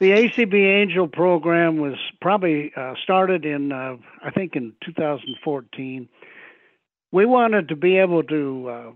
[0.00, 6.08] the ACB Angel program was probably uh, started in uh, I think in 2014.
[7.10, 8.90] We wanted to be able to uh,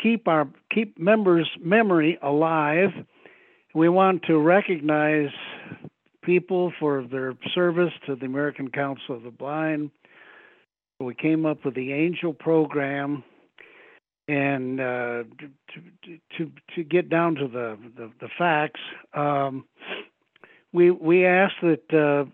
[0.00, 2.90] keep our keep members' memory alive.
[3.74, 5.30] We want to recognize
[6.22, 9.90] people for their service to the American Council of the Blind.
[11.02, 13.24] We came up with the Angel program
[14.28, 15.24] and uh,
[16.04, 18.80] to, to to get down to the the, the facts,
[19.14, 19.64] um,
[20.72, 22.30] we we ask that uh,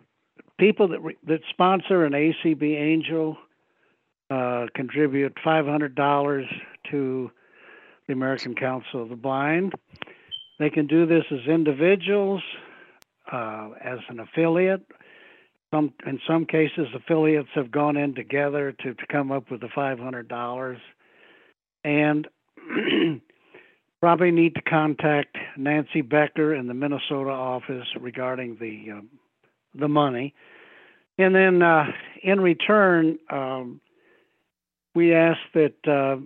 [0.59, 3.37] people that re- that sponsor an ACB Angel
[4.31, 6.47] uh, contribute five hundred dollars
[6.91, 7.31] to
[8.07, 9.75] the American Council of the Blind.
[10.59, 12.43] They can do this as individuals,
[13.33, 14.85] uh, as an affiliate.
[15.73, 19.69] Some in some cases, affiliates have gone in together to, to come up with the
[19.75, 20.79] five hundred dollars,
[21.85, 22.27] and
[24.01, 29.01] probably need to contact Nancy Becker in the Minnesota office regarding the uh,
[29.75, 30.35] the money,
[31.19, 31.85] and then uh,
[32.23, 33.83] in return, um,
[34.95, 36.17] we ask that uh,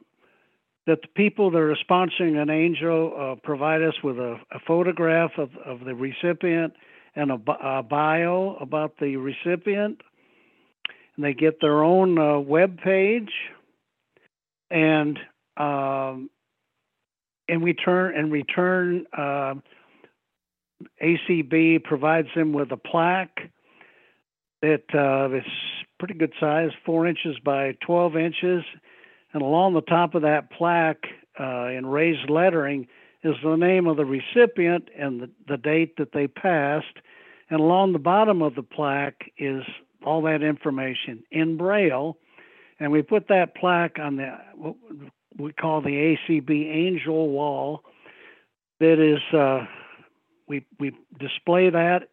[0.86, 5.32] that the people that are sponsoring an angel uh, provide us with a, a photograph
[5.36, 6.74] of, of the recipient
[7.14, 10.00] and a, a, bio about the recipient.
[11.16, 13.30] And they get their own uh, web page,
[14.70, 15.18] and
[15.58, 16.30] um,
[17.48, 19.54] in return, in return, uh,
[21.02, 23.38] ACB provides them with a plaque
[24.62, 25.44] that uh, is
[25.98, 28.64] pretty good size, four inches by 12 inches,
[29.34, 31.04] and along the top of that plaque,
[31.38, 32.86] uh, in raised lettering,
[33.24, 36.96] is the name of the recipient and the, the date that they passed.
[37.50, 39.62] And along the bottom of the plaque is
[40.04, 42.16] all that information in Braille.
[42.80, 44.74] And we put that plaque on the what
[45.38, 47.84] we call the ACB Angel Wall.
[48.80, 49.66] That is, uh,
[50.48, 52.08] we we display that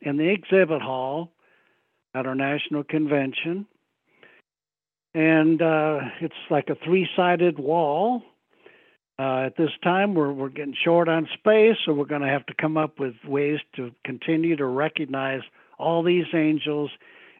[0.00, 1.32] in the exhibit hall
[2.14, 3.66] at our national convention
[5.16, 8.22] and uh, it's like a three-sided wall.
[9.18, 12.44] Uh, at this time, we're we're getting short on space, so we're going to have
[12.46, 15.40] to come up with ways to continue to recognize
[15.78, 16.90] all these angels.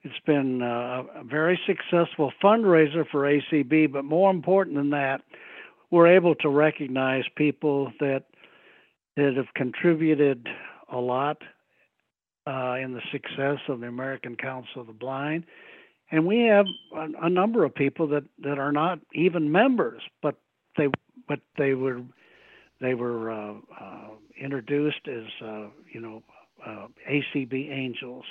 [0.03, 5.20] It's been uh, a very successful fundraiser for ACB, but more important than that,
[5.90, 8.24] we're able to recognize people that
[9.16, 10.48] that have contributed
[10.90, 11.43] a lot
[12.47, 15.44] uh, in the success of the American Council of the Blind
[16.11, 20.36] and we have a, a, number of people that, that are not even members, but
[20.77, 20.89] they
[21.28, 22.03] but they were
[22.81, 24.09] they were uh, uh,
[24.40, 26.23] introduced as uh, you know
[26.65, 28.24] uh, ACB angels.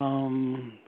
[0.00, 0.78] Um,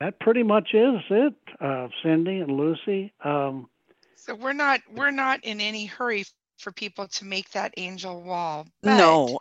[0.00, 3.12] that pretty much is it, uh, Cindy and Lucy.
[3.24, 3.68] Um,
[4.16, 6.24] so we're not we're not in any hurry
[6.58, 8.66] for people to make that angel wall.
[8.82, 9.38] no.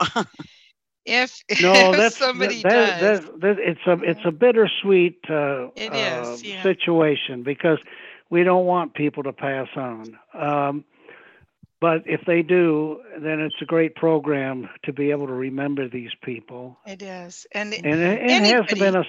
[1.05, 3.21] if, no, that's somebody that, does.
[3.25, 6.63] That, that, it's a it's a bittersweet uh, It uh, yeah.
[6.63, 7.79] situation because
[8.29, 10.17] we don't want people to pass on.
[10.33, 10.85] Um,
[11.81, 16.11] but if they do, then it's a great program to be able to remember these
[16.23, 16.77] people.
[16.87, 19.05] It is, and And it, it has been a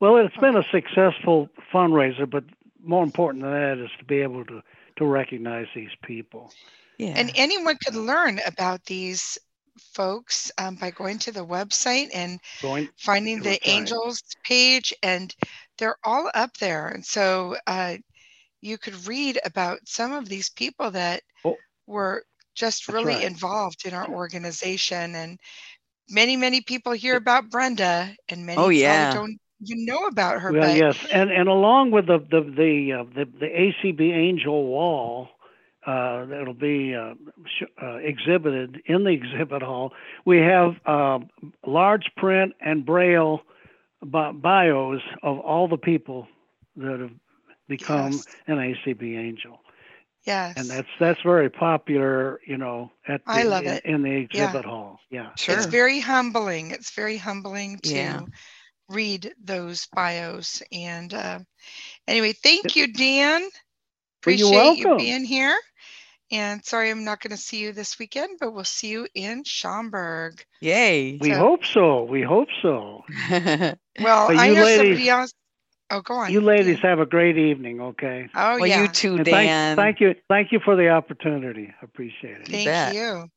[0.00, 2.44] well, it's been a successful fundraiser, but
[2.82, 4.62] more important than that is to be able to
[4.96, 6.52] to recognize these people.
[6.98, 7.14] Yeah.
[7.16, 9.38] And anyone could learn about these
[9.78, 13.60] folks um, by going to the website and Going finding the right.
[13.64, 15.34] angels page, and
[15.78, 16.88] they're all up there.
[16.88, 17.96] And so uh,
[18.60, 21.56] you could read about some of these people that Oh.
[21.86, 22.24] were
[22.54, 23.24] just really right.
[23.24, 25.14] involved in our organization.
[25.14, 25.38] And
[26.10, 29.14] many, many people hear about Brenda, and many Oh, yeah.
[29.14, 30.52] don't even know about her.
[30.52, 34.64] Well, but yes, and and along with the the the uh, the, the ACB Angel
[34.66, 35.28] Wall,
[35.86, 37.14] uh, that'll be uh,
[37.46, 39.92] sh- uh, exhibited in the exhibit hall.
[40.24, 41.20] We have uh,
[41.66, 43.42] large print and braille
[44.02, 46.26] bi- bios of all the people
[46.76, 47.10] that have
[47.68, 48.26] become Yes.
[48.46, 49.60] an ACB Angel,
[50.24, 52.40] yes, and that's that's very popular.
[52.46, 53.84] You know, at the, I love in, it.
[53.84, 54.44] in the Yeah.
[54.46, 54.98] exhibit hall.
[55.10, 56.70] Yeah, it's very humbling.
[56.70, 58.20] It's very humbling to Yeah.
[58.88, 60.62] read those bios.
[60.72, 61.40] And uh,
[62.06, 63.42] anyway, thank you, Dan.
[64.22, 65.56] Appreciate you're you being here.
[66.30, 69.44] And sorry I'm not going to see you this weekend, but we'll see you in
[69.44, 70.44] Schaumburg.
[70.60, 71.16] Yay.
[71.18, 72.02] We So- hope so.
[72.04, 73.04] We hope so.
[74.00, 75.32] Well, But I you know ladies- somebody else.
[75.90, 76.32] Oh, go on.
[76.32, 78.28] You ladies have a great evening, okay?
[78.34, 78.82] Oh, well, yeah.
[78.82, 79.76] you too, And Dan.
[79.76, 81.72] Thank, thank you, thank you for the opportunity.
[81.80, 82.48] I appreciate it.
[82.48, 82.94] Thank bet.
[82.94, 83.30] you.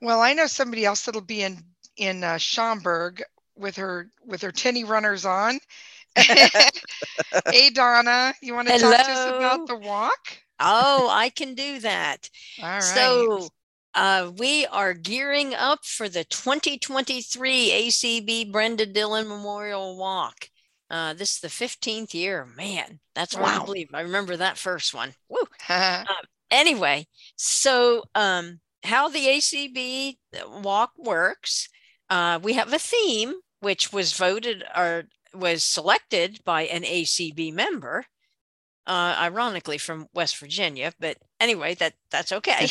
[0.00, 1.58] Well, I know somebody else that'll be in
[1.96, 3.22] in uh, Schaumburg
[3.56, 5.58] with her with her tinny runners on.
[6.16, 10.38] hey, Donna, you want to talk to us about the walk?
[10.60, 12.30] Oh, I can do that.
[12.62, 12.82] All right.
[12.82, 13.48] So
[13.94, 20.48] uh, we are gearing up for the 2023 ACB Brenda Dillon Memorial Walk.
[20.90, 22.46] Uh, this is the 15th year.
[22.46, 23.88] Man, that's hard to believe.
[23.94, 25.14] I remember that first one.
[25.28, 25.38] Woo.
[25.68, 26.16] Uh, Um,
[26.50, 27.06] anyway,
[27.36, 31.68] so um, how the ACB walk works,
[32.10, 35.04] uh, we have a theme which was voted or
[35.34, 38.06] was selected by an ACB member.
[38.86, 42.68] uh, ironically from West Virginia, but anyway, that that's okay.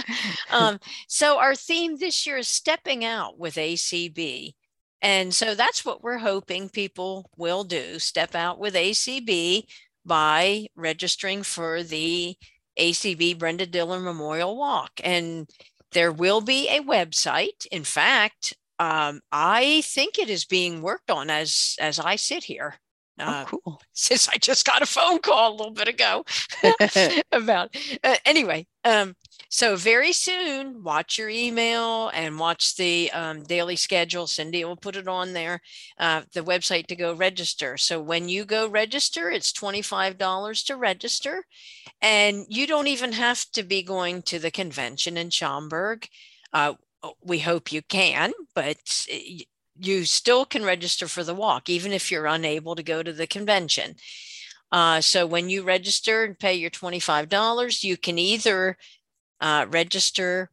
[0.50, 0.78] um,
[1.08, 4.54] so our theme this year is stepping out with ACB.
[5.00, 9.64] And so that's what we're hoping people will do step out with ACB
[10.04, 12.36] by registering for the
[12.78, 15.00] ACB Brenda Dillon Memorial Walk.
[15.04, 15.48] And
[15.92, 17.66] there will be a website.
[17.70, 22.76] In fact, um, I think it is being worked on as as I sit here.
[23.26, 23.80] Oh, Uh, cool.
[23.92, 26.24] since I just got a phone call a little bit ago
[27.32, 27.74] about
[28.04, 28.66] uh, anyway.
[28.84, 29.14] Um,
[29.48, 34.26] so very soon, watch your email and watch the um, daily schedule.
[34.26, 35.60] Cindy will put it on there,
[35.98, 37.76] uh, the website to go register.
[37.76, 41.44] So when you go register, it's twenty five dollars to register,
[42.00, 46.08] and you don't even have to be going to the convention in Schaumburg.
[46.52, 46.74] Uh,
[47.22, 48.78] we hope you can, but
[49.10, 49.40] y-
[49.78, 53.26] you still can register for the walk, even if you're unable to go to the
[53.26, 53.96] convention.
[54.70, 58.76] Uh, so when you register and pay your $25, you can either
[59.40, 60.50] uh, register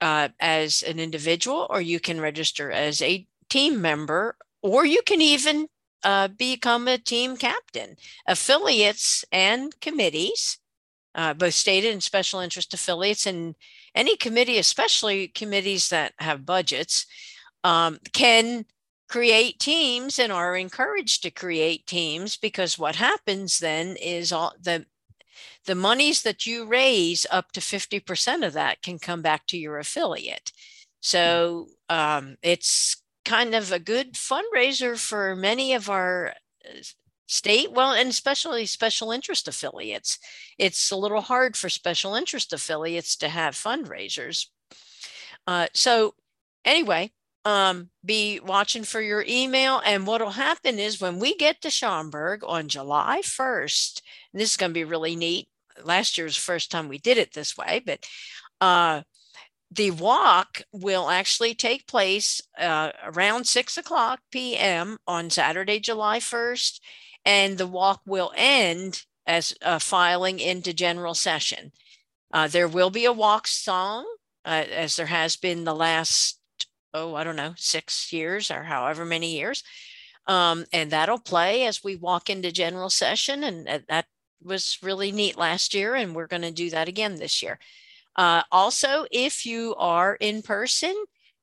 [0.00, 5.20] uh, as an individual or you can register as a team member, or you can
[5.20, 5.66] even
[6.04, 7.96] uh, become a team captain.
[8.26, 10.58] Affiliates and committees,
[11.14, 13.56] uh, both stated and special interest affiliates, and
[13.94, 17.06] any committee, especially committees that have budgets,
[17.64, 18.64] um, can
[19.08, 24.86] create teams and are encouraged to create teams because what happens then is all the
[25.66, 29.78] the monies that you raise up to 50% of that can come back to your
[29.78, 30.52] affiliate.
[31.00, 36.34] So um, it's kind of a good fundraiser for many of our
[36.64, 36.78] uh,
[37.26, 40.18] state well and especially special interest affiliates.
[40.58, 44.46] It's a little hard for special interest affiliates to have fundraisers.
[45.46, 46.14] Uh, so
[46.64, 47.12] anyway
[47.44, 49.80] um, be watching for your email.
[49.84, 54.02] And what will happen is when we get to Schaumburg on July 1st,
[54.32, 55.48] and this is going to be really neat.
[55.82, 58.06] Last year's first time we did it this way, but
[58.60, 59.02] uh,
[59.70, 64.98] the walk will actually take place uh, around 6 o'clock p.m.
[65.06, 66.80] on Saturday, July 1st,
[67.24, 71.72] and the walk will end as uh, filing into general session.
[72.32, 74.04] Uh, there will be a walk song,
[74.44, 76.39] uh, as there has been the last
[76.94, 79.62] oh, I don't know, six years or however many years.
[80.26, 83.44] Um, and that'll play as we walk into general session.
[83.44, 84.06] And that
[84.42, 85.94] was really neat last year.
[85.94, 87.58] And we're going to do that again this year.
[88.16, 90.94] Uh, also, if you are in person,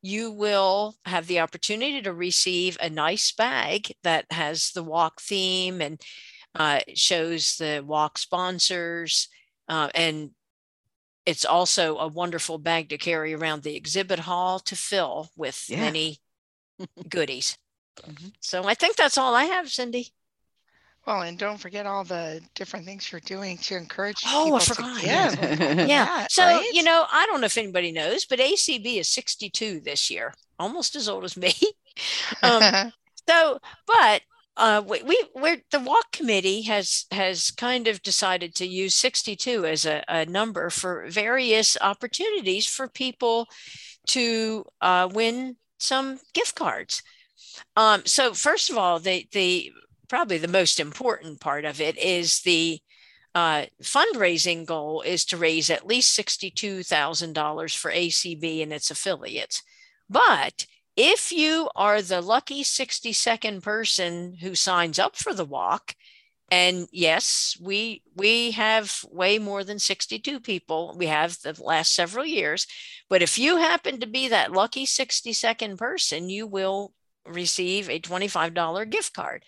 [0.01, 5.81] you will have the opportunity to receive a nice bag that has the walk theme
[5.81, 6.01] and
[6.55, 9.27] uh, shows the walk sponsors
[9.67, 10.31] uh, and
[11.27, 15.81] it's also a wonderful bag to carry around the exhibit hall to fill with Yeah.
[15.81, 16.19] many
[17.09, 17.57] goodies.
[18.39, 20.13] So I think that's all I have, Cindy.
[21.05, 24.59] Well, and don't forget all the different things you're doing to encourage Oh, people I
[24.59, 25.01] to forgot.
[25.01, 25.59] give.
[25.89, 26.27] yeah.
[26.29, 26.69] So, right?
[26.73, 30.95] you know, I don't know if anybody knows, but ACB is 62 this year, almost
[30.95, 31.53] as old as me.
[32.43, 32.91] um,
[33.29, 34.21] so, but
[34.57, 39.65] uh, we, we we're the walk committee has has kind of decided to use 62
[39.65, 43.47] as a, a number for various opportunities for people
[44.07, 47.03] to uh, win some gift cards.
[47.75, 49.71] Um, so first of all, the the
[50.07, 52.79] probably the most important part of it is the
[53.35, 59.61] uh, fundraising goal is to raise at least $62,000 for ACB and its affiliates.
[60.09, 60.65] But
[60.97, 65.95] if you are the lucky 62nd person who signs up for the walk,
[66.49, 70.95] and yes, we we have way more than 62 people.
[70.97, 72.65] We have the last several years.
[73.09, 76.93] But if you happen to be that lucky 62nd person, you will
[77.25, 79.43] receive a $25 gift card.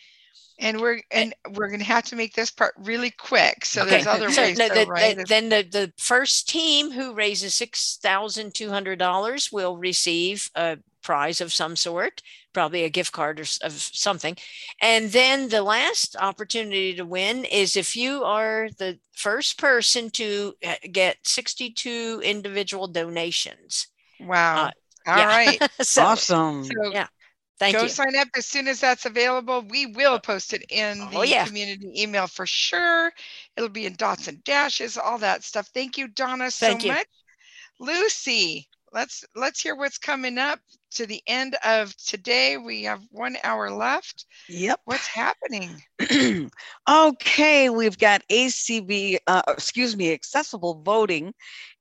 [0.62, 3.64] And we're eh and we're gonna have to make this part really quick.
[3.64, 6.92] So there's other So ways no, to the- write the- Then the, the first team
[6.92, 12.22] who raises six thousand two hundred dollars will receive a prize of some sort,
[12.54, 14.36] probably a gift card or of something.
[14.82, 20.54] And then the last opportunity to win is if you are the first person to
[20.66, 23.88] uh, get sixty-two individual donations.
[24.20, 24.66] Wow.
[24.66, 24.72] Uh,
[25.08, 25.26] All yeah.
[25.28, 25.62] right.
[25.82, 26.64] So- Awesome.
[26.66, 27.08] So Yeah.
[27.60, 27.80] Thank you.
[27.80, 27.90] go you.
[27.90, 29.66] sign up as soon as that's available.
[29.68, 31.46] We will post it in the Oh, yeah.
[31.46, 33.12] community email for sure.
[33.58, 35.68] It'll be in dots and dashes, all that stuff.
[35.74, 36.94] Thank you, Donna, so Thank you.
[36.94, 37.06] much.
[37.80, 40.60] Lucy, let's let's hear what's coming up
[40.92, 42.58] to the end of today.
[42.58, 44.26] We have one hour left.
[44.48, 44.82] Yep.
[44.86, 45.82] What's happening?
[46.90, 51.34] okay, we've got ACB, uh, excuse me, accessible voting,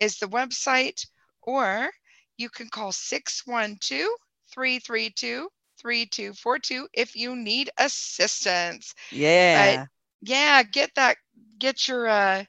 [0.00, 1.06] is the website,
[1.42, 1.90] or
[2.36, 4.06] you can call 612
[4.52, 5.48] 332
[5.80, 8.94] 3242 if you need assistance.
[9.10, 9.76] Yeah.
[9.76, 9.88] But
[10.20, 11.16] yeah, get that,
[11.58, 12.44] get your uh,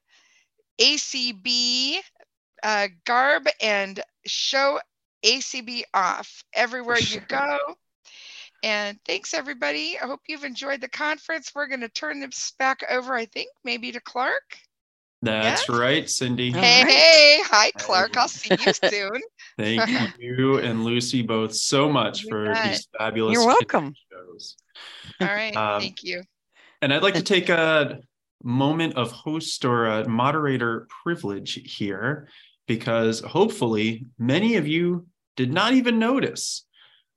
[0.79, 2.01] ACB
[2.63, 4.79] uh, garb and show
[5.25, 7.57] ACB off everywhere you go.
[8.63, 9.97] And thanks, everybody.
[10.01, 11.51] I hope you've enjoyed the conference.
[11.55, 14.57] We're going to turn this back over, I think, maybe to Clark.
[15.21, 15.77] That's yes?
[15.77, 16.51] right, Cindy.
[16.51, 16.91] Hey, right.
[16.91, 18.15] hey, hi, Clark.
[18.15, 19.21] I'll see you soon.
[19.57, 23.33] Thank you and Lucy both so much you for these fabulous.
[23.33, 23.93] You're welcome.
[24.11, 24.55] Shows.
[25.19, 26.23] All right, um, thank you.
[26.81, 27.99] And I'd like to take a
[28.43, 32.29] moment of host or a moderator privilege here
[32.69, 36.67] because hopefully many of you did not even notice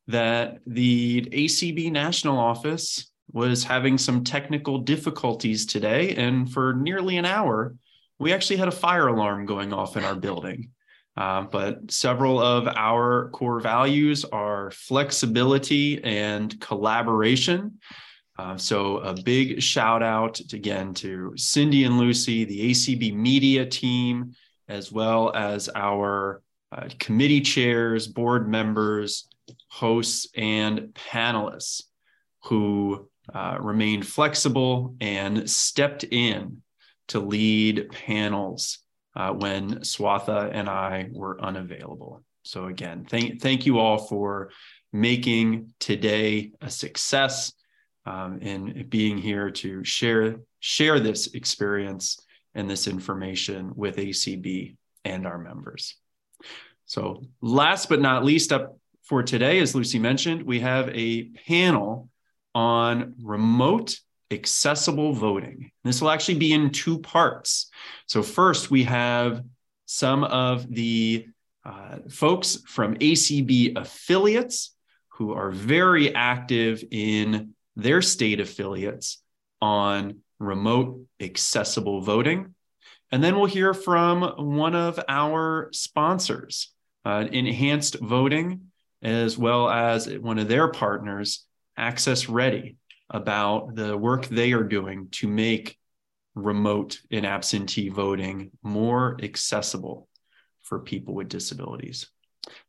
[0.06, 6.14] that the ACB National Office was having some technical difficulties today.
[6.14, 7.76] And for nearly an hour,
[8.18, 10.70] we actually had a fire alarm going off in our building.
[11.18, 17.78] Uh, but several of our core values are flexibility and collaboration.
[18.38, 24.32] Uh, so a big shout out again to Cindy and Lucy, the ACB media team,
[24.68, 29.28] as well as our uh, committee chairs, board members,
[29.68, 31.82] hosts, and panelists
[32.44, 36.62] who uh, remained flexible and stepped in
[37.08, 38.78] to lead panels
[39.14, 42.22] uh, when Swatha and I were unavailable.
[42.44, 44.50] So again, thank, thank you all for
[44.92, 47.52] making today a success
[48.04, 52.18] um, and being here to share, share this experience
[52.54, 55.96] and this information with ACB and our members.
[56.86, 62.08] So last but not least up for today, as Lucy mentioned, we have a panel
[62.54, 63.98] on remote
[64.30, 65.70] accessible voting.
[65.84, 67.70] This will actually be in two parts.
[68.06, 69.42] So first we have
[69.86, 71.26] some of the
[71.64, 74.74] uh, folks from ACB affiliates
[75.10, 79.22] who are very active in their state affiliates
[79.60, 82.54] on remote accessible voting.
[83.10, 84.22] And then we'll hear from
[84.56, 86.72] one of our sponsors,
[87.04, 91.44] uh, Enhanced Voting, as well as one of their partners,
[91.76, 92.76] Access Ready,
[93.10, 95.76] about the work they are doing to make
[96.34, 100.08] remote and absentee voting more accessible
[100.62, 102.08] for people with disabilities.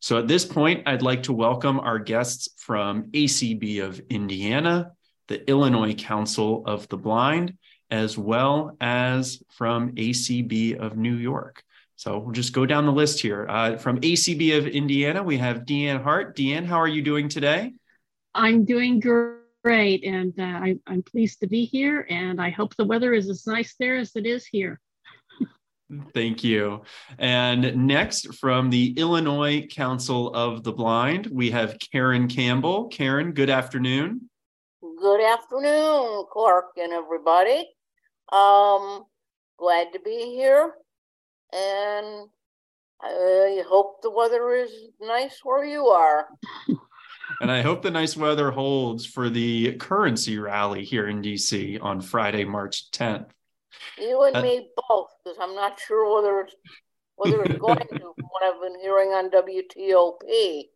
[0.01, 4.91] So at this point, I'd like to welcome our guests from ACB of Indiana,
[5.27, 7.57] the Illinois Council of the Blind,
[7.89, 11.63] as well as from ACB of New York.
[11.95, 13.45] So we'll just go down the list here.
[13.47, 16.35] Uh, from ACB of Indiana, we have Dee Ann Hart.
[16.35, 17.73] Dee Ann, how are you doing today?
[18.35, 22.83] I'm doing great, and uh, I, I'm pleased to be here, and I hope the
[22.83, 24.81] weather is as nice there as it is here.
[26.13, 26.81] Thank you.
[27.19, 32.89] And next, from the Illinois Council of the Blind, we have Karyn Campbell.
[32.89, 34.29] Karyn, good afternoon.
[35.03, 37.69] Good afternoon, Clark and everybody.
[38.31, 39.03] Um,
[39.59, 40.75] glad to be here,
[41.51, 42.29] and
[43.01, 44.71] I hope the weather is
[45.01, 46.29] nice where you are.
[47.41, 51.99] and I hope the nice weather holds for the currency rally here in DC on
[51.99, 53.27] Friday, March 10th.
[53.97, 56.55] You and uh, me both, because I'm not sure whether it's
[57.17, 60.69] whether it's going to from what I've been hearing on WTOP.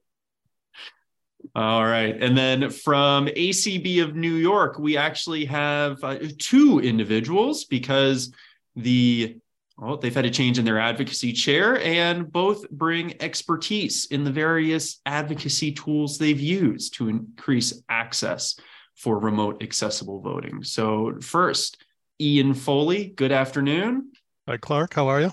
[1.56, 2.16] All right.
[2.22, 8.32] And then from ACB of New York, we actually have uh, two individuals because
[8.76, 9.38] the
[9.78, 14.32] well, they've had a change in their advocacy chair and both bring expertise in the
[14.32, 18.60] various advocacy tools they've used to increase access
[18.96, 20.64] for remote accessible voting.
[20.64, 21.78] So, first,
[22.20, 24.14] Ian Foley, good afternoon.
[24.48, 24.96] Hi, Clark.
[24.96, 25.32] How are you?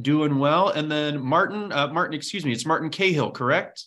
[0.00, 0.70] Doing well.
[0.70, 3.84] And then Martin, uh, Martin, excuse me, it's Martin Cahill, correct?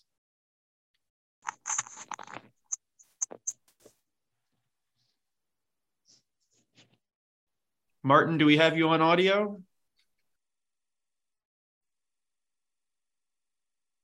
[8.04, 9.62] Martin, do we have you on audio?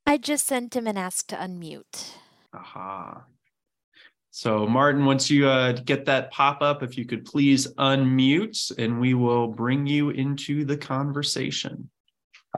[0.05, 2.13] I just sent him and asked to unmute.
[2.53, 3.25] Aha.
[4.29, 9.01] So Martin, once you uh, get that pop up, if you could please unmute and
[9.01, 11.89] we will bring you into the conversation.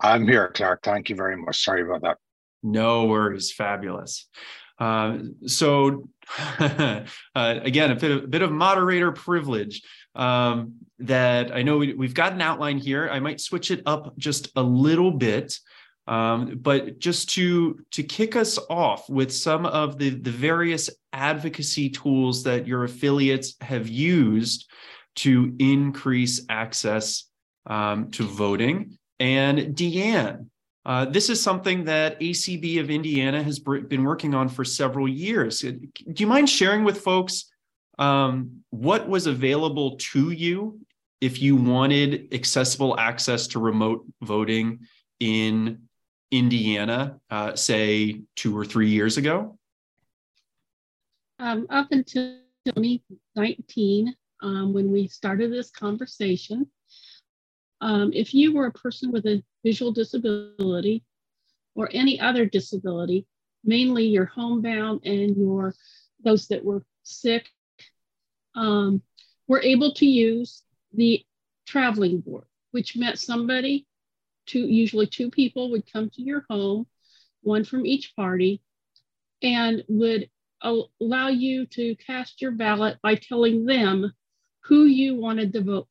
[0.01, 0.83] I'm here, Clark.
[0.83, 1.63] Thank you very much.
[1.63, 2.17] Sorry about that.
[2.61, 3.53] No worries.
[3.53, 4.27] Fabulous.
[4.77, 6.09] Uh, so
[6.59, 7.03] uh,
[7.35, 9.81] again, a bit, of, a bit of moderator privilege
[10.15, 13.09] um, that I know we, have got an outline here.
[13.09, 15.57] I might switch it up just a little bit.
[16.07, 21.91] Um, but just to to kick us off with some of the the various advocacy
[21.91, 24.71] tools that your affiliates have used
[25.17, 27.25] to increase access
[27.67, 28.97] um, to voting.
[29.19, 30.49] And Dee Ann,
[30.85, 35.61] uh, this is something that ACB of Indiana has been working on for several years.
[35.61, 35.79] Do
[36.15, 37.45] you mind sharing with folks
[37.99, 40.79] um, what was available to you
[41.21, 44.79] if you wanted accessible access to remote voting
[45.19, 45.81] in
[46.31, 49.57] Indiana, uh, say two or three years ago?
[51.39, 56.67] Um, up until 2019, um, when we started this conversation,
[57.81, 61.03] um, if you were a person with a visual disability
[61.75, 63.25] or any other disability,
[63.65, 65.73] mainly your homebound and your
[66.23, 67.49] those that were sick,
[68.55, 69.01] um,
[69.47, 70.63] were able to use
[70.93, 71.23] the
[71.65, 73.85] traveling board, which meant somebody
[74.45, 76.87] two, usually two people would come to your home,
[77.41, 78.61] one from each party,
[79.41, 80.29] and would
[80.61, 84.11] allow you to cast your ballot by telling them
[84.61, 85.87] who you wanted to vote.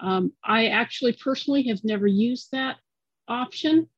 [0.00, 2.76] Um, I actually personally have never used that
[3.26, 3.88] option,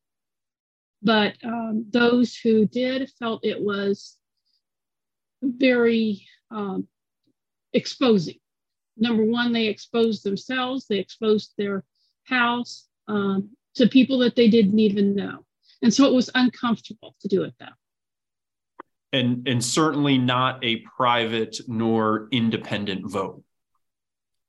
[1.03, 4.17] but um, those who did felt it was
[5.43, 6.89] very um,
[7.73, 8.39] exposing.
[8.97, 11.85] Number one, they exposed themselves, they exposed their
[12.25, 15.45] house, um, to people that they didn't even know.
[15.83, 17.73] And so it was uncomfortable to do it that
[19.13, 23.43] and and certainly not a private nor independent vote.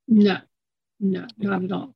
[0.08, 0.38] No,
[1.00, 1.96] no, not at all.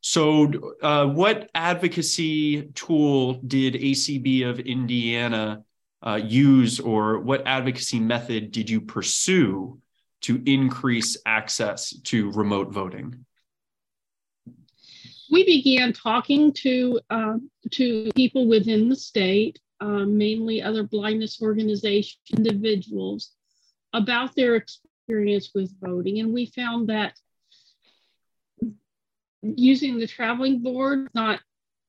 [0.00, 5.64] So, uh, what advocacy tool did ACB of Indiana
[6.02, 9.78] uh, use, or what advocacy method did you pursue
[10.22, 13.24] to increase access to remote voting?
[15.30, 17.36] we began talking to uh,
[17.70, 23.32] to people within the state, um, mainly other blindness organizations, individuals,
[23.92, 27.14] about their experience with voting, and we found that
[29.42, 31.40] using the traveling board not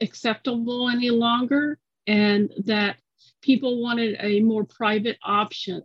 [0.02, 1.78] acceptable any longer,
[2.08, 2.98] and that
[3.41, 5.82] people wanted a more private option.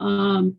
[0.00, 0.56] Um,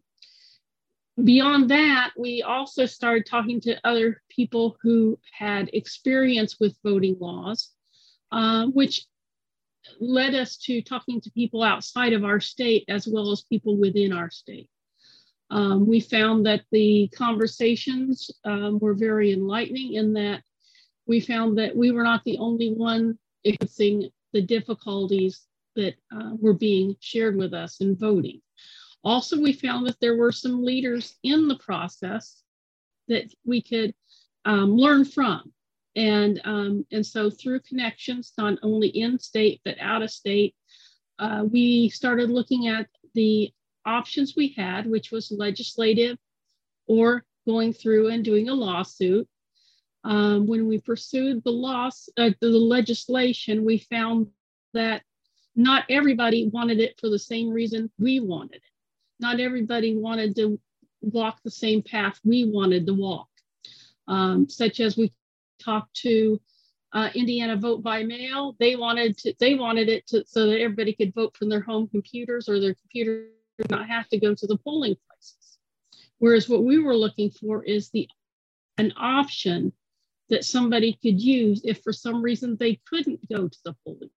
[1.23, 7.69] beyond that, we also started talking to other people who had experience with voting laws,
[8.31, 9.05] uh, which
[9.99, 14.13] led us to talking to people outside of our state as well as people within
[14.13, 14.69] our state.
[15.49, 20.43] Um, we found that the conversations um, were very enlightening in that
[21.07, 25.41] we found that we were not the only one experiencing the difficulties
[25.75, 28.41] that uh, were being shared with us in voting.
[29.03, 32.43] Also, we found that there were some leaders in the process
[33.07, 33.93] that we could
[34.45, 35.51] um, learn from.
[35.95, 40.55] And, um, and so through connections, not only in state, but out of state,
[41.19, 43.51] uh, we started looking at the
[43.85, 46.17] options we had, which was legislative
[46.87, 49.27] or going through and doing a lawsuit.
[50.03, 54.27] Um, when we pursued the loss, uh, the legislation, we found
[54.73, 55.03] that
[55.55, 58.70] not everybody wanted it for the same reason we wanted it
[59.21, 60.59] not everybody wanted to
[61.01, 63.29] walk the same path we wanted to walk,
[64.07, 65.11] um, such as we
[65.63, 66.39] talked to
[66.93, 68.55] uh, Indiana Vote by Mail.
[68.59, 71.87] They wanted to, they wanted it to, so that everybody could vote from their home
[71.87, 73.27] computers or their computer
[73.69, 75.59] not have to go to the polling places.
[76.17, 78.07] Whereas what we were looking for is the
[78.77, 79.73] an option
[80.29, 84.09] that somebody could use if for some reason they couldn't go to the polling.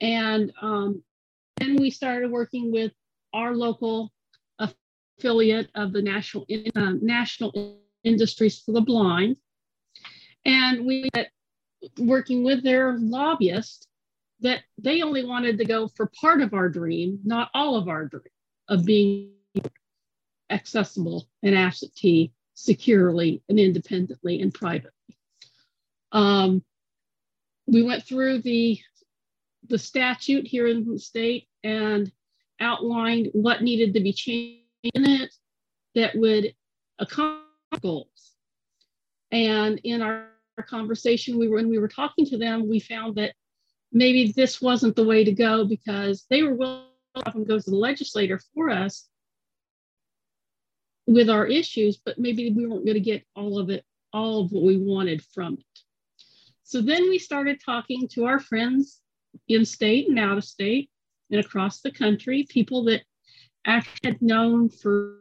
[0.00, 1.02] And um,
[1.56, 2.92] then we started working with
[3.36, 4.10] our local
[4.58, 9.36] affiliate of the National, uh, National Industries for the Blind.
[10.44, 11.08] And we
[11.98, 13.88] working with their lobbyist
[14.40, 18.06] that they only wanted to go for part of our dream, not all of our
[18.06, 18.22] dream
[18.68, 19.32] of being
[20.50, 24.90] accessible and absentee securely and independently and privately.
[26.12, 26.64] Um,
[27.66, 28.80] we went through the
[29.68, 32.10] the statute here in the state and
[32.60, 35.34] outlined what needed to be changed in it
[35.94, 36.54] that would
[36.98, 37.42] accomplish
[37.82, 38.32] goals.
[39.32, 40.28] And in our,
[40.68, 43.34] conversation, we were when we were talking to them, we found that
[43.92, 47.76] maybe this wasn't the way to go because they were willing to go to the
[47.76, 49.06] legislator for us
[51.06, 53.84] with our issues, but maybe we weren't going to get all of it,
[54.14, 55.80] all of what we wanted from it.
[56.62, 59.02] So then we started talking to our friends
[59.48, 60.88] in state and out of state
[61.30, 63.02] and across the country, people that
[63.66, 65.18] I had known for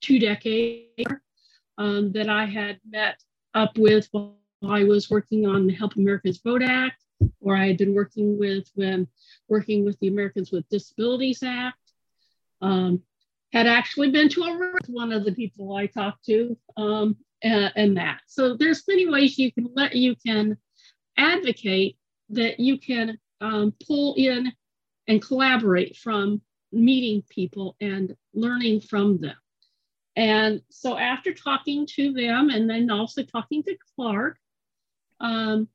[0.00, 1.04] two decades
[1.78, 3.20] um, that I had met
[3.54, 4.36] up with while
[4.66, 7.02] I was working on the Help Americans Vote Act,
[7.40, 9.06] or I had been working with when
[9.48, 11.78] working with the Americans with Disabilities Act.
[12.60, 13.02] Um,
[13.52, 17.96] had actually been to a one of the people I talked to, um, and, and
[17.96, 18.20] that.
[18.26, 20.58] So there's many ways you can let you can
[21.16, 21.96] advocate
[22.30, 24.52] that you can um, pull in
[25.08, 26.40] and collaborate from
[26.72, 29.36] meeting people and learning from them.
[30.16, 34.38] And so after talking to them and then also talking to Clark,
[35.20, 35.68] um,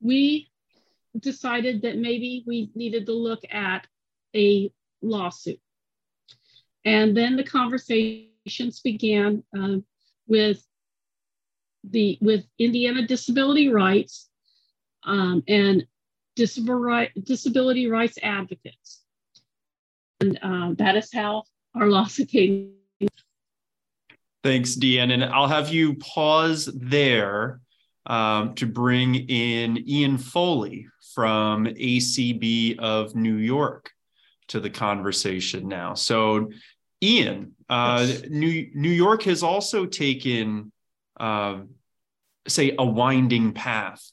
[0.00, 0.50] we
[1.18, 3.86] decided that maybe we needed to look at
[4.34, 4.70] a
[5.02, 5.60] lawsuit.
[6.84, 9.78] And then the conversations began uh,
[10.26, 10.62] with
[11.88, 14.28] the with Indiana Disability Rights
[15.04, 15.86] um, and
[16.36, 19.02] disability rights advocates.
[20.20, 21.44] And uh, that is how
[21.74, 22.72] our lawsuit came.
[24.44, 25.10] Thanks, Dee Ann.
[25.10, 27.60] And I'll have you pause there
[28.06, 33.90] um, to bring in Ian Foley from ACB of New York
[34.48, 35.94] to the conversation now.
[35.94, 36.50] So,
[37.02, 38.22] Ian, uh, yes.
[38.28, 40.70] New, New York has also taken,
[41.18, 41.62] uh,
[42.46, 44.12] say, a winding path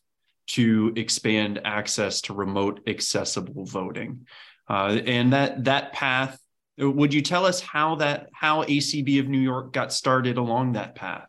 [0.54, 4.26] to expand access to remote accessible voting.
[4.70, 6.40] Uh, and that that path,
[6.78, 10.96] would you tell us how that how ACB of New York got started along that
[10.96, 11.28] path?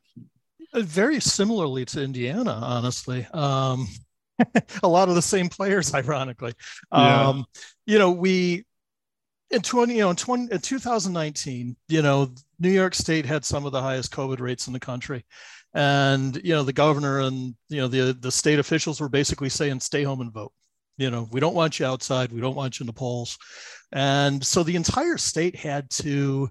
[0.73, 3.27] Uh, very similarly to Indiana, honestly.
[3.33, 3.89] Um,
[4.83, 6.53] a lot of the same players, ironically.
[6.93, 7.29] Yeah.
[7.29, 7.45] Um,
[7.87, 8.65] you know, we
[9.51, 13.65] in 20, you know, in 20, in 2019, you know, New York State had some
[13.65, 15.25] of the highest COVID rates in the country
[15.75, 19.81] and you know the governor and you know the the state officials were basically saying
[19.81, 20.53] stay home and vote.
[20.97, 22.33] You know we don't want you outside.
[22.33, 23.37] We don't want you in the polls.
[23.93, 26.49] And so the entire state had to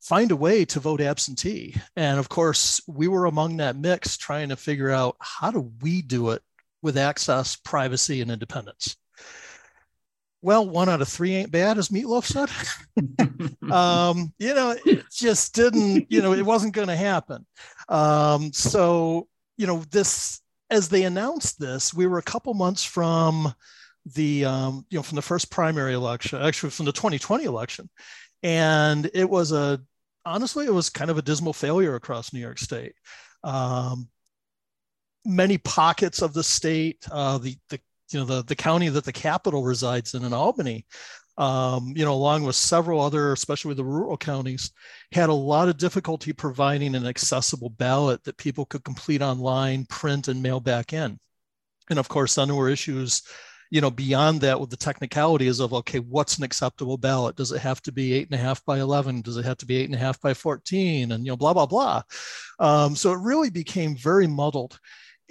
[0.00, 1.76] find a way to vote absentee.
[1.96, 6.02] And of course we were among that mix trying to figure out how do we
[6.02, 6.42] do it
[6.82, 8.96] with access privacy and independence?
[10.44, 12.50] Well, one out of three ain't bad, as Meatloaf said.
[13.72, 17.46] um, you know, it just didn't, you know, it wasn't going to happen.
[17.92, 19.28] Um, so,
[19.58, 20.40] you know, this,
[20.70, 23.54] as they announced this, we were a couple months from
[24.14, 27.90] the, um, you know, from the first primary election, actually from the 2020 election.
[28.42, 29.80] And it was a,
[30.24, 32.94] honestly, it was kind of a dismal failure across New York State.
[33.44, 34.08] Um,
[35.26, 37.78] many pockets of the state, uh, the, the
[38.10, 40.86] you know the the county that the capital resides in in Albany
[41.38, 44.70] um, you know along with several other especially the rural counties
[45.12, 50.28] had a lot of difficulty providing an accessible ballot that people could complete online print
[50.28, 51.18] and mail back in.
[51.90, 53.22] And of course then there were issues
[53.70, 57.36] you know beyond that with the technicalities of okay what's an acceptable ballot?
[57.36, 59.66] Does it have to be eight and a half by 11 does it have to
[59.66, 62.02] be eight and a half by 14 and you know blah blah blah.
[62.58, 64.78] Um, so it really became very muddled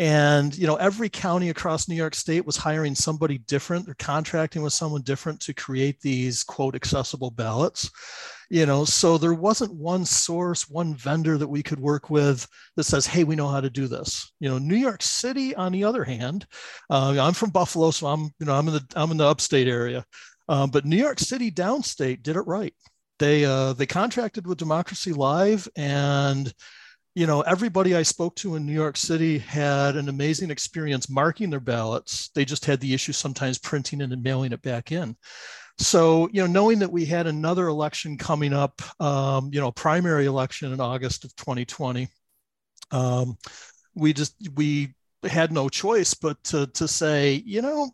[0.01, 3.87] and you know every county across new york state was hiring somebody different.
[3.87, 7.89] Or contracting with someone different to create these quote accessible ballots
[8.49, 8.83] you know?
[8.83, 13.23] So there wasn't one source one vendor that we could work with that says hey
[13.23, 14.33] we know how to do this.
[14.39, 16.47] You know new york city on the other hand
[16.89, 19.67] uh, i'm from buffalo so i'm you know i'm in the i'm in the upstate
[19.67, 20.03] area
[20.49, 22.73] um, but new york city downstate did it right.
[23.19, 26.51] They uh, they contracted with democracy live and
[27.13, 31.49] you know, everybody I spoke to in New York City had an amazing experience marking
[31.49, 32.29] their ballots.
[32.33, 35.17] They just had the issue sometimes printing it and mailing it back in.
[35.77, 40.25] So, you know, knowing that we had another election coming up, um, you know, primary
[40.25, 42.07] election in August of 2020,
[42.91, 43.38] um,
[43.95, 44.93] we just we
[45.23, 47.89] had no choice but to to say, you know,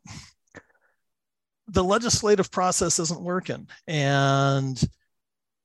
[1.68, 4.82] the legislative process isn't working, and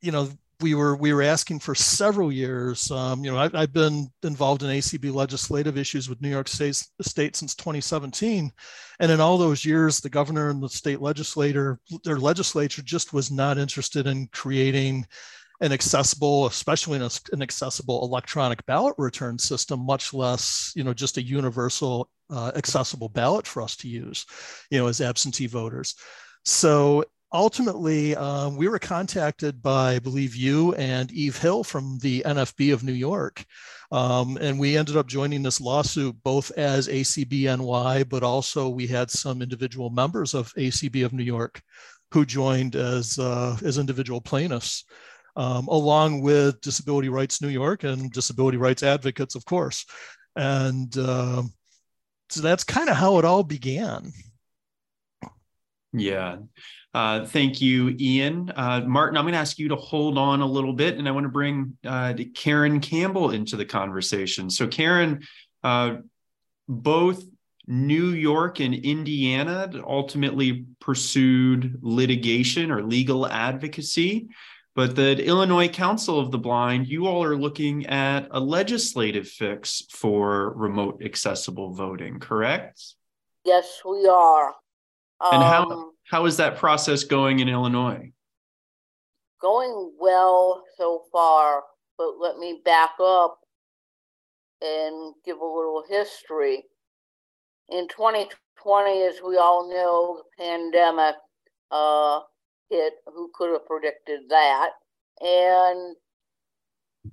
[0.00, 0.28] you know
[0.62, 2.90] we were we were asking for several years.
[2.90, 6.82] Um, you know, I, have been involved in ACB legislative issues with New York State,
[7.02, 8.50] State since 2017,
[9.00, 13.30] and in all those years, the governor and the state legislator, their legislature, just was
[13.30, 15.06] not interested in creating
[15.60, 21.22] an accessible, especially an, accessible electronic ballot return system, much less you know just a
[21.22, 24.24] universal uh, accessible ballot for us to use,
[24.70, 25.94] you know, as absentee voters.
[26.44, 32.22] So ultimately, um, we were contacted by, I believe, you and Eve Hill from the
[32.26, 33.44] NFB of New York.
[33.90, 39.10] Um, and we ended up joining this lawsuit both as ACBNY, but also we had
[39.10, 41.60] some individual members of ACB of New York
[42.12, 44.84] who joined as, uh, as individual plaintiffs,
[45.36, 49.84] um, along with Disability Rights New York and Disability Rights Advocates, of course.
[50.36, 51.42] And uh,
[52.30, 54.12] so that's kind of how it all began.
[55.92, 56.38] Yeah.
[56.94, 58.52] Uh, thank you, Ian.
[58.54, 61.12] Uh, Martin, I'm going to ask you to hold on a little bit, and I
[61.12, 64.50] want to bring uh, Karyn Campbell into the conversation.
[64.50, 65.24] So, Karyn,
[65.64, 65.96] uh,
[66.68, 67.24] both
[67.66, 74.28] New York and Indiana ultimately pursued litigation or legal advocacy,
[74.74, 79.84] but the Illinois Council of the Blind, you all are looking at a legislative fix
[79.90, 82.82] for remote accessible voting, correct?
[83.44, 84.54] Yes, we are.
[85.20, 88.12] And how um, how is that process going in Illinois?
[89.40, 91.62] Going well so far,
[91.96, 93.38] but let me back up
[94.60, 96.64] and give a little history.
[97.70, 101.14] In 2020, as we all know, the pandemic
[101.70, 102.20] uh,
[102.68, 102.92] hit.
[103.06, 104.68] Who could have predicted that?
[105.22, 105.96] And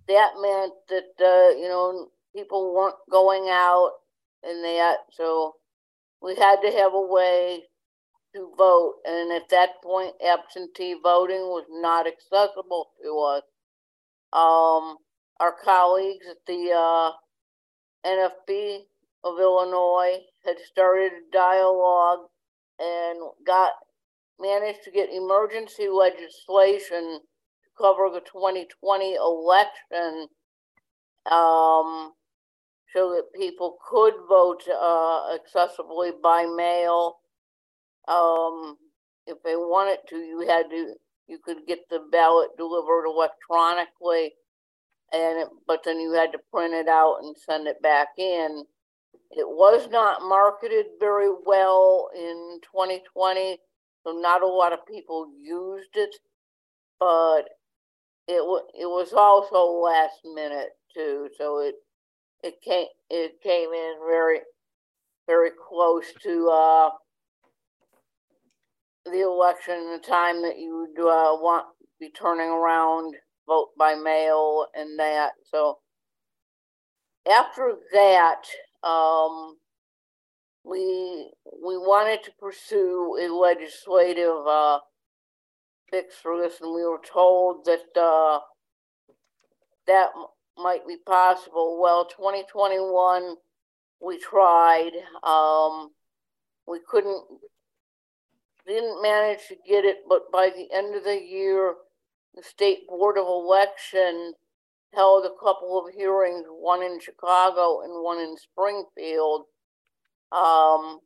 [0.10, 3.92] that meant that uh, you know people weren't going out,
[4.44, 5.54] and that so
[6.22, 7.64] we had to have a way
[8.36, 13.44] to vote, and at that point, absentee voting was not accessible to us.
[14.32, 14.98] Um,
[15.40, 17.12] our colleagues at the uh,
[19.24, 22.28] of Illinois had started a dialogue
[22.80, 23.74] and got
[24.40, 30.28] managed to get emergency legislation to cover the 2020 election
[31.30, 32.14] um,
[32.94, 37.18] so that people could vote uh, accessibly by mail
[38.10, 38.78] um,
[39.28, 40.94] if they wanted to, you had to,
[41.28, 44.34] you could get the ballot delivered electronically,
[45.14, 48.64] and it, but then you had to print it out and send it back in.
[49.32, 53.58] It was not marketed very well in 2020,
[54.04, 56.16] so not a lot of people used it,
[57.00, 57.50] but
[58.28, 58.42] it
[58.74, 61.76] it was also last minute too, so it
[62.44, 64.40] it came it came in very
[65.28, 66.90] very close to uh,
[69.06, 71.66] the election, the time that you would uh, want
[72.00, 73.16] be turning around,
[73.48, 75.32] vote by mail, and that.
[75.44, 75.80] So
[77.30, 78.44] after that,
[78.84, 79.58] um,
[80.64, 81.32] we
[81.64, 84.80] we wanted to pursue a legislative uh,
[85.90, 88.40] fix for this, and we were told that uh,
[89.88, 90.10] that
[90.58, 91.80] might be possible.
[91.82, 93.36] Well, 2021,
[94.02, 94.92] we tried.
[95.24, 95.90] Um,
[96.68, 97.24] we couldn't
[98.70, 101.74] didn't manage to get it, but by the end of the year,
[102.36, 104.34] the State Board of Election
[104.94, 109.46] held a couple of hearings, one in Chicago and one in Springfield,
[110.32, 111.00] um,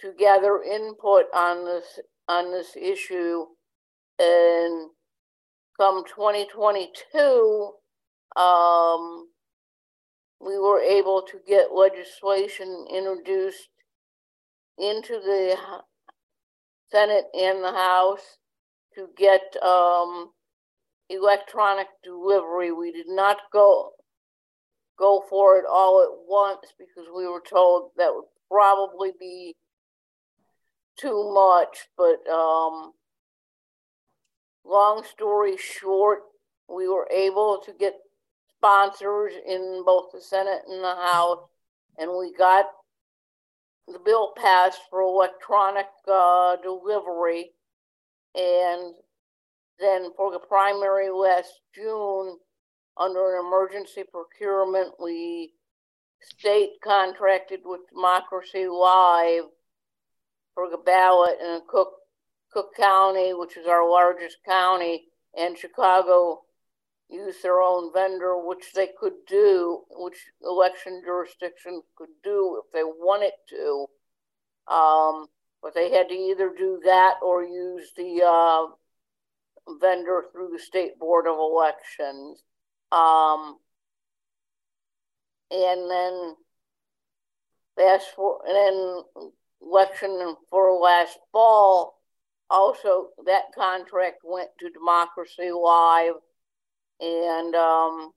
[0.00, 3.44] to gather input on this on this issue.
[4.18, 4.90] And
[5.78, 7.70] come 2022,
[8.36, 9.28] um,
[10.40, 13.68] we were able to get legislation introduced
[14.78, 15.56] into the
[16.90, 18.38] Senate and the House
[18.94, 20.30] to get um,
[21.08, 22.72] electronic delivery.
[22.72, 23.90] We did not go
[24.98, 29.56] go for it all at once because we were told that would probably be
[30.98, 31.88] too much.
[31.96, 32.92] But um,
[34.64, 36.20] long story short,
[36.68, 37.94] we were able to get
[38.58, 41.38] sponsors in both the Senate and the House,
[41.98, 42.66] and we got
[43.86, 47.50] the bill passed for electronic uh, delivery.
[48.34, 48.94] And
[49.78, 52.38] then for the primary last June,
[52.96, 55.52] under an emergency procurement, we
[56.20, 59.44] state contracted with Democracy Live
[60.54, 61.92] for the ballot in Cook
[62.52, 65.04] Cook County, which is our largest county,
[65.38, 66.42] and Chicago
[67.10, 72.84] use their own vendor, which they could do, which election jurisdictions could do if they
[72.84, 73.86] wanted to.
[74.72, 75.26] Um,
[75.62, 78.66] but they had to either do that or use the uh,
[79.80, 82.42] vendor through the State Board of Elections.
[82.92, 83.58] Um,
[85.50, 86.34] and then
[87.76, 89.02] fast for and then
[89.62, 92.00] election for last fall
[92.48, 96.14] also that contract went to democracy live
[97.00, 98.12] and um,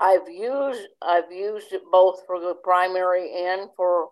[0.00, 4.10] I've used I've used it both for the primary and for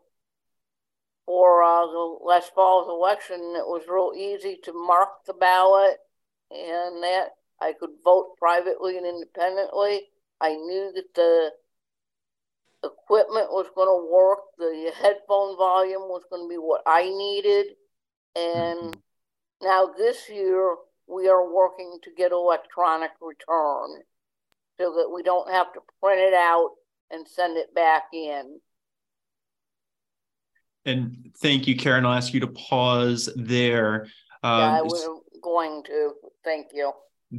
[1.26, 5.98] for uh, the last fall's election, it was real easy to mark the ballot
[6.52, 7.30] and that
[7.60, 10.02] I could vote privately and independently.
[10.40, 11.51] I knew that the
[12.84, 17.66] equipment was going to work, the headphone volume was going to be what I needed.
[18.36, 19.66] And mm-hmm.
[19.66, 20.76] now this year,
[21.09, 24.03] we are working to get electronic return
[24.78, 26.70] so that we don't have to print it out
[27.11, 28.61] and send it back in.
[30.85, 32.05] And thank you, Karyn.
[32.05, 34.07] I'll ask you to pause there.
[34.43, 35.09] Um, yeah, I was
[35.43, 36.12] going to.
[36.45, 36.93] Thank you.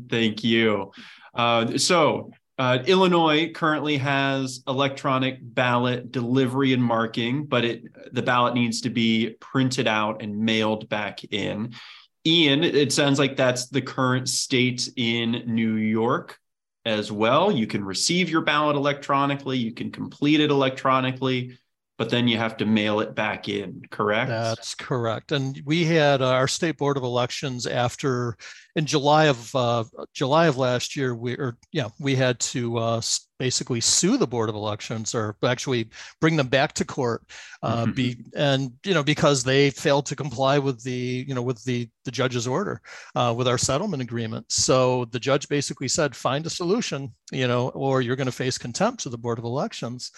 [0.09, 0.91] Thank you.
[1.33, 8.55] Uh, so, uh, Illinois currently has electronic ballot delivery and marking, but it the ballot
[8.55, 11.73] needs to be printed out and mailed back in.
[12.27, 16.37] Ian, it sounds like that's the current state in New York
[16.85, 17.51] as well.
[17.51, 21.57] You can receive your ballot electronically, you can complete it electronically
[21.97, 24.29] but then you have to mail it back in, correct?
[24.29, 25.31] That's correct.
[25.31, 28.37] And we had uh, our state board of elections after
[28.77, 29.83] in July of uh,
[30.13, 31.15] July of last year.
[31.15, 33.01] We or yeah, we had to uh,
[33.39, 35.89] basically sue the board of elections or actually
[36.21, 37.23] bring them back to court
[37.63, 37.91] uh, mm-hmm.
[37.91, 41.89] be and you know because they failed to comply with the you know with the
[42.05, 42.81] the judge's order
[43.15, 47.69] uh, with our settlement agreement so the judge basically said find a solution you know
[47.69, 50.11] or you're going to face contempt to the board of elections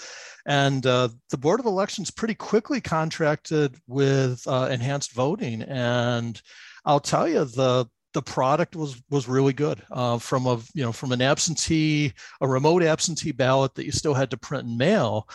[0.46, 6.42] and uh, the board of elections pretty quickly contracted with uh, enhanced voting and
[6.86, 10.92] i'll tell you the the product was was really good uh, from a you know
[10.92, 15.28] from an absentee a remote absentee ballot that you still had to print and mail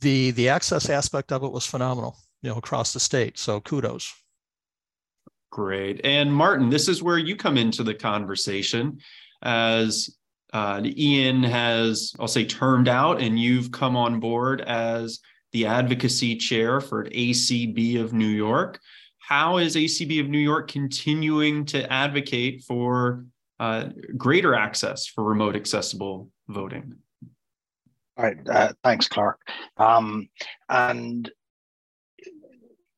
[0.00, 4.12] the the access aspect of it was phenomenal you know across the state so kudos.
[5.50, 6.00] Great.
[6.04, 8.98] And martin this is where you come into the conversation
[9.42, 10.16] as
[10.52, 15.20] uh, ian has i'll say termed out and you've come on board as
[15.52, 18.78] the advocacy chair for acb of new york
[19.26, 23.24] how is ACB of New York continuing to advocate for
[23.60, 26.96] uh, greater access for remote accessible voting?
[28.16, 29.40] All right, uh, thanks, Clark.
[29.76, 30.28] Um,
[30.68, 31.30] and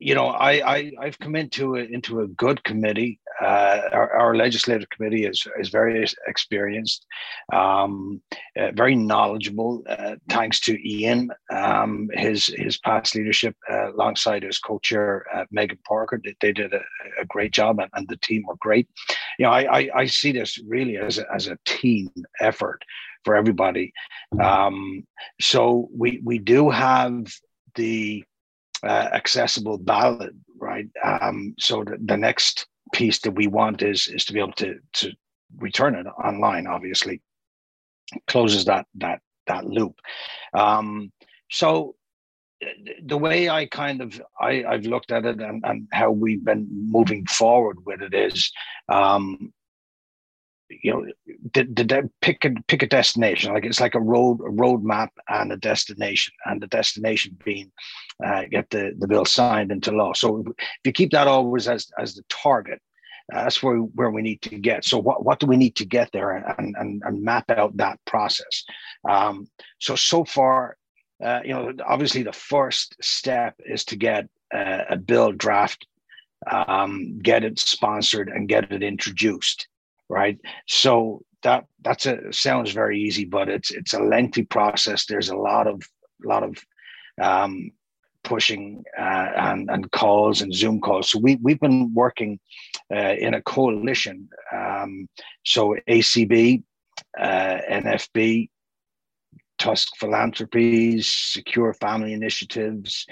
[0.05, 3.21] you know, I, I I've come into a, into a good committee.
[3.41, 7.07] Uh, our, our, legislative committee is is very experienced,
[7.55, 8.21] um,
[8.59, 9.83] uh, very knowledgeable.
[9.89, 15.79] Uh, thanks to Ian, um, his his past leadership uh, alongside his co-chair uh, Megan
[15.89, 16.83] Parker, they, they did a,
[17.19, 18.87] a, great job, and, and the team were great.
[19.39, 22.11] You know, I, I, I see this really as a, as a team
[22.41, 22.85] effort
[23.25, 23.95] for everybody.
[24.39, 25.07] Um,
[25.41, 27.33] so we we do have
[27.75, 28.23] the
[28.85, 30.87] uh, accessible ballot, right?
[31.03, 34.79] Um, so the, the next piece that we want is is to be able to
[34.95, 35.13] to
[35.59, 36.67] return it online.
[36.67, 37.21] Obviously,
[38.27, 39.99] closes that that that loop.
[40.53, 41.13] Um,
[41.51, 41.95] so
[43.05, 46.67] the way I kind of I, I've looked at it and, and how we've been
[46.71, 48.51] moving forward with it is
[48.89, 49.53] um,
[50.83, 51.07] you know,
[52.21, 53.53] pick a pick a destination.
[53.53, 57.71] Like it's like a road a road map and a destination, and the destination being
[58.25, 60.13] uh, get the the bill signed into law.
[60.13, 62.81] So if you keep that always as as the target,
[63.33, 64.85] uh, that's where where we need to get.
[64.85, 67.99] So what what do we need to get there and and and map out that
[68.07, 68.65] process.
[69.09, 69.49] Um,
[69.79, 70.77] so so far,
[71.23, 75.85] uh, you know, obviously the first step is to get a bill draft,
[76.49, 79.67] um, get it sponsored, and get it introduced
[80.09, 80.39] right?
[80.67, 85.07] So that that's a sounds very easy, but it's it's a lengthy process.
[85.07, 85.83] There's a lot of
[86.25, 86.59] a lot of
[87.21, 87.71] um,
[88.25, 91.11] pushing uh, and, and calls and Zoom calls.
[91.11, 92.41] So we we've been working
[92.93, 94.29] uh, in a coalition.
[94.53, 95.09] Um,
[95.45, 96.65] so ACB,
[97.19, 98.49] uh, NFB,
[99.59, 103.07] Tusk Philanthropies, Secure Family Initiatives,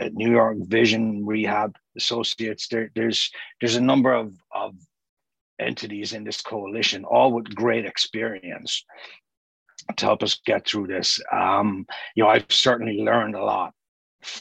[0.00, 2.68] uh, New York Vision Rehab Associates.
[2.68, 4.74] There, there's there's a number of, of
[5.58, 8.84] entities in this coalition, all with great experience
[9.96, 11.20] to help us get through this.
[11.32, 13.72] Um, you know, I've certainly learned a lot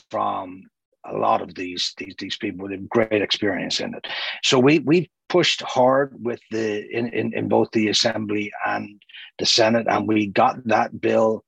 [0.10, 0.64] from
[1.06, 4.08] a lot of these these these people with great experience in it.
[4.44, 9.02] So we we pushed hard with the in, in, in both the assembly and
[9.40, 11.44] the Senate, and we got that bill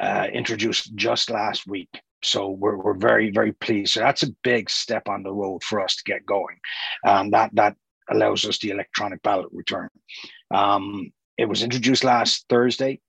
[0.00, 1.88] uh, introduced just last week.
[2.22, 3.94] So we're, we're very very pleased.
[3.94, 6.58] So that's a big step on the road for us to get going.
[7.06, 7.76] Um, that that
[8.10, 9.88] allows us the electronic ballot return.
[10.50, 13.00] Um, it was introduced last Thursday,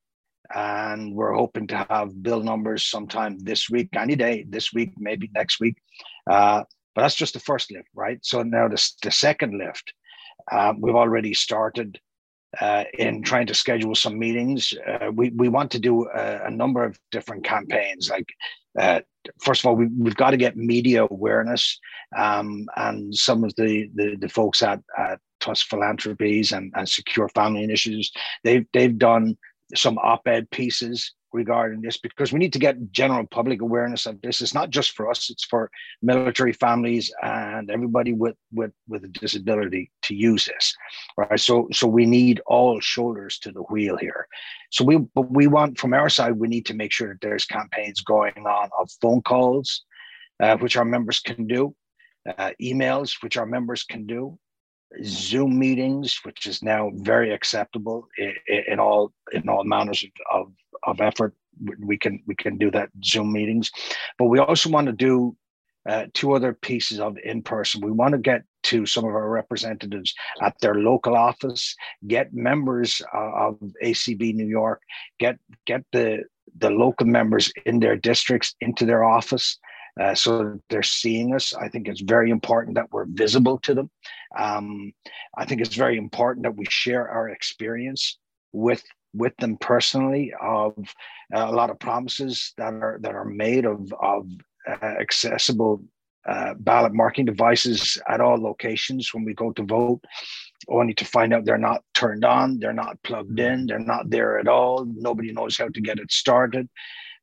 [0.53, 5.29] and we're hoping to have bill numbers sometime this week, any day this week, maybe
[5.33, 5.77] next week.
[6.29, 6.63] Uh,
[6.95, 8.19] but that's just the first lift, right?
[8.23, 9.93] So now the, the second lift,
[10.51, 11.99] uh, we've already started
[12.59, 14.73] uh, in trying to schedule some meetings.
[14.87, 18.27] Uh, we, we want to do a, a, number of different campaigns, like
[18.79, 19.01] uh,
[19.41, 21.79] first of all, we, we've got to get media awareness.
[22.17, 27.29] Um, and some of the, the, the folks at, at Tusk Philanthropies and, and Secure
[27.29, 28.11] Family Initiatives,
[28.43, 29.37] they've, they've done
[29.75, 34.41] some op-ed pieces regarding this because we need to get general public awareness of this.
[34.41, 35.69] It's not just for us; it's for
[36.01, 40.75] military families and everybody with with with a disability to use this,
[41.17, 41.39] right?
[41.39, 44.27] So so we need all shoulders to the wheel here.
[44.71, 47.45] So we but we want from our side we need to make sure that there's
[47.45, 49.83] campaigns going on of phone calls,
[50.39, 51.75] uh, which our members can do,
[52.27, 54.37] uh, emails which our members can do,
[55.03, 58.33] Zoom meetings, which is now very acceptable in,
[58.67, 60.51] in all in all manners of,
[60.83, 61.35] of effort.
[61.79, 63.71] We can we can do that Zoom meetings,
[64.17, 65.35] but we also want to do
[65.87, 67.81] uh, two other pieces of in person.
[67.81, 71.75] We want to get to some of our representatives at their local office,
[72.07, 74.81] get members uh, of ACB New York,
[75.19, 76.23] get get the
[76.57, 79.57] the local members in their districts into their office
[79.99, 81.53] uh, so they're seeing us.
[81.53, 83.89] I think it's very important that we're visible to them.
[84.37, 84.93] Um,
[85.37, 88.17] I think it's very important that we share our experience
[88.53, 90.73] with with them personally of
[91.35, 94.27] uh, a lot of promises that are that are made of of
[94.67, 95.81] uh, accessible
[96.27, 100.01] uh, ballot marking devices at all locations when we go to vote
[100.67, 104.37] only to find out they're not turned on they're not plugged in they're not there
[104.37, 106.69] at all nobody knows how to get it started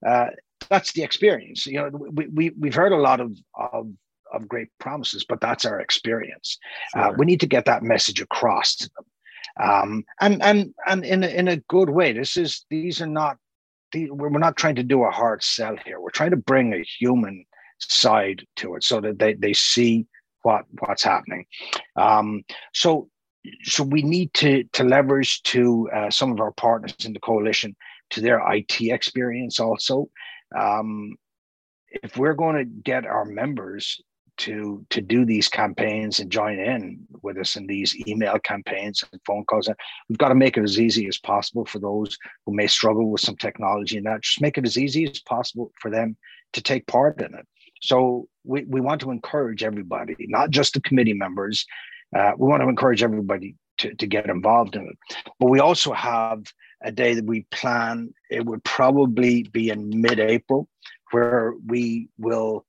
[0.04, 0.26] uh,
[0.68, 1.66] that's the experience.
[1.66, 3.90] You know, we, we we've heard a lot of of
[4.32, 6.58] of great promises, but that's our experience.
[6.94, 7.08] Uh, sure.
[7.08, 11.24] Uh, we need to get that message across to them, um, and and and in
[11.24, 12.12] a, in a good way.
[12.12, 13.38] This is these are not
[13.94, 16.00] we're not trying to do a hard sell here.
[16.00, 17.44] We're trying to bring a human
[17.78, 20.06] side to it so that they they see
[20.42, 21.46] what what's happening.
[21.96, 23.08] Um, so
[23.62, 27.76] so we need to to leverage to uh, some of our partners in the coalition
[28.10, 30.08] to their IT experience also
[30.56, 31.16] um,
[31.90, 34.00] if we're going to get our members
[34.38, 39.20] to to do these campaigns and join in with us in these email campaigns and
[39.26, 39.68] phone calls.
[40.08, 43.22] We've got to make it as easy as possible for those who may struggle with
[43.22, 44.22] some technology and that.
[44.22, 46.16] Just make it as easy as possible for them
[46.52, 47.46] to take part in it.
[47.82, 51.64] So we, we want to encourage everybody, not just the committee members.
[52.16, 55.26] Uh, we want to encourage everybody to, to get involved in it.
[55.38, 56.42] But we also have
[56.86, 58.14] a day that we plan.
[58.30, 60.68] It would probably be in mid April,
[61.10, 62.64] where we will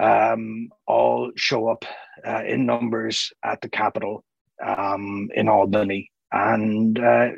[0.00, 1.84] um, all show up
[2.26, 4.24] uh, in numbers at the Capitol
[4.62, 6.10] um, in Albany.
[6.32, 7.30] And uh,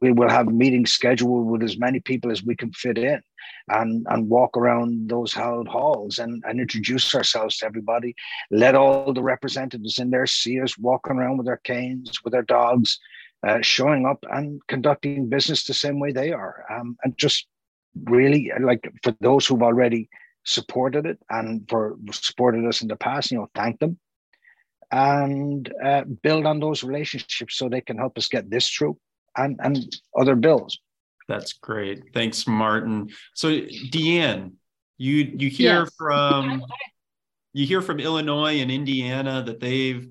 [0.00, 3.20] we will have meetings scheduled with as many people as we can fit in
[3.68, 8.14] and, and walk around those held halls and, and introduce ourselves to everybody.
[8.52, 12.42] Let all the representatives in there see us walking around with our canes, with our
[12.42, 13.00] dogs,
[13.46, 16.64] uh, showing up and conducting business the same way they are.
[16.70, 17.46] Um, and just
[18.04, 20.08] really like for those who've already
[20.44, 23.98] supported it and for supported us in the past, you know, thank them
[24.90, 28.96] and uh, build on those relationships so they can help us get this through
[29.36, 30.78] and, and other bills.
[31.28, 32.14] That's great.
[32.14, 33.10] Thanks, Martin.
[33.34, 34.54] So Dee Ann,
[34.96, 35.90] you you hear yes.
[35.98, 36.62] from
[37.52, 40.08] you hear from Illinois and Indiana that they've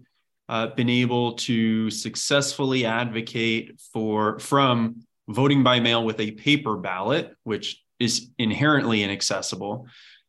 [0.48, 7.36] uh, been able to successfully advocate for from voting by mail with a paper ballot,
[7.44, 9.88] which is inherently inaccessible,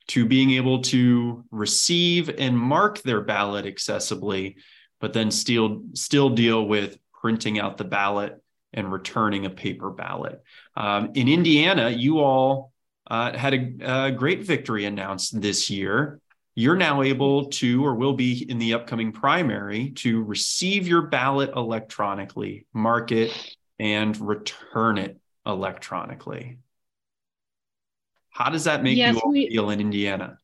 [0.09, 4.57] to being able to receive and mark their ballot accessibly,
[5.01, 8.41] but then still still deal with printing out the ballot
[8.73, 10.43] and returning a paper ballot.
[10.77, 12.73] Um, in Indiana, you all
[13.09, 16.21] uh, had a, a, great victory announced this year
[16.57, 21.51] you're now able to, or will be in the upcoming primary, to receive your ballot
[21.55, 26.59] electronically, mark it, and return it electronically.
[28.31, 30.39] How does that make yes, you all we, feel in Indiana?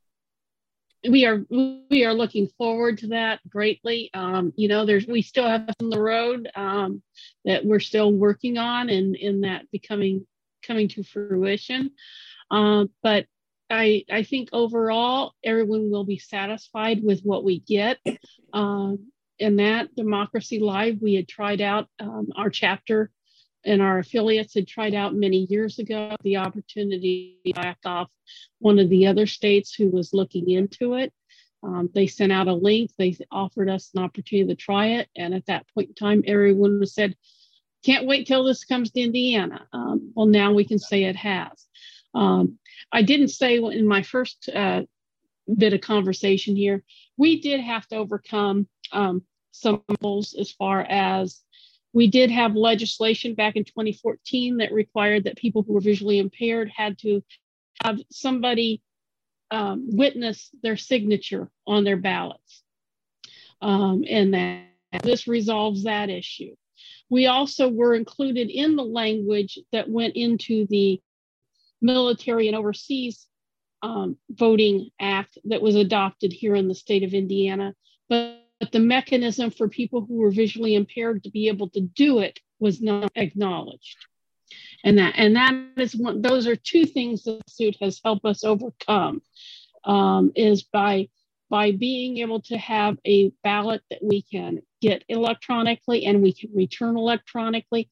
[1.09, 4.11] We are we are looking forward to that greatly.
[4.13, 7.03] Um, you know, there's we still have on the road um,
[7.47, 10.27] that we're still working on, and in that becoming
[10.63, 11.91] coming to fruition.
[12.51, 13.27] Uh, but
[13.73, 17.99] I, I think overall everyone will be satisfied with what we get.
[18.53, 23.11] Um, and that Democracy Live, we had tried out um, our chapter
[23.65, 28.11] and our affiliates had tried out many years ago the opportunity to back off
[28.59, 31.13] one of the other states who was looking into it.
[31.63, 35.09] Um, they sent out a link, they offered us an opportunity to try it.
[35.17, 37.17] And at that point in time, everyone said,
[37.85, 39.67] can't wait till this comes to Indiana.
[39.73, 41.67] Um, well, now we can say it has.
[42.15, 42.59] Um,
[42.93, 44.83] I didn't say in my first uh,
[45.57, 46.83] bit of conversation here,
[47.17, 49.23] we did have to overcome um,
[49.53, 51.41] some rules as far as
[51.93, 56.71] we did have legislation back in 2014 that required that people who were visually impaired
[56.75, 57.23] had to
[57.83, 58.83] have somebody
[59.51, 62.63] um, witness their signature on their ballots.
[63.61, 66.57] Um, and that this resolves that issue.
[67.11, 71.01] We also were included in the language that went into the
[71.83, 73.27] military and overseas
[73.83, 77.75] um, voting act that was adopted here in the state of Indiana.
[78.09, 82.21] But, but the mechanism for people who were visually impaired to be able to do
[82.21, 83.97] it was not acknowledged.
[84.85, 88.25] And that and that is one those are two things that the suit has helped
[88.25, 89.23] us overcome
[89.85, 91.09] um, is by
[91.53, 96.51] by being able to have a ballot that we can get electronically and we can
[96.55, 97.91] return electronically,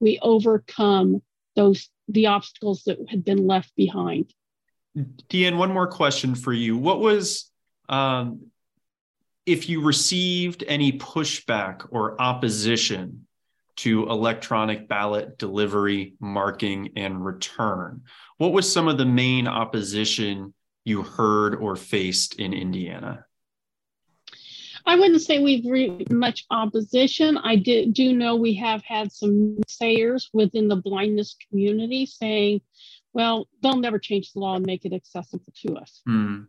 [0.00, 1.22] we overcome
[1.56, 4.32] those the obstacles that had been left behind.
[5.28, 6.78] Dee Ann, one more question for you.
[6.78, 7.50] What was
[7.88, 8.46] um,
[9.44, 13.26] if you received any pushback or opposition
[13.76, 18.02] to electronic ballot delivery, marking, and return?
[18.38, 20.54] What was some of the main opposition
[20.84, 23.25] you heard or faced in Indiana?
[24.86, 27.36] I wouldn't say we've read much opposition.
[27.36, 32.60] I did, do know we have had some sayers within the blindness community saying,
[33.12, 36.02] well, they'll never change the law and make it accessible to us.
[36.08, 36.46] Mm.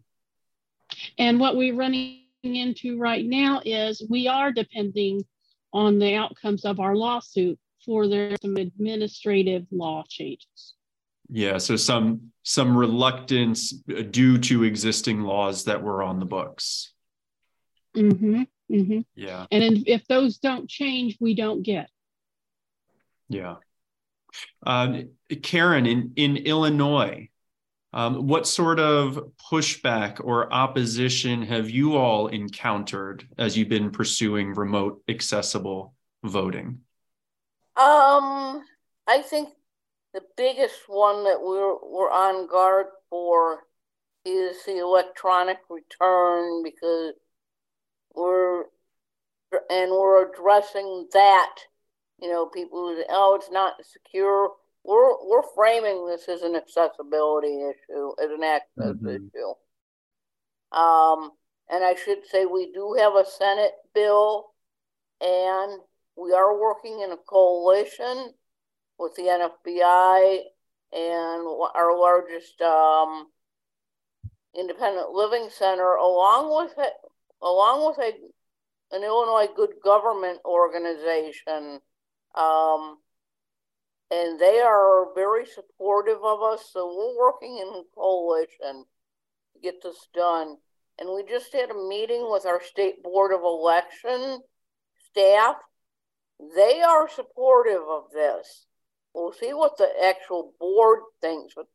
[1.17, 5.23] And what we're running into right now is we are depending
[5.73, 10.75] on the outcomes of our lawsuit for there some administrative law changes.
[11.29, 16.93] Yeah, so some some reluctance due to existing laws that were on the books.
[17.97, 18.43] Mm-hmm.
[18.71, 18.99] Mm-hmm.
[19.15, 19.45] Yeah.
[19.51, 21.89] And if those don't change, we don't get.
[23.29, 23.55] Yeah.
[24.65, 25.01] Uh,
[25.31, 27.29] Karyn, in, in Illinois,
[27.93, 34.53] um, what sort of pushback or opposition have you all encountered as you've been pursuing
[34.53, 35.93] remote accessible
[36.23, 36.81] voting?
[37.75, 38.63] Um,
[39.07, 39.49] I think
[40.13, 43.63] the biggest one that we're we're on guard for
[44.25, 47.13] is the electronic return because
[48.17, 48.63] we're
[49.69, 51.55] and we're addressing that.
[52.19, 54.51] You know, people who oh it's not secure.
[54.83, 59.07] We're we're framing this as an accessibility issue, as an access mm-hmm.
[59.07, 60.77] issue.
[60.77, 61.31] Um,
[61.69, 64.47] and I should say we do have a Senate bill,
[65.21, 65.79] and
[66.15, 68.33] we are working in a coalition
[68.97, 70.39] with the NFBI
[70.91, 73.27] and our largest um,
[74.57, 76.93] independent living center, along with it,
[77.41, 78.13] along with a
[78.91, 81.79] an Illinois good government organization.
[82.35, 82.97] Um,
[84.09, 86.69] and they are very supportive of us.
[86.71, 88.85] So we're working in coalition
[89.53, 90.55] to get this done.
[90.99, 94.39] And we just had a meeting with our state board of election
[95.09, 95.55] staff.
[96.55, 98.65] They are supportive of this.
[99.13, 101.67] We'll see what the actual board thinks, but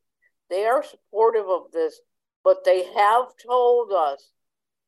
[0.49, 1.99] they are supportive of this.
[2.43, 4.31] But they have told us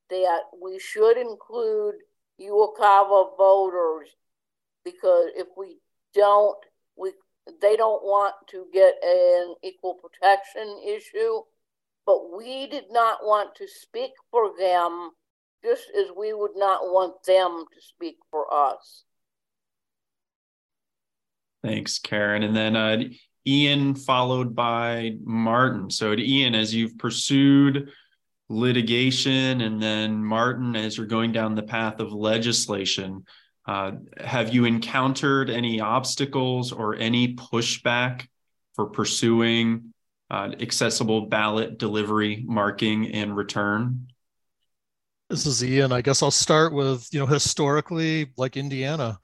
[0.10, 1.96] that we should include
[2.40, 4.10] UOCAVA voters
[4.84, 5.78] because if we
[6.14, 6.58] don't,
[6.96, 7.12] we
[7.62, 11.42] they don't want to get an equal protection issue.
[12.06, 15.10] But we did not want to speak for them,
[15.64, 19.04] just as we would not want them to speak for us.
[21.64, 22.46] Thanks, Karyn.
[22.46, 23.04] And then uh,
[23.48, 25.90] Ian followed by Martin.
[25.90, 27.90] So, Ian, as you've pursued
[28.50, 33.26] litigation and then Martin, as you're going down the path of legislation,
[33.68, 38.28] uh, have you encountered any obstacles or any pushback
[38.76, 39.94] for pursuing
[40.30, 44.08] uh, accessible ballot delivery, marking, and return?
[45.30, 45.92] This is Ian.
[45.92, 49.18] I guess I'll start with, you know, historically, like Indiana,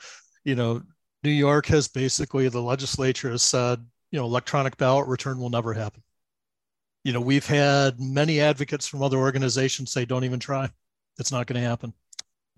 [0.43, 0.81] you know,
[1.23, 5.73] New York has basically, the legislature has said, you know, electronic ballot return will never
[5.73, 6.01] happen
[7.03, 10.69] you know, we've had many advocates from other organizations say, don't even try.
[11.19, 11.93] It's not going to happen.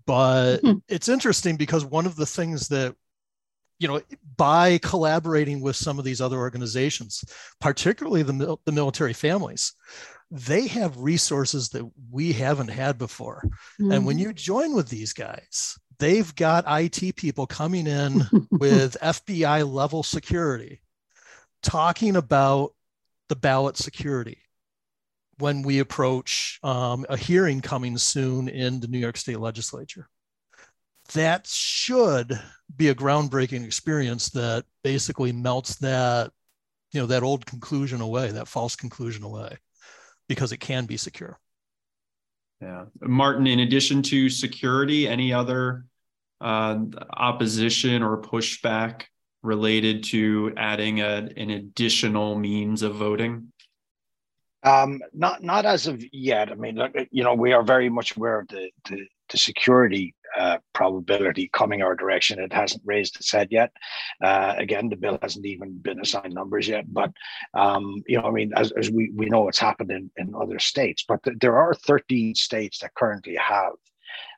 [0.06, 0.78] But mm-hmm.
[0.88, 2.94] it's interesting because one of the things that,
[3.78, 4.00] you know,
[4.36, 7.24] by collaborating with some of these other organizations,
[7.60, 9.72] particularly the, the military families,
[10.30, 13.42] they have resources that we haven't had before.
[13.80, 13.92] Mm-hmm.
[13.92, 14.28] And when mm-hmm.
[14.28, 20.80] you join with these guys, they've got IT people coming in with FBI level security
[21.62, 22.72] talking about
[23.28, 24.38] the ballot security
[25.38, 30.08] when we approach um, a hearing coming soon in the New York State Legislature.
[31.12, 32.40] That should
[32.74, 36.30] be a groundbreaking experience that basically melts that,
[36.92, 39.58] you know, that old conclusion away, that false conclusion away,
[40.28, 41.38] because it can be secure.
[42.60, 43.46] Yeah, Martin.
[43.46, 45.84] In addition to security, any other
[46.40, 46.78] uh,
[47.12, 49.02] opposition or pushback
[49.44, 53.52] related to adding a, an additional means of voting?
[54.64, 56.50] Um, not not as of yet.
[56.50, 60.56] I mean, you know, we are very much aware of the the, the security uh,
[60.72, 62.40] probability coming our direction.
[62.40, 63.72] It hasn't raised its head yet.
[64.22, 66.86] Uh, again, the bill hasn't even been assigned numbers yet.
[66.92, 67.12] But
[67.52, 70.58] um, you know, I mean, as, as we we know, it's happened in, in other
[70.58, 71.04] states.
[71.06, 73.74] But th- there are 13 states that currently have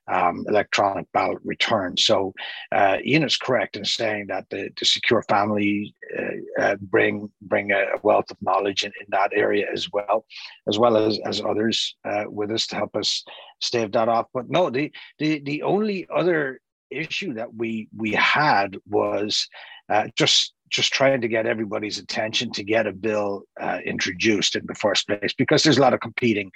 [0.09, 1.97] um, electronic ballot return.
[1.97, 2.33] So
[2.73, 7.73] uh, Ian is correct in saying that the, the secure family uh, uh, bring bring
[7.73, 10.25] a wealth of knowledge in, in that area as well,
[10.69, 13.25] as well as as others uh, with us to help us
[13.61, 14.27] stave that off.
[14.33, 16.61] But no, the the the only other
[16.91, 19.49] issue that we we had was
[19.89, 24.67] uh, just just trying to get everybody's attention to get a bill uh, introduced in
[24.67, 26.51] the first place because there's a lot of competing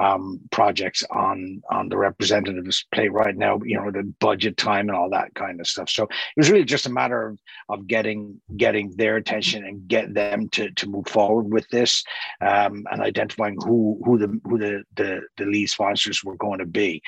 [0.00, 4.96] um, projects on on the representatives plate right now you know the budget time and
[4.96, 5.88] all that kind of stuff.
[5.88, 10.14] So it was really just a matter of, of getting getting their attention and get
[10.14, 12.04] them to, to move forward with this
[12.40, 16.66] um, and identifying who who the who the the, the lead sponsors were going to
[16.66, 17.02] be.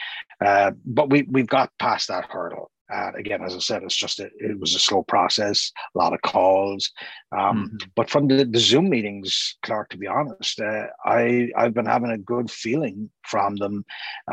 [0.45, 4.21] Uh, but we we've got past that hurdle uh, again, as I said, it's just
[4.21, 6.91] a, it was a slow process, a lot of calls.
[7.33, 7.89] Um, mm-hmm.
[7.95, 12.11] But from the, the Zoom meetings, Clark, to be honest, uh, I I've been having
[12.11, 13.85] a good feeling from them,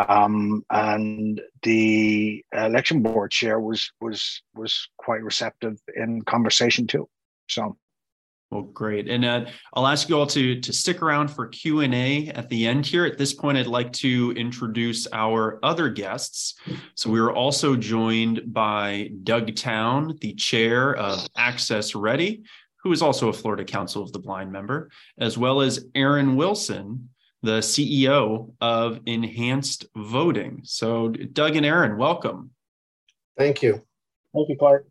[0.08, 7.10] um, and the election board chair was was was quite receptive in conversation too.
[7.50, 7.78] So
[8.54, 9.10] well, great.
[9.10, 12.86] And uh, I'll ask you all to, to stick around for Q&A at the end
[12.86, 13.04] here.
[13.04, 16.54] At this point, I'd like to introduce our other guests.
[16.94, 22.44] So we are also joined by Doug Town, the chair of Access Ready,
[22.84, 27.10] who is also a Florida Council of the Blind member, as well as Aaron Wilson,
[27.42, 30.62] the CEO of Enhanced Voting.
[30.64, 32.52] So Doug and Aaron, welcome.
[33.36, 33.82] Thank you.
[34.32, 34.86] Thank you, Clark.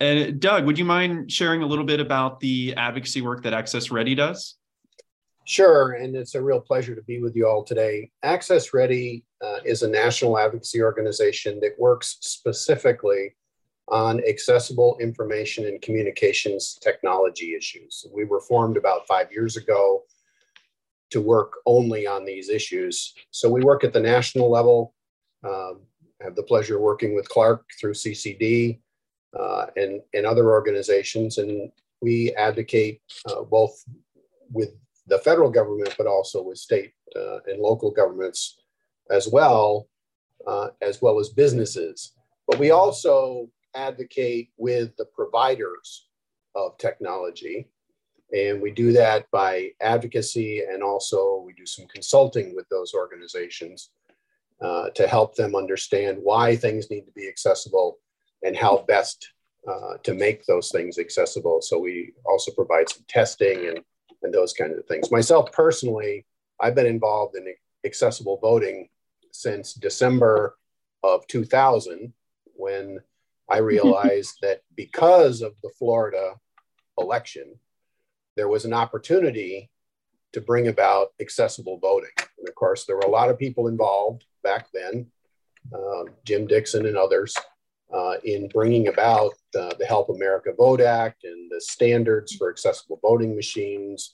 [0.00, 3.90] And Doug, would you mind sharing a little bit about the advocacy work that Access
[3.90, 4.56] Ready does?
[5.46, 8.10] Sure, and it's a real pleasure to be with you all today.
[8.22, 13.36] Access Ready uh, is a national advocacy organization that works specifically
[13.88, 18.06] on accessible information and communications technology issues.
[18.14, 20.04] We were formed about five years ago
[21.10, 23.14] to work only on these issues.
[23.32, 24.94] So we work at the national level.
[25.44, 25.80] Um,
[26.20, 28.78] I have the pleasure of working with Clark through CCD
[29.38, 31.38] uh, and, and other organizations.
[31.38, 33.84] And we advocate uh, both
[34.50, 34.70] with
[35.06, 38.58] the federal government, but also with state uh, and local governments
[39.10, 39.88] as well,
[40.46, 42.12] uh, as well as businesses.
[42.46, 46.08] But we also advocate with the providers
[46.54, 47.68] of technology.
[48.32, 53.90] And we do that by advocacy and also we do some consulting with those organizations
[54.60, 57.98] uh, to help them understand why things need to be accessible
[58.42, 59.32] and how best
[59.68, 61.60] uh, to make those things accessible.
[61.60, 63.80] So we also provide some testing and,
[64.22, 65.10] and those kinds of things.
[65.10, 66.26] Myself personally,
[66.60, 67.46] I've been involved in
[67.84, 68.88] accessible voting
[69.32, 70.56] since December
[71.02, 72.12] of 2000
[72.54, 73.00] when
[73.50, 76.34] I realized that because of the Florida
[76.98, 77.58] election,
[78.36, 79.70] there was an opportunity
[80.32, 82.10] to bring about accessible voting.
[82.38, 85.06] And of course, there were a lot of people involved back then,
[85.74, 87.34] uh, Jim Dixon and others,
[87.92, 92.98] uh, in bringing about uh, the Help America Vote Act and the standards for accessible
[93.02, 94.12] voting machines.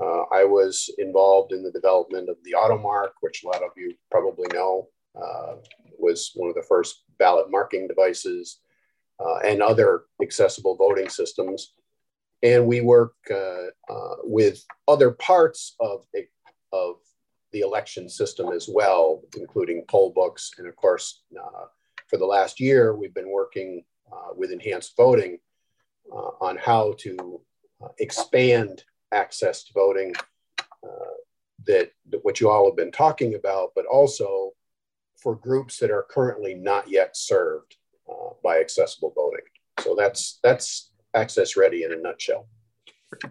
[0.00, 3.94] Uh, I was involved in the development of the AutoMark, which a lot of you
[4.10, 4.88] probably know
[5.20, 5.56] uh,
[5.98, 8.60] was one of the first ballot marking devices,
[9.18, 11.74] uh, and other accessible voting systems.
[12.42, 13.66] And we work uh,
[14.22, 16.06] with other parts of,
[16.72, 16.96] of
[17.52, 21.22] the election system as well, including poll books and, of course,
[22.10, 25.38] for the last year, we've been working uh, with enhanced voting
[26.12, 27.40] uh, on how to
[27.82, 28.82] uh, expand
[29.12, 30.12] access to voting
[30.82, 31.14] uh,
[31.66, 34.50] that, that what you all have been talking about, but also
[35.22, 37.76] for groups that are currently not yet served
[38.10, 39.44] uh, by accessible voting.
[39.78, 42.48] So that's that's access ready in a nutshell.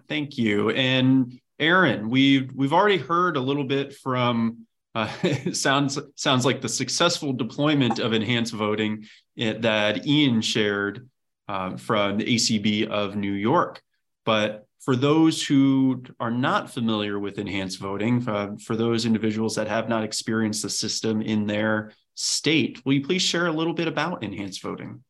[0.07, 0.69] Thank you.
[0.71, 5.09] And Aaron, we've we've already heard a little bit from uh,
[5.53, 9.05] sounds sounds like the successful deployment of enhanced voting
[9.37, 11.07] that Ian shared
[11.47, 13.81] uh, from the ACB of New York.
[14.25, 19.67] But for those who are not familiar with enhanced voting, uh, for those individuals that
[19.67, 23.87] have not experienced the system in their state, will you please share a little bit
[23.87, 25.03] about enhanced voting?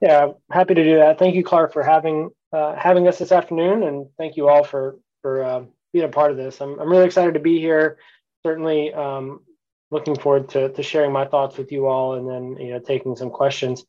[0.00, 1.18] Yeah, happy to do that.
[1.18, 4.98] Thank you, Clark, for having uh, having us this afternoon, and thank you all for
[5.22, 6.60] for uh, being a part of this.
[6.60, 7.98] I'm I'm really excited to be here
[8.44, 9.40] certainly um,
[9.90, 13.16] looking forward to, to sharing my thoughts with you all and then you know taking
[13.16, 13.84] some questions.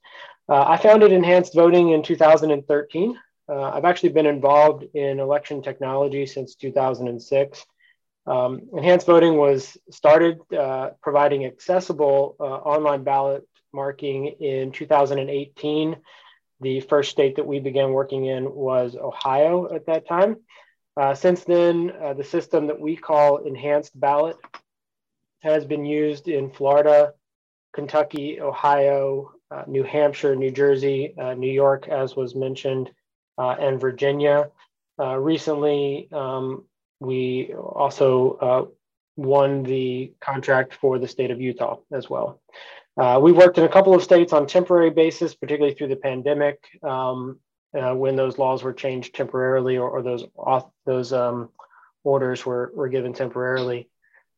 [0.50, 3.18] Uh, I founded Enhanced Voting in 2013.
[3.50, 7.66] Uh, I've actually been involved in election technology since 2006.
[8.26, 15.98] Um, enhanced voting was started uh, providing accessible uh, online ballot marking in 2018.
[16.62, 20.38] The first state that we began working in was Ohio at that time.
[20.96, 24.38] Uh, since then, uh, the system that we call enhanced ballot
[25.42, 27.14] has been used in Florida,
[27.74, 32.92] Kentucky, Ohio, uh, New Hampshire, New Jersey, uh, New York, as was mentioned,
[33.38, 34.50] uh, and Virginia.
[35.00, 36.64] Recently, um,
[37.00, 38.72] we also
[39.18, 42.40] won the contract for the state of Utah as well.
[43.20, 47.40] We worked in a couple of states on temporary basis, particularly through the pandemic, um,
[47.78, 51.50] uh, when those laws were changed temporarily or, or those off, those um,
[52.04, 53.90] orders were, were given temporarily.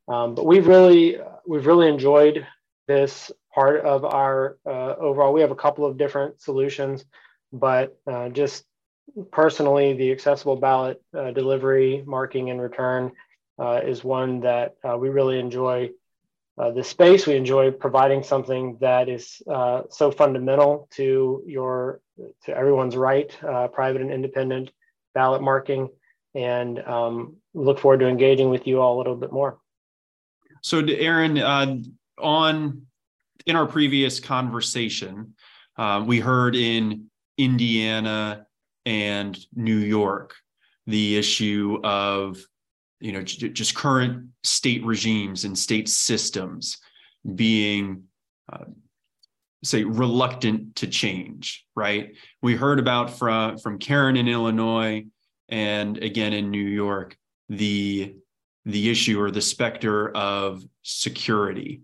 [0.07, 2.45] Um, but we've really we've really enjoyed
[2.87, 5.33] this part of our uh, overall.
[5.33, 7.05] We have a couple of different solutions,
[7.51, 8.65] but uh, just
[9.31, 13.13] personally, the accessible ballot uh, delivery, marking, and return
[13.57, 15.89] uh, is one that we really enjoy
[16.57, 17.27] uh, the space.
[17.27, 21.99] We enjoy providing something that is uh, so fundamental to your
[22.45, 24.71] to everyone's right, uh, private and independent
[25.13, 25.89] ballot marking,
[26.33, 29.57] and um, look forward to engaging with you all a little bit more.
[30.61, 31.77] So, Aaron, uh,
[32.17, 32.85] on
[33.45, 35.35] in our previous conversation,
[35.77, 37.05] uh, we heard in
[37.37, 38.47] Indiana
[38.85, 40.35] and New York
[40.87, 42.37] the issue of
[42.99, 46.77] you know just current state regimes and state systems
[47.35, 48.03] being
[48.51, 48.65] uh,
[49.63, 55.05] say reluctant to change right we heard about from from Karyn in illinois
[55.49, 57.17] and again in new york
[57.49, 58.15] the
[58.65, 61.81] the issue or the specter of security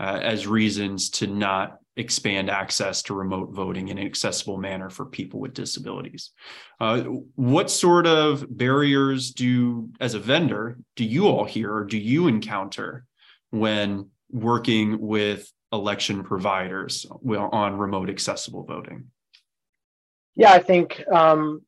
[0.00, 5.04] uh, as reasons to not expand access to remote voting in an accessible manner for
[5.04, 6.30] people with disabilities.
[6.80, 7.02] Uh,
[7.34, 12.28] what sort of barriers do, as a vendor, do you all hear or do you
[12.28, 13.04] encounter
[13.50, 19.06] when working with election providers on remote accessible voting?
[20.34, 21.62] Yeah, I think um,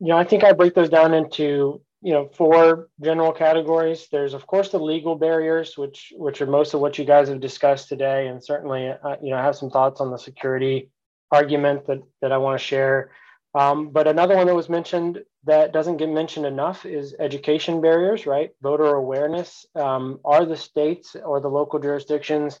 [0.00, 4.08] you know I think I break those down into you know four general categories.
[4.10, 7.40] There's of course the legal barriers which which are most of what you guys have
[7.40, 8.28] discussed today.
[8.28, 10.90] And certainly uh, you know i have some thoughts on the security
[11.30, 13.10] argument that that i want to share.
[13.54, 18.26] Um, but another one that was mentioned that doesn't get mentioned enough is education barriers
[18.26, 18.50] right?
[18.62, 19.66] Voter awareness.
[19.76, 22.60] Um, are the states or the local jurisdictions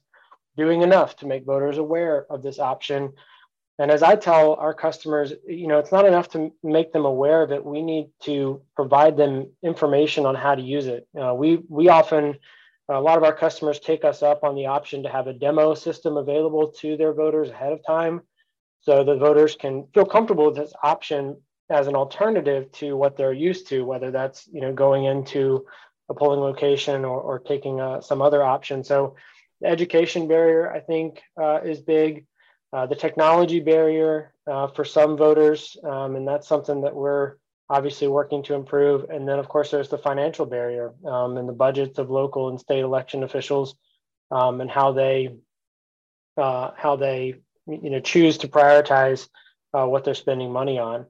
[0.56, 3.12] doing enough to make voters aware of this option
[3.78, 7.42] and as I tell our customers, you know, it's not enough to make them aware
[7.42, 7.64] of it.
[7.64, 11.08] We need to provide them information on how to use it.
[11.20, 12.38] Uh, we we often
[12.88, 15.74] a lot of our customers take us up on the option to have a demo
[15.74, 18.20] system available to their voters ahead of time,
[18.80, 21.40] so the voters can feel comfortable with this option
[21.70, 25.64] as an alternative to what they're used to, whether that's you know going into
[26.10, 28.84] a polling location or, or taking uh, some other option.
[28.84, 29.16] So
[29.62, 32.26] the education barrier, I think, uh, is big.
[32.72, 37.34] Uh, the technology barrier uh, for some voters, um, and that's something that we're
[37.68, 39.08] obviously working to improve.
[39.10, 42.58] And then, of course, there's the financial barrier um, and the budgets of local and
[42.58, 43.76] state election officials
[44.30, 45.36] um, and how they
[46.36, 47.34] uh, how they
[47.66, 49.28] you know choose to prioritize
[49.74, 51.06] uh, what they're spending money on.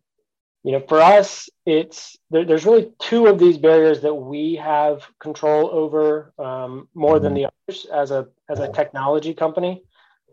[0.65, 5.07] You know, for us, it's there, there's really two of these barriers that we have
[5.21, 9.83] control over um, more than the others as a as a technology company.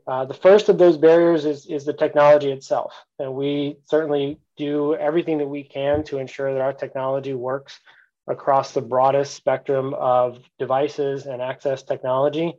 [0.06, 2.94] Uh, the first of those barriers is, is the technology itself.
[3.20, 7.80] And we certainly do everything that we can to ensure that our technology works
[8.28, 12.54] across the broadest spectrum of devices and access technology.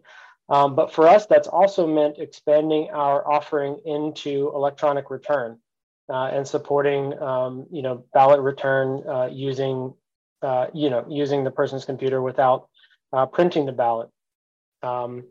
[0.49, 5.59] Um, but for us, that's also meant expanding our offering into electronic return
[6.09, 9.95] uh, and supporting, um, you know, ballot return uh, using,
[10.43, 12.69] uh, you know, using the person's computer without
[13.13, 14.09] uh, printing the ballot.
[14.83, 15.25] Um,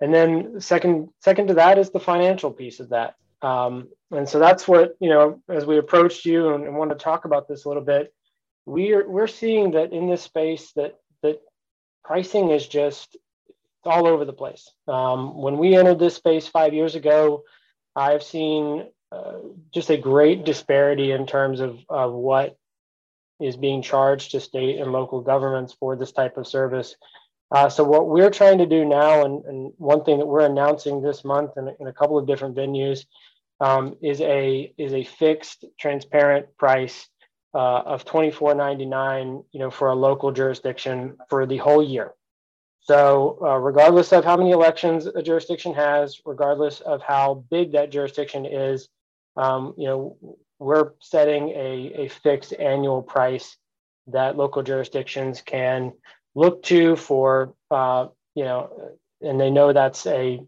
[0.00, 3.16] and then second second to that is the financial piece of that.
[3.42, 6.96] Um, and so that's what you know as we approached you and, and want to
[6.96, 8.12] talk about this a little bit
[8.66, 11.40] we are we're seeing that in this space that that
[12.04, 13.16] pricing is just
[13.84, 14.68] all over the place.
[14.88, 17.44] Um, when we entered this space five years ago
[17.94, 19.34] i've seen uh,
[19.72, 22.56] just a great disparity in terms of, of what
[23.40, 26.96] is being charged to state and local governments for this type of service
[27.50, 31.00] uh, so what we're trying to do now, and, and, one thing that we're announcing
[31.00, 33.06] this month in, in a couple of different venues,
[33.60, 37.08] um, is a is a fixed, transparent price
[37.54, 39.42] uh, of twenty four ninety nine.
[39.52, 42.12] You know, for a local jurisdiction for the whole year.
[42.80, 47.90] So uh, regardless of how many elections a jurisdiction has, regardless of how big that
[47.90, 48.88] jurisdiction is,
[49.36, 50.16] um, you know,
[50.60, 53.56] we're setting a, a fixed annual price
[54.06, 55.92] that local jurisdictions can
[56.36, 58.06] look to for, uh,
[58.36, 58.92] you know,
[59.22, 60.40] and they know that's a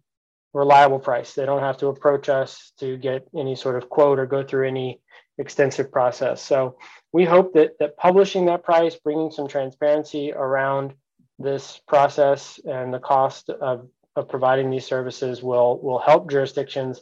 [0.53, 1.35] reliable price.
[1.35, 4.69] They don't have to approach us to get any sort of quote or go through
[4.69, 5.01] any
[5.39, 6.43] extensive process.
[6.43, 6.77] So
[7.13, 10.95] we hope that that publishing that price, bringing some transparency around
[11.39, 17.01] this process and the cost of, of providing these services will will help jurisdictions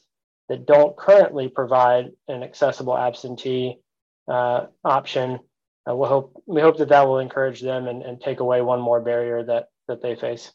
[0.48, 3.78] that don't currently provide an accessible absentee
[4.28, 5.40] uh, option.
[5.89, 8.81] Uh, we hope we hope that that will encourage them and, and take away one
[8.81, 10.52] more barrier that that they face.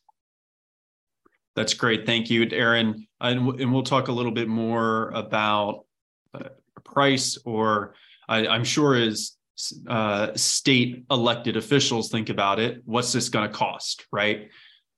[1.56, 2.06] That's great.
[2.06, 3.08] Thank you, Aaron.
[3.20, 5.86] And, and we'll talk a little bit more about
[6.34, 6.50] uh,
[6.86, 7.94] price, or
[8.28, 9.34] I, am sure as
[9.88, 14.50] uh, state elected officials think about it, what's this going to cost, right?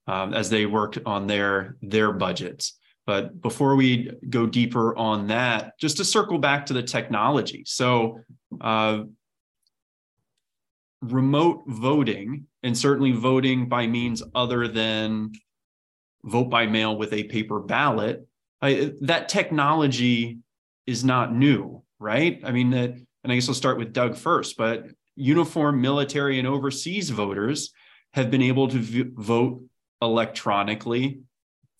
[0.05, 2.77] Um, as they work on their their budgets.
[3.05, 7.63] But before we go deeper on that, just to circle back to the technology.
[7.65, 8.19] So,
[8.61, 9.03] uh,
[11.03, 15.33] remote voting, and certainly voting by means other than
[16.23, 18.25] vote by mail with a paper ballot,
[18.61, 20.39] I, that technology
[20.87, 22.39] is not new, right?
[22.43, 26.47] I mean, that, and I guess I'll start with Doug first, but uniform military and
[26.47, 27.71] overseas voters
[28.13, 29.63] have been able to v- vote
[30.01, 31.21] electronically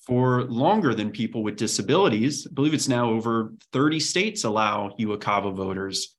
[0.06, 2.48] for longer than people with disabilities.
[2.50, 6.16] I believe it's now over 30 states allow UOCAVA voters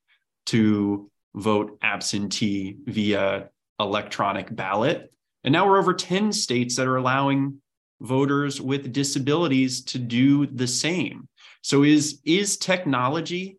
[0.46, 3.48] to vote absentee via
[3.80, 5.12] electronic ballot.
[5.42, 7.60] And now we're over 10 states that are allowing
[8.00, 11.28] voters with disabilities to do the same.
[11.62, 13.58] So is is technology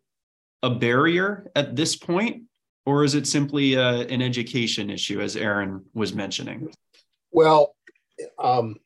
[0.62, 2.42] a barrier at this point
[2.86, 6.72] or is it simply a, uh, an education issue as Aaron was mentioning?
[7.32, 7.74] Well,
[8.38, 8.76] um,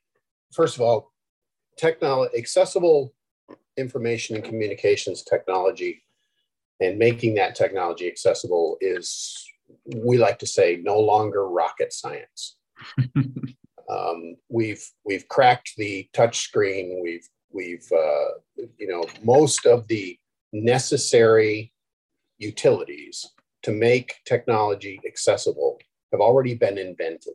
[0.52, 1.12] first of all,
[1.76, 3.12] technology, accessible
[3.76, 6.02] information and communications technology
[6.80, 9.46] and making that technology accessible is,
[9.96, 12.56] we like to say, no longer rocket science.
[13.90, 17.00] um, we've we've cracked the touch screen.
[17.02, 20.18] We've we've uh, you know most of the
[20.52, 21.72] necessary
[22.38, 23.26] utilities
[23.62, 25.78] to make technology accessible
[26.12, 27.34] have already been invented.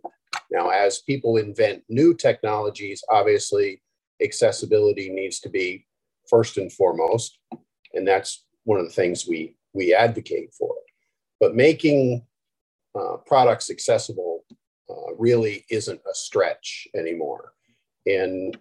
[0.52, 3.82] Now, as people invent new technologies, obviously
[4.22, 5.86] accessibility needs to be
[6.30, 7.38] first and foremost,
[7.94, 10.76] and that's one of the things we we advocate for.
[11.40, 12.26] But making
[12.98, 14.46] uh, products accessible
[14.90, 17.54] uh, really isn't a stretch anymore,
[18.06, 18.58] and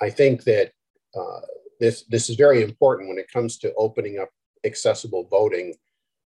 [0.00, 0.72] I think that
[1.16, 1.40] uh,
[1.80, 4.28] this this is very important when it comes to opening up
[4.64, 5.74] accessible voting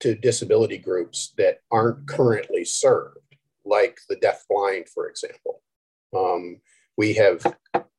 [0.00, 3.18] to disability groups that aren't currently served,
[3.64, 5.62] like the deafblind, for example.
[6.16, 6.60] Um,
[6.96, 7.44] we have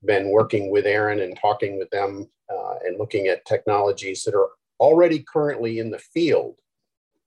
[0.05, 4.49] been working with Aaron and talking with them uh, and looking at technologies that are
[4.79, 6.55] already currently in the field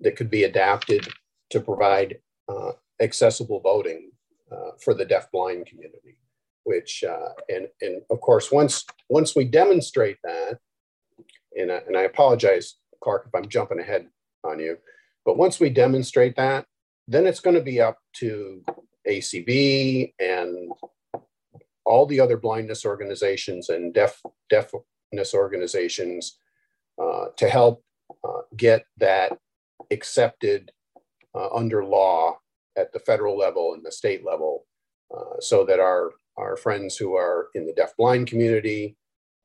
[0.00, 1.06] that could be adapted
[1.50, 4.10] to provide uh, accessible voting
[4.50, 6.18] uh, for the deafblind community.
[6.64, 10.58] Which uh, and and of course once once we demonstrate that,
[11.56, 14.06] and I, and I apologize, Clark, if I'm jumping ahead
[14.44, 14.78] on you,
[15.24, 16.66] but once we demonstrate that,
[17.08, 18.62] then it's going to be up to
[19.08, 20.70] ACB and
[21.84, 26.38] all the other blindness organizations and deaf deafness organizations
[27.00, 27.82] uh, to help
[28.24, 29.38] uh, get that
[29.90, 30.70] accepted
[31.34, 32.38] uh, under law
[32.76, 34.66] at the federal level and the state level
[35.14, 38.96] uh, so that our our friends who are in the deaf-blind community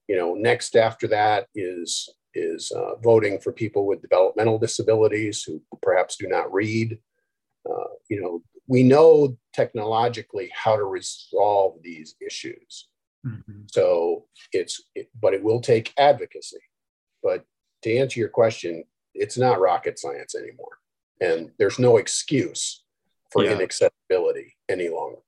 [0.08, 5.62] you know next after that is is uh, voting for people with developmental disabilities who
[5.82, 6.98] perhaps do not read
[7.70, 12.90] uh, you know we know technologically how to resolve these issues.
[13.26, 13.62] Mm-hmm.
[13.68, 16.58] So it's, it, but it will take advocacy.
[17.28, 17.44] But
[17.82, 20.80] to answer your question, it's not rocket science anymore.
[21.20, 22.86] And there's no excuse
[23.34, 23.52] for yeah.
[23.52, 25.20] inaccessibility any longer.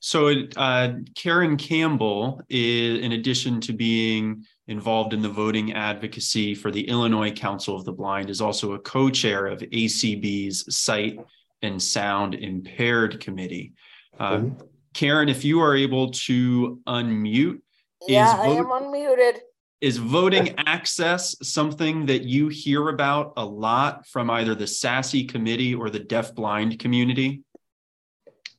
[0.00, 6.70] So, uh, Karyn Campbell, is, in addition to being involved in the voting advocacy for
[6.70, 11.20] the Illinois Council of the Blind, is also a co chair of ACB's Sight
[11.60, 13.74] and Sound Impaired Committee.
[14.18, 14.64] Uh, mm-hmm.
[14.94, 17.60] Karyn, if you are able to unmute,
[18.08, 19.40] yeah, I am unmuted.
[19.80, 25.74] Is voting access something that you hear about a lot from either the SASE committee
[25.74, 27.42] or the deaf-blind community?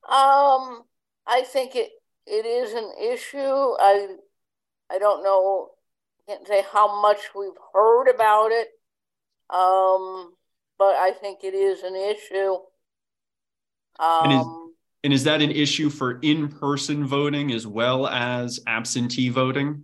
[0.09, 0.81] Um,
[1.27, 1.91] I think it
[2.25, 3.37] it is an issue.
[3.37, 4.15] I
[4.89, 5.69] I don't know,
[6.27, 8.67] can't say how much we've heard about it.
[9.49, 10.33] Um,
[10.79, 12.55] but I think it is an issue.
[13.99, 18.59] Um, and, is, um, and is that an issue for in-person voting as well as
[18.65, 19.83] absentee voting?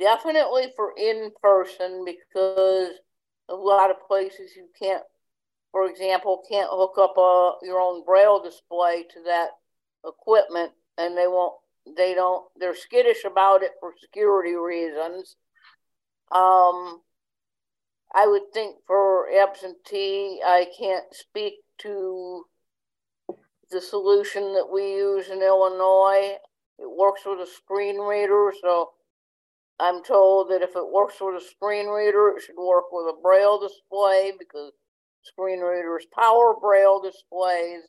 [0.00, 2.92] Definitely for in-person because
[3.48, 5.02] a lot of places you can't
[5.72, 9.50] for example, can't hook up a your own braille display to that
[10.04, 11.54] equipment, and they won't.
[11.96, 12.46] They don't.
[12.56, 15.36] They're skittish about it for security reasons.
[16.32, 17.00] Um,
[18.12, 22.44] I would think for absentee, I can't speak to
[23.70, 26.36] the solution that we use in Illinois.
[26.78, 28.90] It works with a screen reader, so
[29.80, 33.20] I'm told that if it works with a screen reader, it should work with a
[33.20, 34.72] braille display because
[35.22, 37.82] screen readers power braille displays.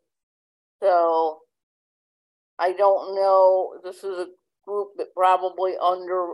[0.81, 1.39] So
[2.59, 3.73] I don't know.
[3.83, 4.27] This is a
[4.65, 6.33] group that probably under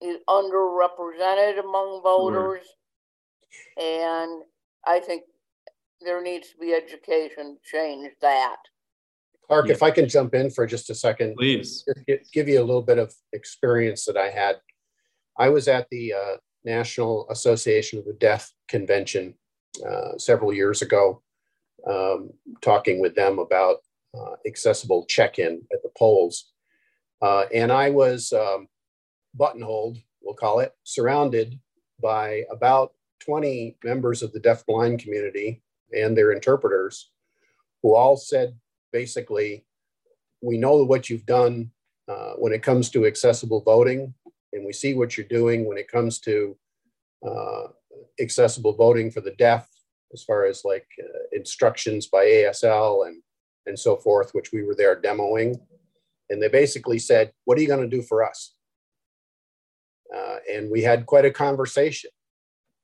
[0.00, 2.64] is underrepresented among voters.
[3.76, 4.42] And
[4.84, 5.22] I think
[6.00, 8.56] there needs to be education to change that.
[9.46, 9.72] Clark, yeah.
[9.72, 11.84] if I can jump in for just a second, please
[12.32, 14.56] give you a little bit of experience that I had.
[15.38, 19.34] I was at the uh, National Association of the Deaf convention
[19.86, 21.22] uh, several years ago,
[21.86, 22.30] um,
[22.60, 23.78] talking with them about
[24.16, 26.52] uh, accessible check-in at the polls,
[27.22, 28.68] uh, and I was um,
[29.34, 31.58] buttonholed, we'll call it, surrounded
[32.02, 35.62] by about 20 members of the deaf-blind community
[35.92, 37.10] and their interpreters,
[37.82, 38.56] who all said
[38.92, 39.64] basically,
[40.42, 41.70] we know what you've done
[42.08, 44.14] uh, when it comes to accessible voting,
[44.52, 46.56] and we see what you're doing when it comes to
[47.26, 47.68] uh,
[48.20, 49.68] accessible voting for the deaf,
[50.12, 53.22] as far as like uh, instructions by ASL and
[53.66, 55.56] and so forth, which we were there demoing.
[56.28, 58.54] And they basically said, "What are you going to do for us?"
[60.14, 62.10] Uh, and we had quite a conversation.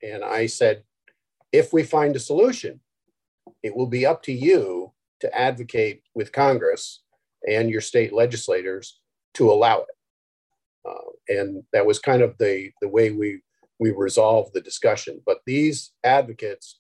[0.03, 0.85] And I said,
[1.53, 2.81] "If we find a solution,
[3.63, 7.03] it will be up to you to advocate with Congress
[7.49, 9.01] and your state legislators
[9.35, 9.97] to allow it.
[10.89, 13.41] Uh, and that was kind of the, the way we,
[13.79, 15.21] we resolved the discussion.
[15.27, 16.79] But these advocates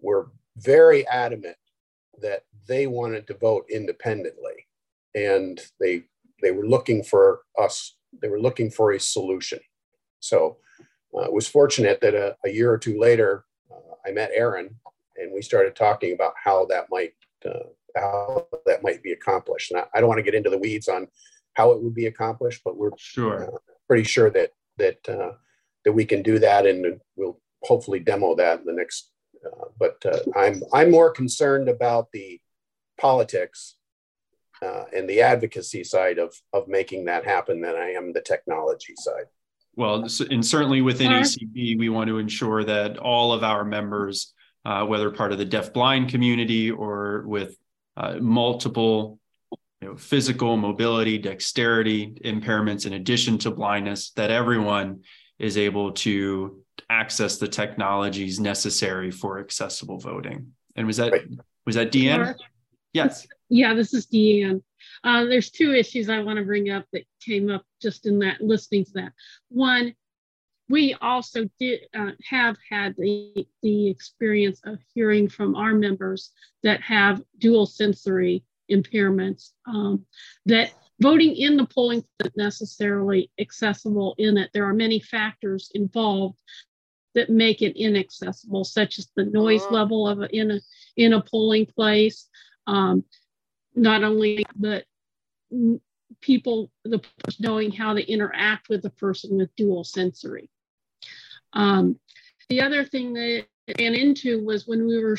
[0.00, 1.56] were very adamant
[2.20, 4.66] that they wanted to vote independently.
[5.14, 6.04] And they,
[6.42, 9.60] they were looking for us, they were looking for a solution.
[10.20, 10.58] So
[11.16, 14.74] uh, it was fortunate that a, a year or two later, uh, I met Aaron
[15.16, 17.12] and we started talking about how that might
[17.46, 19.70] uh, how that might be accomplished.
[19.70, 21.08] And I, I, don't want to get into the weeds on
[21.54, 25.32] how it would be accomplished, but we're sure uh, pretty sure that that uh,
[25.84, 29.10] that we can do that, and we'll hopefully demo that in the next.
[29.44, 32.40] Uh, but uh, I'm I'm more concerned about the
[32.98, 33.76] politics
[34.62, 38.94] uh, and the advocacy side of of making that happen than I am the technology
[38.96, 39.26] side.
[39.76, 44.32] Well, and certainly within ACB, we want to ensure that all of our members
[44.64, 47.56] uh, whether part of the deaf-blind community or with
[47.96, 49.18] uh, multiple
[49.80, 55.02] you know, physical mobility, dexterity impairments in addition to blindness, that everyone
[55.38, 60.52] is able to access the technologies necessary for accessible voting.
[60.76, 61.22] And was that right.
[61.66, 62.34] was that Dee Ann?
[62.92, 63.26] Yes.
[63.48, 64.62] Yeah, this is Dee Ann.
[65.02, 68.40] Uh, there's two issues I want to bring up that came up just in that
[68.40, 69.12] listening to that.
[69.50, 69.94] One,
[70.68, 76.30] we also did uh, have had the, the experience of hearing from our members
[76.62, 80.06] that have dual sensory impairments um,
[80.46, 84.50] that voting in the polling isn't necessarily accessible in it.
[84.54, 86.38] There are many factors involved
[87.14, 89.74] that make it inaccessible, such as the noise uh-huh.
[89.74, 90.60] level of a, in a
[90.96, 92.28] in a polling place.
[92.66, 93.04] Um,
[93.74, 94.84] not only but
[96.20, 97.00] people the
[97.38, 100.48] knowing how to interact with the person with dual sensory.
[101.54, 101.98] Um,
[102.48, 105.18] the other thing that I ran into was when we were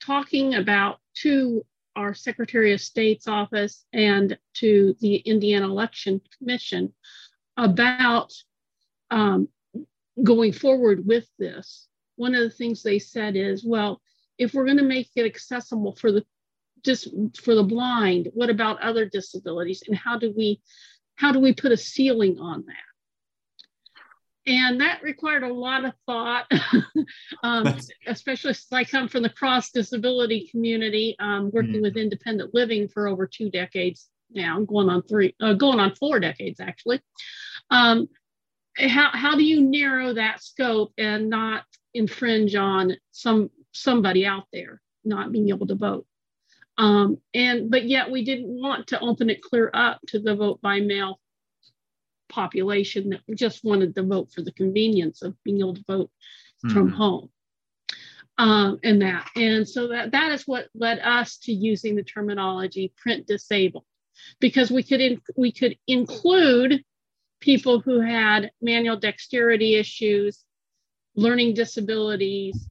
[0.00, 6.92] talking about to our Secretary of State's office and to the Indiana Election Commission
[7.56, 8.32] about
[9.10, 9.48] um,
[10.22, 11.88] going forward with this.
[12.16, 14.00] One of the things they said is, well,
[14.38, 16.24] if we're going to make it accessible for the
[16.84, 17.08] just
[17.40, 20.60] for the blind, what about other disabilities, and how do we
[21.14, 22.91] how do we put a ceiling on that?
[24.46, 26.50] And that required a lot of thought,
[27.42, 31.82] um, especially since I come from the cross disability community, um, working mm.
[31.82, 36.18] with independent living for over two decades now, going on three, uh, going on four
[36.18, 37.00] decades actually.
[37.70, 38.08] Um,
[38.76, 41.64] how, how do you narrow that scope and not
[41.94, 46.06] infringe on some somebody out there not being able to vote?
[46.78, 50.60] Um, and but yet we didn't want to open it clear up to the vote
[50.62, 51.20] by mail
[52.32, 56.10] population that just wanted to vote for the convenience of being able to vote
[56.64, 56.74] mm-hmm.
[56.74, 57.28] from home.
[58.38, 62.92] Um, and that, and so that that is what led us to using the terminology
[62.96, 63.84] print disabled,
[64.40, 66.82] because we could in, we could include
[67.40, 70.44] people who had manual dexterity issues,
[71.14, 72.68] learning disabilities,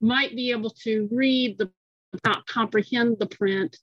[0.00, 1.70] might be able to read the
[2.24, 3.78] not comprehend the print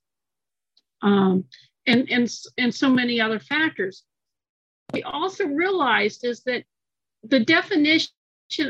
[1.01, 1.45] um,
[1.87, 4.03] and and and so many other factors
[4.93, 6.63] we also realized is that
[7.23, 8.11] the definition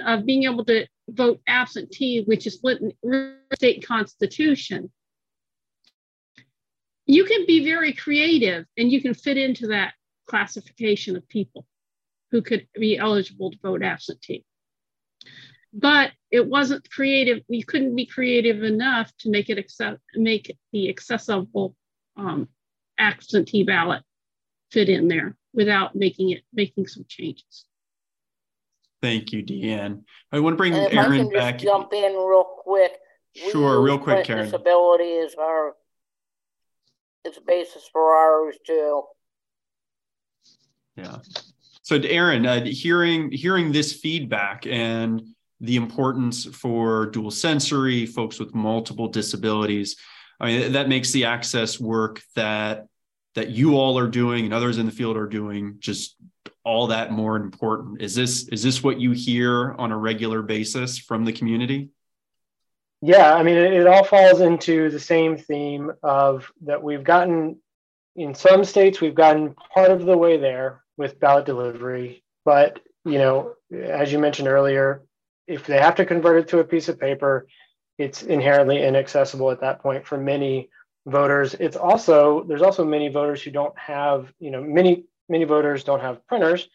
[0.06, 4.92] of being able to vote absentee which is written in the state constitution
[7.06, 9.94] you can be very creative and you can fit into that
[10.28, 11.66] classification of people
[12.32, 14.44] who could be eligible to vote absentee
[15.74, 17.44] but it wasn't creative.
[17.48, 21.76] We couldn't be creative enough to make it accept, make the accessible
[22.18, 22.50] um,
[22.98, 24.04] absentee ballot
[24.72, 27.66] fit in there without making it making some changes.
[29.02, 30.04] Thank you, Dee Ann.
[30.32, 31.60] I want to bring and Aaron back.
[31.60, 32.92] Jump in real quick.
[33.52, 34.46] Sure, real quick, Karyn.
[34.46, 35.76] Disability is our
[37.26, 39.04] it's a basis for ours too.
[40.96, 41.18] Yeah.
[41.84, 45.22] So, Aaron, uh, hearing hearing this feedback and
[45.62, 49.96] the importance for dual sensory, folks with multiple disabilities.
[50.40, 52.88] I mean, that makes the access work that
[53.40, 56.18] that you all are doing and others in the field are doing just
[56.66, 58.02] all that more important.
[58.02, 61.90] Is this is this what you hear on a regular basis from the community?
[63.02, 67.62] Yeah, I mean, it, it all falls into the same theme of that we've gotten
[68.18, 73.20] in some states we've gotten part of the way there with ballot delivery, but you
[73.20, 75.02] know, as you mentioned earlier,
[75.48, 77.48] if they have to convert it to a piece of paper,
[77.98, 80.70] it's inherently inaccessible at that point for many
[81.10, 81.54] voters.
[81.56, 86.02] It's also there's also many voters who don't have, you know, many many voters don't
[86.02, 86.70] have printers,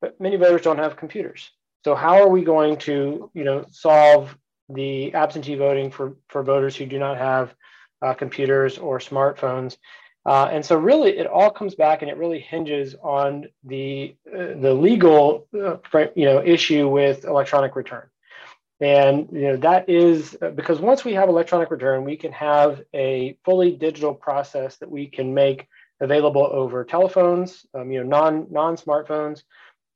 [0.00, 1.50] but many voters don't have computers.
[1.84, 4.36] So how are we going to, you know, solve
[4.68, 7.54] the absentee voting for for voters who do not have
[8.00, 9.76] uh, computers or smartphones?
[10.24, 14.54] Uh, and so really it all comes back and it really hinges on the uh,
[14.60, 15.76] the legal uh,
[16.14, 18.08] you know issue with electronic return
[18.82, 22.82] and you know that is uh, because once we have electronic return, we can have
[22.92, 25.68] a fully digital process that we can make
[26.00, 29.44] available over telephones, um, you know, non non smartphones,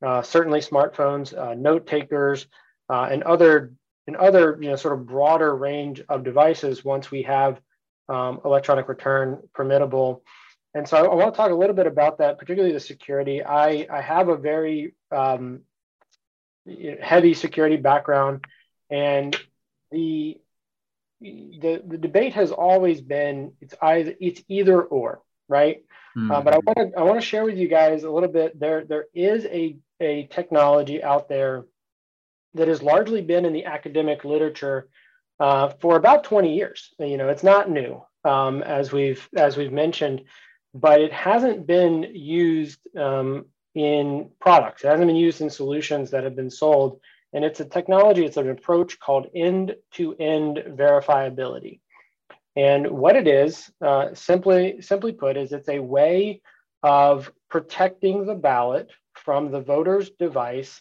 [0.07, 2.47] uh, certainly smartphones, uh, note takers,
[2.89, 3.73] uh, and other
[4.07, 6.85] and other you know sort of broader range of devices.
[6.85, 7.61] Once we have
[8.09, 10.21] um, electronic return permittable.
[10.75, 13.43] And so I, I, want to talk a little bit about that, particularly the security.
[13.43, 15.63] I, I have a very um,
[17.03, 18.45] heavy security background
[18.91, 19.37] and
[19.91, 20.39] the
[21.21, 25.85] the the debate has always been it's either it's either or right?
[26.17, 26.31] Mm-hmm.
[26.31, 28.59] uh, but i want to i want to share with you guys a little bit
[28.59, 31.67] there there is a a technology out there
[32.55, 34.89] that has largely been in the academic literature
[35.41, 36.95] uh, for about 20 years.
[36.99, 40.23] You know it's not new um, as we've as we've mentioned
[40.77, 44.85] but it hasn't been used um, in products.
[44.85, 47.01] It hasn't been used in solutions that have been sold
[47.33, 51.81] and it's a technology, it's an approach called end to end verifiability.
[52.57, 56.41] And what it is, uh, simply, simply put, is it's a way
[56.83, 60.81] of protecting the ballot from the voter's device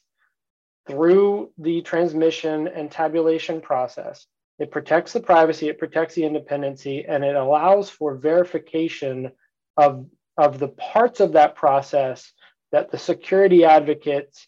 [0.88, 4.27] through the transmission and tabulation process.
[4.59, 9.32] It protects the privacy, it protects the independency, and it allows for verification
[9.75, 10.06] of,
[10.38, 12.32] of the parts of that process
[12.72, 14.48] that the security advocates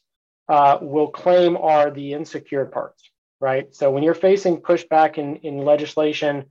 [0.49, 3.09] uh, will claim are the insecure parts,
[3.39, 3.73] right?
[3.75, 6.45] So when you're facing pushback in, in legislation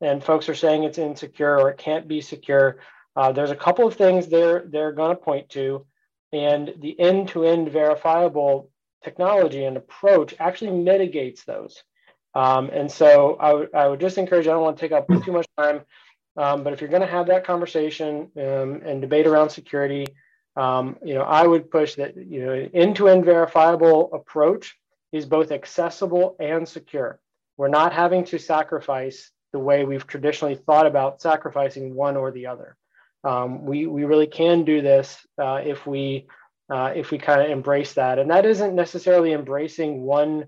[0.00, 2.78] and folks are saying it's insecure or it can't be secure,
[3.16, 5.84] uh, there's a couple of things they're, they're going to point to.
[6.32, 8.70] And the end to end verifiable
[9.02, 11.82] technology and approach actually mitigates those.
[12.34, 15.08] Um, and so I, w- I would just encourage, I don't want to take up
[15.24, 15.80] too much time,
[16.36, 20.06] um, but if you're going to have that conversation um, and debate around security,
[20.56, 24.76] um, you know, I would push that, you know, end-to-end verifiable approach
[25.12, 27.20] is both accessible and secure.
[27.56, 32.46] We're not having to sacrifice the way we've traditionally thought about sacrificing one or the
[32.46, 32.76] other.
[33.24, 36.26] Um, we, we really can do this uh, if we
[36.70, 38.20] uh, if we kind of embrace that.
[38.20, 40.46] And that isn't necessarily embracing one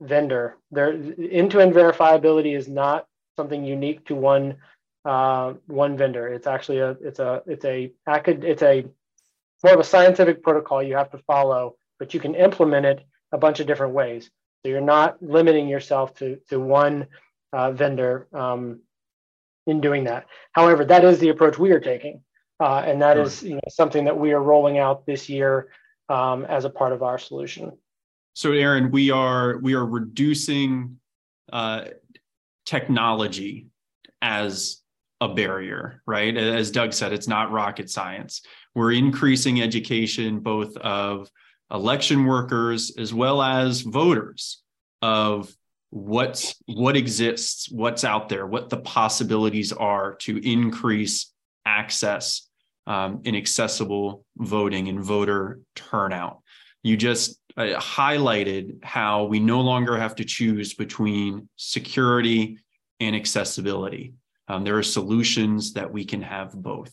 [0.00, 0.56] vendor.
[0.70, 4.58] There, end-to-end verifiability is not something unique to one
[5.04, 6.28] uh, one vendor.
[6.28, 8.86] It's actually a it's a it's a it's a
[9.64, 13.38] more of a scientific protocol you have to follow, but you can implement it a
[13.38, 14.30] bunch of different ways.
[14.62, 17.06] So you're not limiting yourself to, to one
[17.52, 18.80] uh, vendor um,
[19.66, 20.26] in doing that.
[20.52, 22.22] However, that is the approach we are taking.
[22.60, 25.68] Uh, and that is you know, something that we are rolling out this year
[26.08, 27.72] um, as a part of our solution.
[28.34, 30.98] So, Aaron, we are we are reducing
[31.52, 31.84] uh,
[32.66, 33.68] technology
[34.22, 34.82] as
[35.20, 36.36] a barrier, right?
[36.36, 38.42] As Doug said, it's not rocket science.
[38.74, 41.28] We're increasing education both of
[41.70, 44.62] election workers as well as voters
[45.02, 45.52] of
[45.90, 51.32] what's what exists, what's out there, what the possibilities are to increase
[51.64, 52.48] access
[52.86, 56.42] um, in accessible voting and voter turnout.
[56.82, 62.58] You just uh, highlighted how we no longer have to choose between security
[63.00, 64.14] and accessibility.
[64.48, 66.92] Um, there are solutions that we can have both.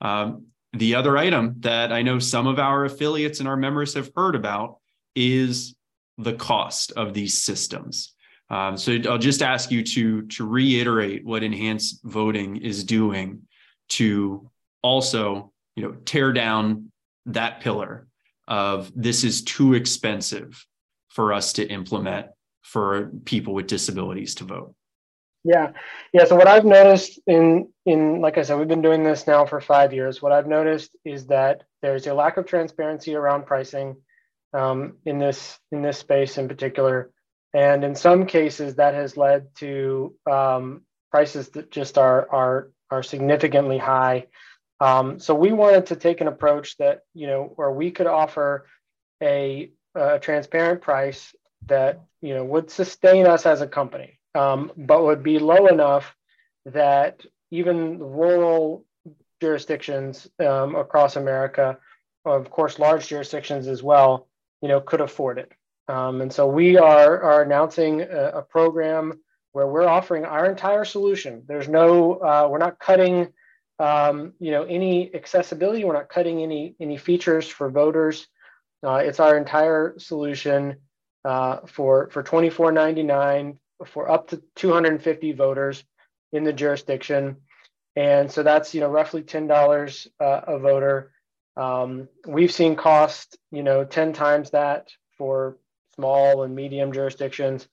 [0.00, 4.10] Um, the other item that I know some of our affiliates and our members have
[4.14, 4.78] heard about
[5.14, 5.74] is
[6.18, 8.12] the cost of these systems.
[8.50, 13.42] Um, so I'll just ask you to, to reiterate what enhanced voting is doing
[13.90, 14.50] to
[14.82, 16.90] also you know, tear down
[17.26, 18.06] that pillar
[18.48, 20.64] of this is too expensive
[21.08, 22.26] for us to implement
[22.62, 24.74] for people with disabilities to vote.
[25.46, 25.72] Yeah.
[26.12, 26.24] Yeah.
[26.24, 29.60] So what I've noticed in in like I said, we've been doing this now for
[29.60, 30.20] five years.
[30.20, 33.96] What I've noticed is that there's a lack of transparency around pricing
[34.52, 37.12] um, in this in this space in particular,
[37.54, 43.04] and in some cases that has led to um, prices that just are are are
[43.04, 44.26] significantly high.
[44.80, 48.66] Um, so we wanted to take an approach that you know where we could offer
[49.22, 55.02] a, a transparent price that you know would sustain us as a company um, but
[55.02, 56.14] would be low enough
[56.66, 58.84] that even rural
[59.40, 61.78] jurisdictions um, across America,
[62.24, 64.28] of course, large jurisdictions as well,
[64.60, 65.52] you know, could afford it.
[65.88, 69.20] Um, and so we are, are announcing a, a, program
[69.52, 71.44] where we're offering our entire solution.
[71.46, 73.28] There's no, uh, we're not cutting,
[73.78, 75.84] um, you know, any accessibility.
[75.84, 78.26] We're not cutting any any features for voters.
[78.84, 80.78] Uh, it's our entire solution
[81.24, 85.84] uh, for for 24.99 for up to 250 voters
[86.32, 87.36] in the jurisdiction.
[87.94, 91.12] And so that's, you know, roughly $10 uh, a voter.
[91.56, 95.56] Um, we've seen cost, you know, 10 times that for
[95.94, 97.66] small and medium jurisdictions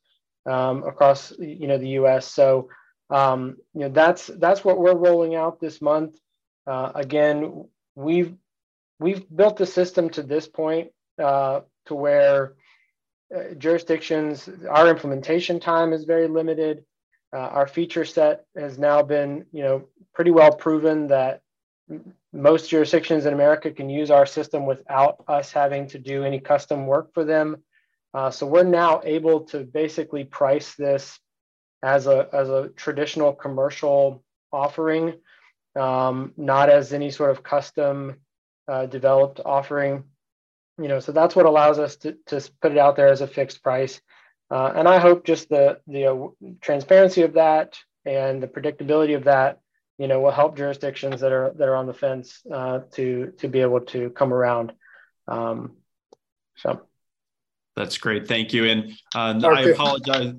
[0.45, 2.25] um, across, you know, the U.S.
[2.25, 2.69] So,
[3.09, 6.17] um, you know, that's that's what we're rolling out this month.
[6.65, 7.65] Uh, again,
[7.95, 8.33] we've
[8.99, 10.91] we've built the system to this point
[11.22, 12.53] uh, to where
[13.36, 16.84] uh, jurisdictions, our implementation time is very limited.
[17.34, 21.42] Uh, our feature set has now been, you know, pretty well proven that
[22.32, 26.86] most jurisdictions in America can use our system without us having to do any custom
[26.86, 27.58] work for them.
[28.14, 31.20] Uh, so we're now able to basically price this
[31.82, 35.14] as a as a traditional commercial offering,
[35.76, 38.16] um, not as any sort of custom
[38.68, 40.03] uh, developed offering
[40.77, 43.27] you know, so that's what allows us to, to put it out there as a
[43.27, 44.02] fixed price.
[44.50, 46.27] Uh, and I hope just the the uh,
[46.61, 49.60] transparency of that and the predictability of that,
[49.98, 53.48] you know, will help jurisdictions that are that are on the fence uh, to to
[53.48, 54.74] be able to come around.
[55.27, 55.77] Um,
[56.56, 56.82] so
[57.76, 58.66] that's great, thank you.
[58.66, 60.34] And uh, I apologize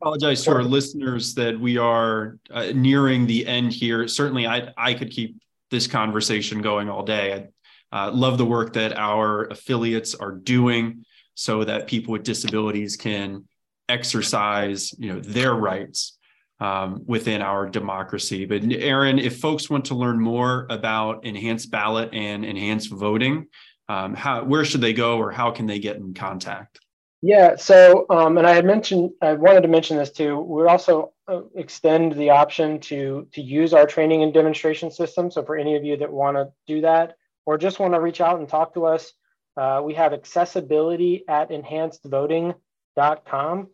[0.00, 4.06] apologize to our listeners that we are uh, nearing the end here.
[4.06, 5.40] Certainly, I I could keep
[5.70, 7.32] this conversation going all day.
[7.32, 7.48] I,
[7.92, 13.44] uh, love the work that our affiliates are doing so that people with disabilities can
[13.88, 16.18] exercise you know their rights
[16.58, 18.44] um, within our democracy.
[18.46, 23.46] But aaron if folks want to learn more about enhanced ballot and enhanced voting
[23.88, 26.80] um, how where should they go or how can they get in contact?
[27.22, 30.40] Yeah so um, and i had mentioned i wanted to mention this too.
[30.40, 35.30] We also uh, extend the option to to use our training and demonstration system.
[35.30, 37.16] So for any of you that want to do that
[37.46, 39.12] or just want to reach out and talk to us,
[39.56, 43.68] uh, we have accessibility at enhancedvoting.com.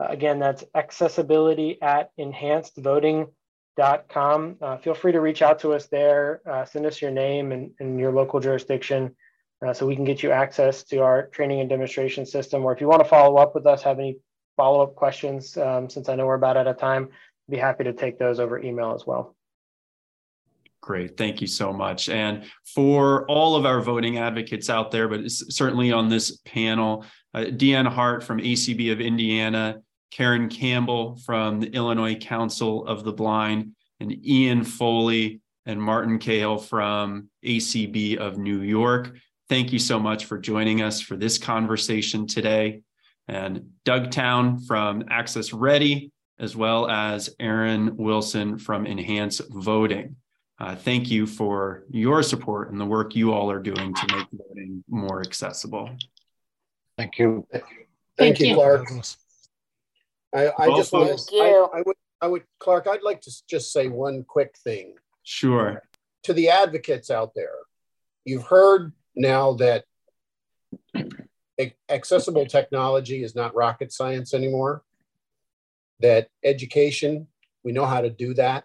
[0.00, 4.56] Uh, again, that's accessibility at enhancedvoting.com.
[4.60, 7.70] Uh, feel free to reach out to us there, uh, send us your name and,
[7.78, 9.14] and your local jurisdiction
[9.64, 12.64] uh, so we can get you access to our training and demonstration system.
[12.64, 14.18] Or if you want to follow up with us, have any
[14.56, 17.10] follow up questions, um, since I know we're about out of time,
[17.48, 19.36] be happy to take those over email as well.
[20.80, 21.16] Great.
[21.16, 22.08] Thank you so much.
[22.08, 27.44] And for all of our voting advocates out there, but certainly on this panel, uh,
[27.44, 29.80] Dee Ann Hart from ACB of Indiana,
[30.12, 36.58] Karyn Campbell from the Illinois Council of the Blind, and Ian Foley and Martin Cahill
[36.58, 39.14] from ACB of New York.
[39.48, 42.82] Thank you so much for joining us for this conversation today.
[43.26, 50.16] And Doug Town from Access Ready, as well as Aaron Wilson from Enhance Voting.
[50.60, 54.26] Uh, thank you for your support and the work you all are doing to make
[54.32, 55.88] voting more accessible.
[56.96, 57.46] Thank you.
[57.52, 57.64] Thank,
[58.18, 58.88] thank you, Clark.
[60.34, 63.72] I, I just want to, I, I, would, I would, Clark, I'd like to just
[63.72, 64.94] say one quick thing.
[65.22, 65.82] Sure.
[66.24, 67.54] To the advocates out there,
[68.24, 69.84] you've heard now that
[71.88, 74.82] accessible technology is not rocket science anymore.
[76.00, 77.26] that education,
[77.64, 78.64] we know how to do that,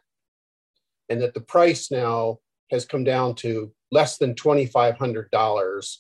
[1.10, 2.40] and that the price now
[2.72, 5.98] has come down to less than $2,500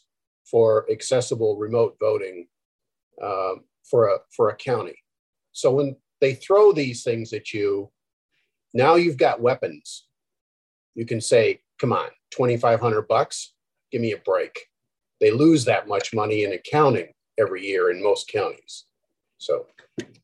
[0.49, 2.47] for accessible remote voting
[3.21, 3.53] uh,
[3.89, 4.95] for, a, for a county.
[5.51, 7.91] So when they throw these things at you,
[8.73, 10.07] now you've got weapons.
[10.95, 13.53] You can say, come on, 2,500 bucks,
[13.91, 14.57] give me a break.
[15.19, 18.85] They lose that much money in accounting every year in most counties.
[19.37, 19.67] So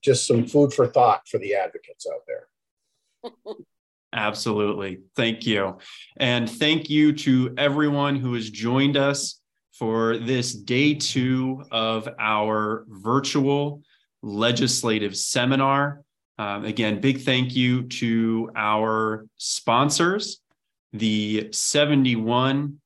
[0.02, 3.56] just some food for thought for the advocates out there.
[4.14, 5.02] Absolutely.
[5.16, 5.78] Thank you.
[6.18, 9.40] And thank you to everyone who has joined us
[9.74, 13.82] for this day two of our virtual
[14.22, 16.02] legislative seminar.
[16.38, 20.42] Um, again, big thank you to our sponsors,
[20.92, 22.80] the 71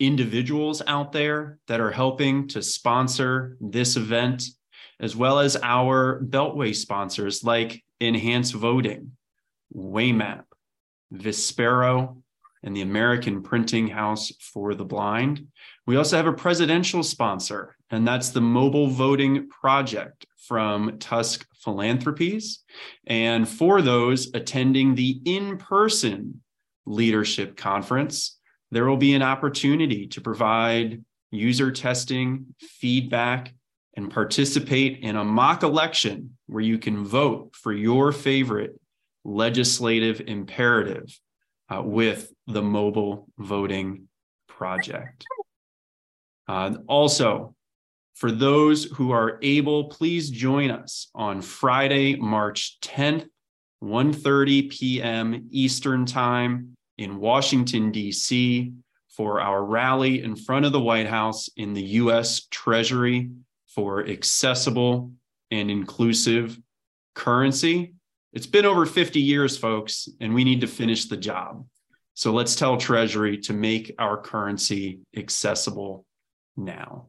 [0.00, 4.44] individuals out there that are helping to sponsor this event,
[5.00, 9.12] as well as our Beltway sponsors like Enhance Voting,
[9.74, 10.44] Waymap,
[11.12, 12.16] Vispero,
[12.62, 15.46] and the American Printing House for the Blind.
[15.86, 22.64] We also have a presidential sponsor, and that's the Mobile Voting Project from Tusk Philanthropies.
[23.06, 26.42] And for those attending the in person
[26.86, 28.38] leadership conference,
[28.70, 33.54] there will be an opportunity to provide user testing, feedback,
[33.96, 38.78] and participate in a mock election where you can vote for your favorite
[39.24, 41.18] legislative imperative
[41.68, 44.08] uh, with the mobile voting
[44.48, 45.24] project.
[46.46, 47.54] Uh, also,
[48.14, 53.26] for those who are able, please join us on Friday, March 10th,
[53.82, 55.48] 1.30 p.m.
[55.50, 58.72] Eastern Time in Washington, D.C.
[59.08, 62.46] for our rally in front of the White House in the U.S.
[62.50, 63.30] Treasury
[63.68, 65.12] for accessible
[65.52, 66.58] and inclusive
[67.14, 67.94] currency
[68.32, 71.66] it's been over 50 years, folks, and we need to finish the job.
[72.14, 76.04] So let's tell Treasury to make our currency accessible
[76.56, 77.06] now.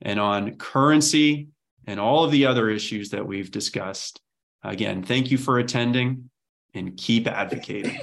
[0.00, 1.48] And on currency
[1.86, 4.20] and all of the other issues that we've discussed,
[4.62, 6.30] again, thank you for attending
[6.74, 7.98] and keep advocating.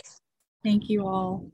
[0.63, 1.49] Thank you all.